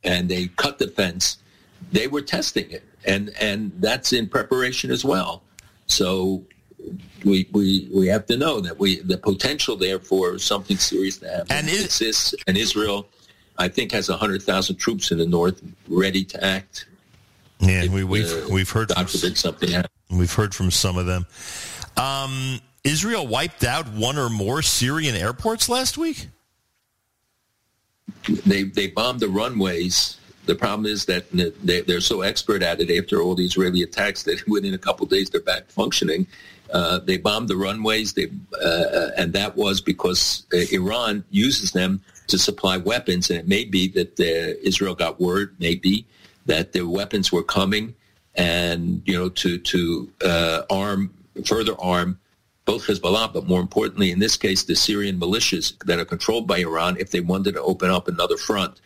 and 0.03 0.29
they 0.29 0.47
cut 0.47 0.79
the 0.79 0.87
fence, 0.87 1.37
they 1.91 2.07
were 2.07 2.21
testing 2.21 2.69
it 2.71 2.83
and 3.05 3.31
and 3.39 3.71
that's 3.79 4.13
in 4.13 4.27
preparation 4.27 4.91
as 4.91 5.05
well. 5.05 5.43
So 5.87 6.43
we 7.23 7.47
we 7.51 7.89
we 7.93 8.07
have 8.07 8.25
to 8.27 8.37
know 8.37 8.59
that 8.61 8.77
we 8.77 9.01
the 9.01 9.17
potential 9.17 9.75
there 9.75 9.99
for 9.99 10.37
something 10.37 10.77
serious 10.77 11.17
to 11.19 11.29
happen 11.29 11.47
and 11.49 11.67
it, 11.67 11.85
exists. 11.85 12.35
And 12.47 12.57
Israel, 12.57 13.07
I 13.57 13.67
think, 13.67 13.91
has 13.91 14.07
hundred 14.07 14.43
thousand 14.43 14.77
troops 14.77 15.11
in 15.11 15.17
the 15.17 15.25
north 15.25 15.61
ready 15.87 16.23
to 16.25 16.43
act. 16.43 16.87
Yeah, 17.59 17.83
if, 17.83 17.91
we, 17.91 18.03
we've 18.03 18.31
uh, 18.31 18.47
we've 18.51 18.69
heard 18.69 18.91
from, 18.91 19.07
something 19.07 19.71
happens. 19.71 19.93
We've 20.11 20.33
heard 20.33 20.53
from 20.53 20.71
some 20.71 20.97
of 20.97 21.05
them. 21.05 21.25
Um, 21.97 22.59
Israel 22.83 23.25
wiped 23.25 23.63
out 23.63 23.87
one 23.93 24.17
or 24.17 24.29
more 24.29 24.61
Syrian 24.61 25.15
airports 25.15 25.69
last 25.69 25.97
week. 25.97 26.27
They 28.45 28.63
they 28.63 28.87
bombed 28.87 29.21
the 29.21 29.29
runways 29.29 30.17
the 30.45 30.55
problem 30.55 30.85
is 30.85 31.05
that 31.05 31.25
they're 31.31 32.01
so 32.01 32.21
expert 32.21 32.61
at 32.63 32.79
it 32.79 32.91
after 32.97 33.21
all 33.21 33.35
the 33.35 33.45
Israeli 33.45 33.83
attacks 33.83 34.23
that 34.23 34.43
within 34.47 34.73
a 34.73 34.77
couple 34.77 35.05
days 35.05 35.29
they're 35.29 35.41
back 35.41 35.69
functioning. 35.69 36.27
Uh, 36.73 36.99
they 36.99 37.17
bombed 37.17 37.47
the 37.47 37.55
runways, 37.55 38.13
they, 38.13 38.27
uh, 38.61 38.67
uh 38.67 39.11
and 39.17 39.33
that 39.33 39.55
was 39.55 39.81
because 39.81 40.45
uh, 40.51 40.57
Iran 40.71 41.23
uses 41.29 41.71
them 41.71 42.01
to 42.27 42.39
supply 42.39 42.77
weapons. 42.77 43.29
And 43.29 43.39
it 43.39 43.47
may 43.47 43.65
be 43.65 43.87
that 43.89 44.19
Israel 44.63 44.95
got 44.95 45.21
word, 45.21 45.55
maybe, 45.59 46.07
that 46.47 46.73
the 46.73 46.81
weapons 46.81 47.31
were 47.31 47.43
coming, 47.43 47.93
and 48.33 49.01
you 49.05 49.13
know, 49.13 49.29
to 49.29 49.59
to 49.59 50.11
uh, 50.23 50.61
arm 50.69 51.13
further 51.45 51.79
arm 51.79 52.19
both 52.65 52.87
Hezbollah, 52.87 53.31
but 53.31 53.45
more 53.45 53.61
importantly, 53.61 54.11
in 54.11 54.19
this 54.19 54.35
case, 54.35 54.63
the 54.63 54.75
Syrian 54.75 55.19
militias 55.19 55.77
that 55.85 55.99
are 55.99 56.05
controlled 56.05 56.47
by 56.47 56.57
Iran, 56.57 56.97
if 56.99 57.11
they 57.11 57.21
wanted 57.21 57.53
to 57.53 57.61
open 57.61 57.91
up 57.91 58.07
another 58.07 58.37
front. 58.37 58.81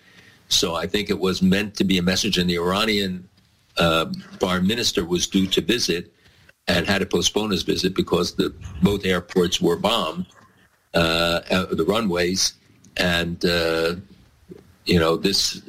So 0.50 0.76
I 0.76 0.88
think 0.88 1.10
it 1.10 1.20
was 1.20 1.42
meant 1.42 1.76
to 1.76 1.84
be 1.84 1.98
a 1.98 2.02
message, 2.02 2.38
and 2.38 2.50
the 2.50 2.58
Iranian 2.58 3.30
uh, 3.78 4.08
foreign 4.40 4.68
minister 4.68 5.06
was 5.06 5.28
due 5.28 5.48
to 5.48 5.62
visit 5.62 6.12
and 6.68 6.86
had 6.86 7.00
to 7.00 7.06
postpone 7.06 7.52
his 7.52 7.64
visit 7.64 7.96
because 7.96 8.36
the 8.36 8.54
both 8.82 9.06
airports 9.06 9.62
were 9.62 9.76
bombed, 9.76 10.26
uh, 10.94 11.66
the 11.72 11.86
runways, 11.88 12.54
and 12.98 13.46
uh, 13.46 13.96
you 14.86 15.00
know 15.00 15.16
this, 15.16 15.62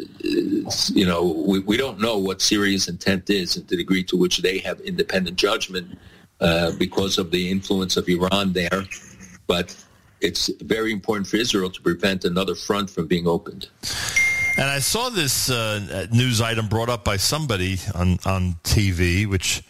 you 0.90 1.06
know 1.06 1.44
we, 1.46 1.60
we 1.60 1.76
don't 1.76 2.00
know 2.00 2.16
what 2.16 2.40
Syria's 2.40 2.88
intent 2.88 3.28
is 3.28 3.56
and 3.56 3.68
the 3.68 3.76
degree 3.76 4.02
to 4.04 4.16
which 4.16 4.38
they 4.38 4.58
have 4.58 4.80
independent 4.80 5.36
judgment 5.36 5.98
uh, 6.40 6.72
because 6.78 7.18
of 7.18 7.30
the 7.30 7.50
influence 7.50 7.96
of 7.96 8.08
Iran 8.08 8.54
there, 8.54 8.84
but 9.46 9.76
it's 10.20 10.50
very 10.62 10.92
important 10.92 11.26
for 11.26 11.36
Israel 11.36 11.70
to 11.70 11.80
prevent 11.80 12.24
another 12.24 12.54
front 12.54 12.90
from 12.90 13.06
being 13.06 13.26
opened. 13.26 13.68
And 14.60 14.68
I 14.68 14.80
saw 14.80 15.08
this 15.08 15.48
uh, 15.48 16.06
news 16.12 16.42
item 16.42 16.68
brought 16.68 16.90
up 16.90 17.02
by 17.02 17.16
somebody 17.16 17.78
on, 17.94 18.18
on 18.26 18.56
TV, 18.62 19.26
which, 19.26 19.62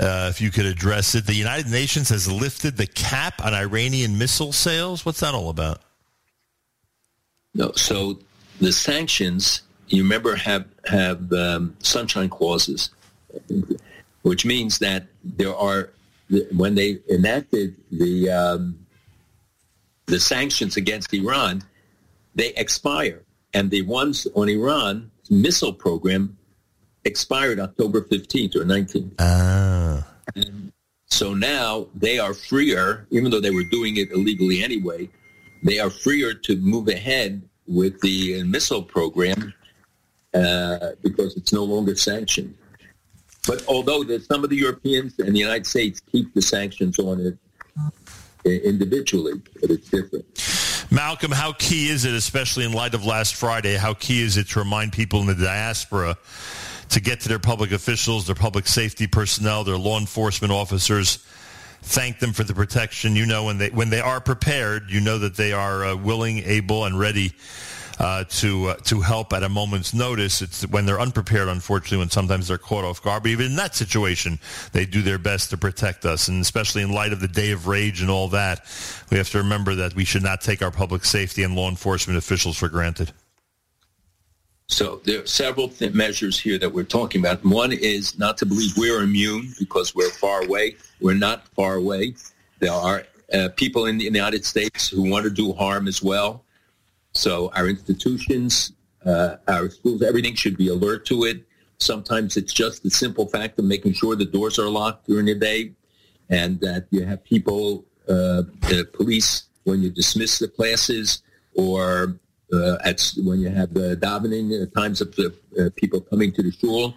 uh, 0.00 0.28
if 0.30 0.40
you 0.40 0.50
could 0.50 0.64
address 0.64 1.14
it, 1.14 1.26
the 1.26 1.34
United 1.34 1.70
Nations 1.70 2.08
has 2.08 2.26
lifted 2.26 2.78
the 2.78 2.86
cap 2.86 3.44
on 3.44 3.52
Iranian 3.52 4.16
missile 4.16 4.54
sales. 4.54 5.04
What's 5.04 5.20
that 5.20 5.34
all 5.34 5.50
about? 5.50 5.82
No, 7.54 7.72
so 7.72 8.18
the 8.62 8.72
sanctions, 8.72 9.60
you 9.88 10.02
remember, 10.02 10.36
have 10.36 10.64
have 10.86 11.30
um, 11.34 11.76
sunshine 11.80 12.30
clauses, 12.30 12.88
which 14.22 14.46
means 14.46 14.78
that 14.78 15.04
there 15.22 15.54
are 15.54 15.90
when 16.50 16.76
they 16.76 17.00
enacted 17.10 17.76
the 17.92 18.30
um, 18.30 18.86
the 20.06 20.18
sanctions 20.18 20.78
against 20.78 21.12
Iran, 21.12 21.62
they 22.34 22.54
expire 22.54 23.23
and 23.54 23.70
the 23.70 23.82
ones 23.82 24.26
on 24.34 24.48
Iran 24.48 25.10
missile 25.30 25.72
program 25.72 26.36
expired 27.04 27.60
October 27.60 28.02
15th 28.02 28.56
or 28.56 28.64
19th. 28.64 29.12
Ah. 29.18 30.06
so 31.06 31.32
now 31.34 31.86
they 31.94 32.18
are 32.18 32.34
freer, 32.34 33.06
even 33.10 33.30
though 33.30 33.40
they 33.40 33.50
were 33.50 33.64
doing 33.70 33.96
it 33.96 34.10
illegally 34.10 34.62
anyway, 34.62 35.08
they 35.62 35.78
are 35.78 35.90
freer 35.90 36.34
to 36.34 36.56
move 36.56 36.88
ahead 36.88 37.42
with 37.66 38.00
the 38.00 38.42
missile 38.44 38.82
program 38.82 39.54
uh, 40.34 40.90
because 41.02 41.36
it's 41.36 41.52
no 41.52 41.64
longer 41.64 41.94
sanctioned. 41.94 42.54
But 43.46 43.64
although 43.68 44.02
some 44.18 44.42
of 44.42 44.50
the 44.50 44.56
Europeans 44.56 45.18
and 45.18 45.34
the 45.34 45.38
United 45.38 45.66
States 45.66 46.00
keep 46.10 46.32
the 46.34 46.42
sanctions 46.42 46.98
on 46.98 47.20
it, 47.20 47.38
individually, 48.44 49.40
but 49.60 49.70
it's 49.70 49.88
different. 49.88 50.26
Malcolm, 50.94 51.32
how 51.32 51.52
key 51.52 51.88
is 51.88 52.04
it, 52.04 52.14
especially 52.14 52.64
in 52.64 52.72
light 52.72 52.94
of 52.94 53.04
last 53.04 53.34
Friday, 53.34 53.74
how 53.74 53.94
key 53.94 54.22
is 54.22 54.36
it 54.36 54.46
to 54.50 54.60
remind 54.60 54.92
people 54.92 55.20
in 55.20 55.26
the 55.26 55.34
diaspora 55.34 56.16
to 56.90 57.00
get 57.00 57.18
to 57.18 57.28
their 57.28 57.40
public 57.40 57.72
officials, 57.72 58.26
their 58.26 58.36
public 58.36 58.68
safety 58.68 59.08
personnel, 59.08 59.64
their 59.64 59.76
law 59.76 59.98
enforcement 59.98 60.52
officers, 60.52 61.26
thank 61.82 62.20
them 62.20 62.32
for 62.32 62.44
the 62.44 62.54
protection. 62.54 63.16
You 63.16 63.26
know, 63.26 63.42
when 63.42 63.58
they 63.58 63.70
when 63.70 63.90
they 63.90 63.98
are 63.98 64.20
prepared, 64.20 64.88
you 64.88 65.00
know 65.00 65.18
that 65.18 65.34
they 65.34 65.52
are 65.52 65.84
uh, 65.84 65.96
willing, 65.96 66.38
able, 66.38 66.84
and 66.84 66.96
ready 66.96 67.32
uh, 67.98 68.24
to 68.24 68.68
uh, 68.68 68.74
to 68.76 69.00
help 69.00 69.32
at 69.32 69.42
a 69.42 69.48
moment's 69.48 69.94
notice. 69.94 70.42
It's 70.42 70.66
when 70.68 70.86
they're 70.86 71.00
unprepared, 71.00 71.48
unfortunately, 71.48 71.98
when 71.98 72.10
sometimes 72.10 72.48
they're 72.48 72.58
caught 72.58 72.84
off 72.84 73.02
guard. 73.02 73.22
But 73.22 73.30
even 73.30 73.46
in 73.46 73.56
that 73.56 73.74
situation, 73.74 74.38
they 74.72 74.86
do 74.86 75.02
their 75.02 75.18
best 75.18 75.50
to 75.50 75.56
protect 75.56 76.04
us. 76.04 76.28
And 76.28 76.40
especially 76.40 76.82
in 76.82 76.92
light 76.92 77.12
of 77.12 77.20
the 77.20 77.28
day 77.28 77.52
of 77.52 77.66
rage 77.66 78.00
and 78.00 78.10
all 78.10 78.28
that, 78.28 78.66
we 79.10 79.16
have 79.16 79.30
to 79.30 79.38
remember 79.38 79.74
that 79.76 79.94
we 79.94 80.04
should 80.04 80.22
not 80.22 80.40
take 80.40 80.62
our 80.62 80.70
public 80.70 81.04
safety 81.04 81.42
and 81.42 81.54
law 81.54 81.68
enforcement 81.68 82.18
officials 82.18 82.56
for 82.56 82.68
granted. 82.68 83.12
So 84.66 85.00
there 85.04 85.22
are 85.22 85.26
several 85.26 85.68
th- 85.68 85.92
measures 85.92 86.38
here 86.38 86.58
that 86.58 86.72
we're 86.72 86.84
talking 86.84 87.20
about. 87.20 87.44
One 87.44 87.72
is 87.72 88.18
not 88.18 88.38
to 88.38 88.46
believe 88.46 88.76
we're 88.76 89.02
immune 89.02 89.52
because 89.58 89.94
we're 89.94 90.10
far 90.10 90.42
away. 90.42 90.76
We're 91.00 91.14
not 91.14 91.46
far 91.48 91.74
away. 91.74 92.14
There 92.60 92.72
are 92.72 93.04
uh, 93.32 93.50
people 93.56 93.86
in 93.86 93.98
the 93.98 94.04
United 94.04 94.44
States 94.44 94.88
who 94.88 95.10
want 95.10 95.24
to 95.24 95.30
do 95.30 95.52
harm 95.52 95.86
as 95.86 96.02
well. 96.02 96.43
So 97.14 97.50
our 97.54 97.68
institutions, 97.68 98.72
uh, 99.06 99.36
our 99.48 99.70
schools, 99.70 100.02
everything 100.02 100.34
should 100.34 100.56
be 100.56 100.68
alert 100.68 101.06
to 101.06 101.24
it. 101.24 101.44
Sometimes 101.78 102.36
it's 102.36 102.52
just 102.52 102.82
the 102.82 102.90
simple 102.90 103.26
fact 103.26 103.58
of 103.58 103.64
making 103.64 103.94
sure 103.94 104.16
the 104.16 104.24
doors 104.24 104.58
are 104.58 104.68
locked 104.68 105.06
during 105.06 105.26
the 105.26 105.34
day 105.34 105.72
and 106.28 106.60
that 106.60 106.86
you 106.90 107.04
have 107.04 107.24
people, 107.24 107.84
uh, 108.08 108.42
the 108.68 108.88
police, 108.92 109.44
when 109.64 109.82
you 109.82 109.90
dismiss 109.90 110.38
the 110.38 110.48
classes 110.48 111.22
or 111.54 112.18
uh, 112.52 112.76
at 112.84 113.00
when 113.22 113.40
you 113.40 113.48
have 113.48 113.72
the 113.74 113.96
davening 113.96 114.62
uh, 114.62 114.66
times 114.78 115.00
of 115.00 115.14
the 115.16 115.34
uh, 115.58 115.70
people 115.76 116.00
coming 116.00 116.32
to 116.32 116.42
the 116.42 116.52
shul, 116.52 116.94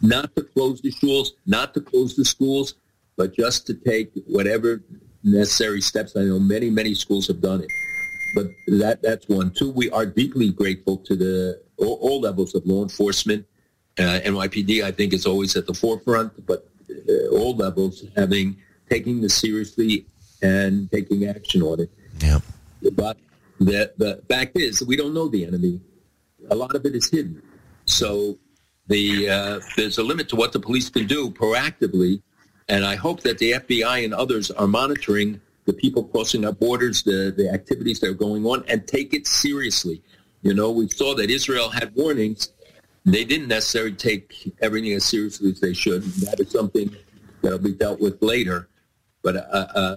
not 0.00 0.34
to 0.36 0.42
close 0.42 0.80
the 0.80 0.92
shuls, 0.92 1.28
not 1.46 1.72
to 1.74 1.80
close 1.80 2.14
the 2.16 2.24
schools, 2.24 2.74
but 3.16 3.34
just 3.34 3.66
to 3.66 3.74
take 3.74 4.12
whatever 4.26 4.82
necessary 5.22 5.80
steps. 5.80 6.16
I 6.16 6.22
know 6.22 6.38
many, 6.38 6.70
many 6.70 6.94
schools 6.94 7.28
have 7.28 7.40
done 7.40 7.62
it. 7.62 7.70
But 8.34 8.46
that 8.66 9.02
that's 9.02 9.28
one. 9.28 9.50
Two, 9.50 9.70
we 9.70 9.90
are 9.90 10.06
deeply 10.06 10.50
grateful 10.50 10.98
to 10.98 11.16
the 11.16 11.62
all, 11.76 11.98
all 12.00 12.20
levels 12.20 12.54
of 12.54 12.66
law 12.66 12.82
enforcement. 12.82 13.46
Uh, 13.98 14.20
NYPD, 14.24 14.82
I 14.82 14.90
think, 14.90 15.12
is 15.12 15.26
always 15.26 15.54
at 15.56 15.66
the 15.66 15.74
forefront, 15.74 16.46
but 16.46 16.66
uh, 16.90 17.36
all 17.36 17.54
levels 17.54 18.04
having 18.16 18.56
taking 18.88 19.20
this 19.20 19.34
seriously 19.34 20.06
and 20.42 20.90
taking 20.90 21.26
action 21.26 21.62
on 21.62 21.80
it. 21.80 21.90
Yeah. 22.20 22.40
But 22.92 23.18
the, 23.60 23.92
the 23.96 24.22
fact 24.28 24.58
is, 24.58 24.82
we 24.84 24.96
don't 24.96 25.14
know 25.14 25.28
the 25.28 25.46
enemy. 25.46 25.80
A 26.50 26.54
lot 26.54 26.74
of 26.74 26.84
it 26.84 26.94
is 26.94 27.10
hidden. 27.10 27.42
So 27.84 28.38
the 28.88 29.28
uh, 29.28 29.60
there's 29.76 29.98
a 29.98 30.02
limit 30.02 30.28
to 30.30 30.36
what 30.36 30.52
the 30.52 30.60
police 30.60 30.90
can 30.90 31.06
do 31.06 31.30
proactively, 31.30 32.22
and 32.68 32.84
I 32.84 32.96
hope 32.96 33.20
that 33.22 33.38
the 33.38 33.52
FBI 33.52 34.04
and 34.04 34.14
others 34.14 34.50
are 34.50 34.66
monitoring 34.66 35.40
the 35.64 35.72
people 35.72 36.04
crossing 36.04 36.44
our 36.44 36.52
borders, 36.52 37.02
the, 37.02 37.32
the 37.36 37.48
activities 37.52 38.00
that 38.00 38.10
are 38.10 38.14
going 38.14 38.44
on, 38.46 38.64
and 38.68 38.86
take 38.86 39.14
it 39.14 39.26
seriously. 39.26 40.02
You 40.42 40.54
know, 40.54 40.70
we 40.70 40.88
saw 40.88 41.14
that 41.14 41.30
Israel 41.30 41.70
had 41.70 41.94
warnings. 41.94 42.52
They 43.04 43.24
didn't 43.24 43.48
necessarily 43.48 43.92
take 43.92 44.52
everything 44.60 44.92
as 44.92 45.04
seriously 45.04 45.50
as 45.50 45.60
they 45.60 45.74
should. 45.74 46.02
That 46.02 46.40
is 46.40 46.50
something 46.50 46.94
that 47.42 47.50
will 47.50 47.58
be 47.58 47.72
dealt 47.72 48.00
with 48.00 48.20
later. 48.22 48.68
But 49.22 49.36
uh, 49.36 49.66
uh, 49.74 49.96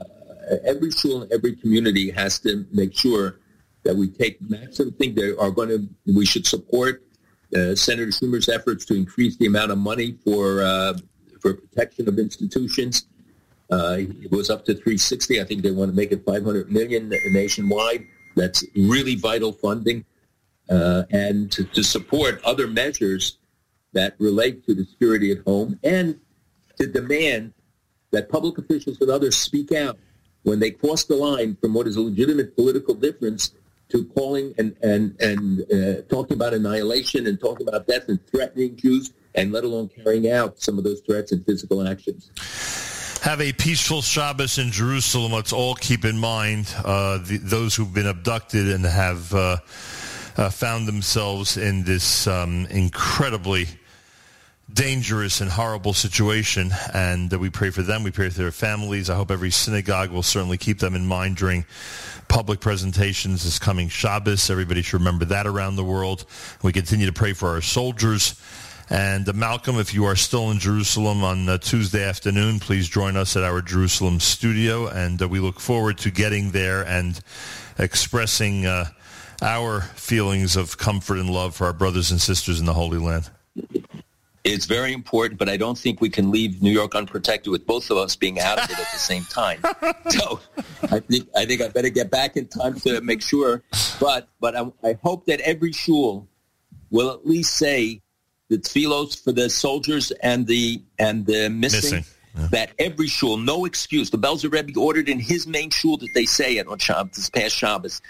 every 0.64 0.92
school 0.92 1.24
and 1.24 1.32
every 1.32 1.56
community 1.56 2.12
has 2.12 2.40
to 2.40 2.66
make 2.72 2.96
sure 2.96 3.40
that 3.84 3.96
we 3.96 4.10
take 4.10 4.42
maximum 4.50 4.94
thing 4.94 5.16
that 5.16 5.38
are 5.40 5.52
going 5.52 5.70
to 5.70 5.88
we 6.14 6.26
should 6.26 6.46
support 6.46 7.04
uh, 7.56 7.76
Senator 7.76 8.12
Schumer's 8.12 8.50
efforts 8.50 8.86
to 8.86 8.96
increase 8.96 9.38
the 9.38 9.46
amount 9.46 9.72
of 9.72 9.78
money 9.78 10.18
for 10.24 10.62
uh, 10.64 10.98
for 11.40 11.54
protection 11.54 12.08
of 12.08 12.20
institutions. 12.20 13.08
Uh, 13.72 13.98
it 14.00 14.32
was 14.32 14.50
up 14.50 14.66
to 14.66 14.74
360. 14.74 15.42
I 15.42 15.44
think 15.44 15.64
they 15.64 15.72
want 15.72 15.92
to 15.92 15.96
make 15.96 16.12
it 16.12 16.24
500 16.26 16.72
million 16.72 17.12
nationwide. 17.32 18.06
That's 18.36 18.64
really 18.76 19.16
vital 19.16 19.54
funding, 19.54 20.06
uh, 20.70 21.04
and 21.10 21.52
to, 21.54 21.64
to 21.64 21.84
support 21.84 22.42
other 22.44 22.68
measures 22.68 23.38
that 23.94 24.16
relate 24.20 24.66
to 24.66 24.76
the 24.76 24.86
security 24.86 25.32
at 25.32 25.40
home, 25.46 25.80
and 25.84 26.20
to 26.78 26.88
demand 26.88 27.54
that 28.12 28.30
public 28.30 28.58
officials 28.58 29.00
and 29.02 29.10
others 29.10 29.36
speak 29.38 29.72
out 29.72 29.98
when 30.44 30.60
they 30.60 30.70
cross 30.70 31.06
the 31.06 31.16
line 31.16 31.58
from 31.60 31.74
what 31.74 31.88
is 31.88 31.96
a 31.96 32.02
legitimate 32.02 32.56
political 32.56 32.94
difference 32.94 33.52
to 33.90 34.06
calling 34.06 34.54
and 34.58 34.76
and 34.82 35.16
and 35.20 35.62
uh, 35.72 36.02
talking 36.10 36.36
about 36.36 36.54
annihilation 36.54 37.28
and 37.28 37.40
talking 37.40 37.68
about 37.68 37.88
death 37.88 38.10
and 38.10 38.26
threatening 38.28 38.76
Jews, 38.76 39.14
and 39.36 39.52
let 39.52 39.64
alone 39.64 39.90
carrying 39.90 40.30
out 40.30 40.60
some 40.60 40.78
of 40.78 40.84
those 40.84 41.02
threats 41.02 41.32
and 41.32 41.46
physical 41.46 41.88
actions. 41.88 42.32
Have 43.26 43.42
a 43.42 43.54
peaceful 43.54 44.04
Shabbos 44.04 44.60
in 44.60 44.70
Jerusalem. 44.70 45.32
Let's 45.32 45.52
all 45.52 45.74
keep 45.74 46.06
in 46.06 46.16
mind 46.16 46.72
uh, 46.86 47.18
the, 47.18 47.38
those 47.38 47.74
who've 47.74 47.92
been 47.92 48.06
abducted 48.06 48.70
and 48.70 48.86
have 48.86 49.34
uh, 49.34 49.58
uh 50.38 50.52
found 50.52 50.88
themselves 50.88 51.58
in 51.58 51.84
this 51.84 52.28
um, 52.28 52.68
incredibly 52.70 53.66
dangerous 54.72 55.42
and 55.42 55.50
horrible 55.50 55.94
situation. 55.94 56.70
And 56.94 57.34
we 57.34 57.50
pray 57.50 57.72
for 57.72 57.82
them. 57.82 58.04
We 58.04 58.12
pray 58.12 58.30
for 58.30 58.38
their 58.38 58.52
families. 58.52 59.10
I 59.10 59.16
hope 59.16 59.32
every 59.32 59.50
synagogue 59.50 60.12
will 60.12 60.22
certainly 60.22 60.60
keep 60.60 60.78
them 60.78 60.94
in 60.94 61.08
mind 61.08 61.38
during 61.38 61.66
public 62.28 62.60
presentations 62.60 63.44
this 63.44 63.58
coming 63.58 63.90
Shabbos. 63.90 64.52
Everybody 64.52 64.84
should 64.84 65.00
remember 65.00 65.26
that 65.26 65.48
around 65.48 65.78
the 65.78 65.84
world. 65.84 66.26
We 66.62 66.72
continue 66.72 67.08
to 67.08 67.14
pray 67.14 67.34
for 67.34 67.50
our 67.50 67.62
soldiers. 67.62 68.40
And 68.90 69.28
uh, 69.28 69.34
Malcolm, 69.34 69.80
if 69.80 69.94
you 69.94 70.06
are 70.06 70.16
still 70.16 70.52
in 70.52 70.60
Jerusalem 70.60 71.24
on 71.24 71.50
uh, 71.50 71.58
Tuesday 71.58 72.04
afternoon, 72.04 72.60
please 72.60 72.88
join 72.88 73.18
us 73.18 73.36
at 73.36 73.44
our 73.44 73.62
Jerusalem 73.62 74.20
studio. 74.20 74.88
And 74.88 75.22
uh, 75.22 75.28
we 75.28 75.40
look 75.40 75.60
forward 75.60 75.98
to 76.00 76.12
getting 76.12 76.52
there 76.52 76.86
and 76.86 77.20
expressing 77.80 78.66
uh, 78.66 78.86
our 79.42 79.82
feelings 79.82 80.56
of 80.56 80.78
comfort 80.78 81.18
and 81.18 81.30
love 81.30 81.56
for 81.56 81.66
our 81.66 81.74
brothers 81.74 82.12
and 82.12 82.22
sisters 82.22 82.60
in 82.60 82.66
the 82.66 82.74
Holy 82.74 83.00
Land. 83.00 83.32
It's 84.44 84.68
very 84.68 84.94
important, 84.94 85.40
but 85.40 85.50
I 85.50 85.58
don't 85.58 85.78
think 85.78 86.02
we 86.02 86.10
can 86.10 86.30
leave 86.30 86.62
New 86.62 86.72
York 86.72 86.94
unprotected 86.94 87.52
with 87.52 87.66
both 87.66 87.90
of 87.90 87.98
us 87.98 88.16
being 88.16 88.40
out 88.40 88.60
of 88.60 88.70
it 88.70 88.78
at 88.78 88.92
the 88.92 89.00
same 89.00 89.24
time. 89.26 89.62
So 90.10 90.40
I 90.84 91.00
think 91.00 91.28
I 91.36 91.46
think 91.46 91.62
I 91.62 91.68
better 91.70 91.90
get 91.90 92.12
back 92.12 92.38
in 92.38 92.48
time 92.48 92.80
to 92.82 93.02
make 93.02 93.24
sure. 93.24 93.64
But 94.00 94.30
but 94.40 94.56
I, 94.56 94.72
I 94.84 94.98
hope 95.02 95.26
that 95.26 95.40
every 95.40 95.72
shul 95.72 96.28
will 96.92 97.10
at 97.10 97.26
least 97.26 97.58
say 97.58 98.04
the 98.50 98.58
tefillos 98.58 99.22
for 99.22 99.32
the 99.32 99.50
soldiers 99.50 100.12
and 100.24 100.48
the 100.48 100.82
and 101.00 101.26
the 101.26 101.50
missing. 101.50 101.98
missing. 101.98 102.06
Yeah. 102.38 102.48
That 102.52 102.72
every 102.80 103.08
shul, 103.08 103.38
no 103.38 103.64
excuse. 103.64 104.10
The 104.10 104.18
Belzer 104.18 104.52
Rebbe 104.52 104.78
ordered 104.78 105.08
in 105.08 105.20
his 105.20 105.48
main 105.48 105.70
shul 105.70 105.96
that 105.98 106.14
they 106.14 106.26
say 106.26 106.58
it 106.58 106.68
on 106.68 106.80
Shabbos, 106.80 107.16
this 107.16 107.30
past 107.30 107.56
Shabbos. 107.56 108.02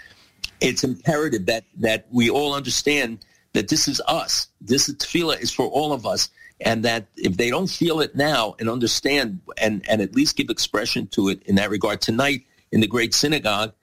It's 0.60 0.82
imperative 0.82 1.46
that 1.46 1.62
that 1.76 2.08
we 2.10 2.28
all 2.28 2.52
understand 2.52 3.24
that 3.56 3.68
this 3.68 3.88
is 3.88 4.00
us. 4.06 4.48
This 4.60 4.88
is 4.88 4.96
tefillah 4.96 5.40
is 5.40 5.50
for 5.50 5.66
all 5.66 5.92
of 5.92 6.06
us. 6.06 6.28
And 6.60 6.84
that 6.84 7.06
if 7.16 7.36
they 7.36 7.50
don't 7.50 7.68
feel 7.68 8.00
it 8.00 8.16
now 8.16 8.54
and 8.58 8.68
understand 8.70 9.40
and, 9.58 9.86
and 9.88 10.00
at 10.00 10.14
least 10.14 10.36
give 10.36 10.48
expression 10.48 11.06
to 11.08 11.28
it 11.28 11.42
in 11.42 11.56
that 11.56 11.70
regard, 11.70 12.00
tonight 12.00 12.46
in 12.72 12.80
the 12.80 12.86
great 12.86 13.14
synagogue, 13.14 13.74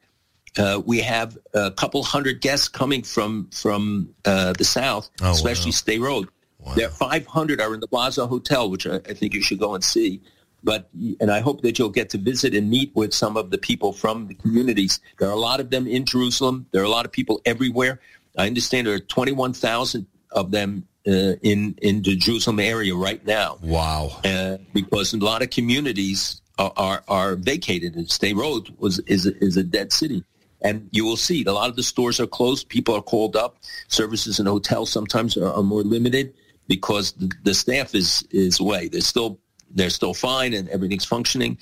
uh, 0.58 0.82
we 0.84 1.00
have 1.00 1.38
a 1.54 1.72
couple 1.72 2.04
hundred 2.04 2.42
guests 2.42 2.68
coming 2.68 3.04
from 3.04 3.50
from 3.52 4.14
uh, 4.26 4.54
the 4.54 4.64
south, 4.64 5.10
oh, 5.22 5.32
especially 5.32 5.72
wow. 5.72 5.78
Sderot. 5.78 6.28
Wow. 6.66 6.74
There, 6.76 6.90
500 6.90 7.60
are 7.60 7.74
in 7.74 7.80
the 7.80 7.88
Plaza 7.88 8.26
Hotel, 8.26 8.70
which 8.70 8.88
I, 8.88 8.96
I, 8.96 9.14
think 9.14 9.34
you 9.34 9.42
should 9.42 9.60
go 9.60 9.76
and 9.76 9.84
see. 9.84 10.22
But 10.64 10.90
and 11.20 11.30
I 11.30 11.42
hope 11.42 11.62
that 11.64 11.78
you'll 11.78 11.90
get 11.90 12.10
to 12.12 12.18
visit 12.18 12.56
and 12.56 12.70
meet 12.70 12.96
with 12.96 13.14
some 13.14 13.36
of 13.36 13.52
the 13.52 13.58
people 13.58 13.92
from 13.92 14.28
the 14.28 14.34
communities. 14.34 15.02
There 15.20 15.28
are 15.28 15.34
a 15.34 15.40
lot 15.40 15.60
of 15.60 15.72
them 15.72 15.88
in 15.88 16.06
Jerusalem. 16.06 16.68
There 16.72 16.82
are 16.82 16.86
a 16.86 16.90
lot 16.90 17.06
of 17.06 17.12
people 17.12 17.42
everywhere. 17.46 18.00
I 18.38 18.48
understand 18.48 18.88
there 18.88 18.96
are 18.96 19.00
21,000 19.00 20.08
of 20.32 20.52
them 20.52 20.88
uh, 21.06 21.36
in 21.42 21.76
in 21.82 22.02
the 22.02 22.16
Jerusalem 22.16 22.62
area 22.62 22.96
right 22.96 23.26
now. 23.26 23.58
Wow! 23.62 24.22
Uh, 24.24 24.58
because 24.74 25.14
a 25.14 25.18
lot 25.18 25.42
of 25.42 25.50
communities 25.50 26.42
are, 26.58 26.72
are, 26.78 27.04
are 27.10 27.36
vacated. 27.36 27.96
And 27.96 28.08
Sderot 28.08 28.80
was 28.80 29.00
is 29.00 29.26
a, 29.26 29.38
is 29.44 29.58
a 29.58 29.64
dead 29.64 29.92
city, 29.92 30.24
and 30.62 30.88
you 30.92 31.04
will 31.04 31.18
see 31.18 31.44
a 31.44 31.52
lot 31.52 31.70
of 31.70 31.76
the 31.76 31.84
stores 31.84 32.22
are 32.22 32.28
closed. 32.28 32.70
People 32.70 32.96
are 32.96 33.02
called 33.02 33.36
up. 33.36 33.58
Services 33.90 34.40
in 34.40 34.46
hotels 34.46 34.92
sometimes 34.92 35.36
are, 35.36 35.52
are 35.52 35.64
more 35.64 35.84
limited 35.84 36.34
because 36.68 37.14
the, 37.44 37.54
staff 37.54 37.96
is 37.96 38.26
is 38.32 38.60
away. 38.60 38.88
They're 38.88 39.02
still 39.02 39.40
they're 39.72 39.90
still 39.90 40.14
fine 40.14 40.54
and 40.54 40.70
everything's 40.70 41.06
functioning, 41.06 41.58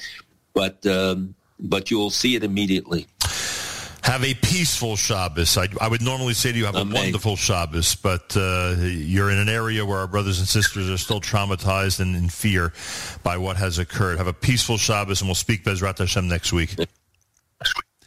but 0.53 0.85
um, 0.85 1.35
but 1.59 1.91
you'll 1.91 2.09
see 2.09 2.35
it 2.35 2.43
immediately. 2.43 3.07
Have 4.03 4.23
a 4.23 4.33
peaceful 4.33 4.95
Shabbos. 4.95 5.57
I, 5.57 5.67
I 5.79 5.87
would 5.87 6.01
normally 6.01 6.33
say 6.33 6.51
to 6.51 6.57
you, 6.57 6.65
have 6.65 6.75
a 6.75 6.83
wonderful 6.83 7.35
Shabbos, 7.35 7.95
but 7.95 8.35
uh, 8.35 8.75
you're 8.79 9.29
in 9.29 9.37
an 9.37 9.47
area 9.47 9.85
where 9.85 9.99
our 9.99 10.07
brothers 10.07 10.39
and 10.39 10.47
sisters 10.47 10.89
are 10.89 10.97
still 10.97 11.21
traumatized 11.21 11.99
and 11.99 12.15
in 12.15 12.27
fear 12.27 12.73
by 13.23 13.37
what 13.37 13.57
has 13.57 13.77
occurred. 13.77 14.17
Have 14.17 14.25
a 14.27 14.33
peaceful 14.33 14.77
Shabbos, 14.77 15.21
and 15.21 15.27
we'll 15.27 15.35
speak 15.35 15.63
Bezrat 15.63 15.99
Hashem 15.99 16.27
next 16.27 16.51
week. 16.51 16.75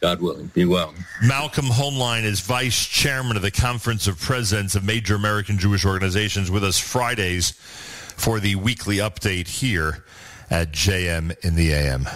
God 0.05 0.21
willing. 0.21 0.45
Be 0.53 0.65
well. 0.65 0.93
Malcolm 1.23 1.65
Hoenlein 1.65 2.25
is 2.25 2.39
vice 2.39 2.85
chairman 2.85 3.37
of 3.37 3.41
the 3.41 3.49
Conference 3.49 4.05
of 4.05 4.19
Presidents 4.19 4.75
of 4.75 4.83
Major 4.83 5.15
American 5.15 5.57
Jewish 5.57 5.83
Organizations 5.83 6.51
with 6.51 6.63
us 6.63 6.77
Fridays 6.77 7.53
for 8.15 8.39
the 8.39 8.53
weekly 8.55 8.97
update 8.97 9.47
here 9.47 10.03
at 10.51 10.71
JM 10.71 11.35
in 11.43 11.55
the 11.55 11.73
AM. 11.73 12.07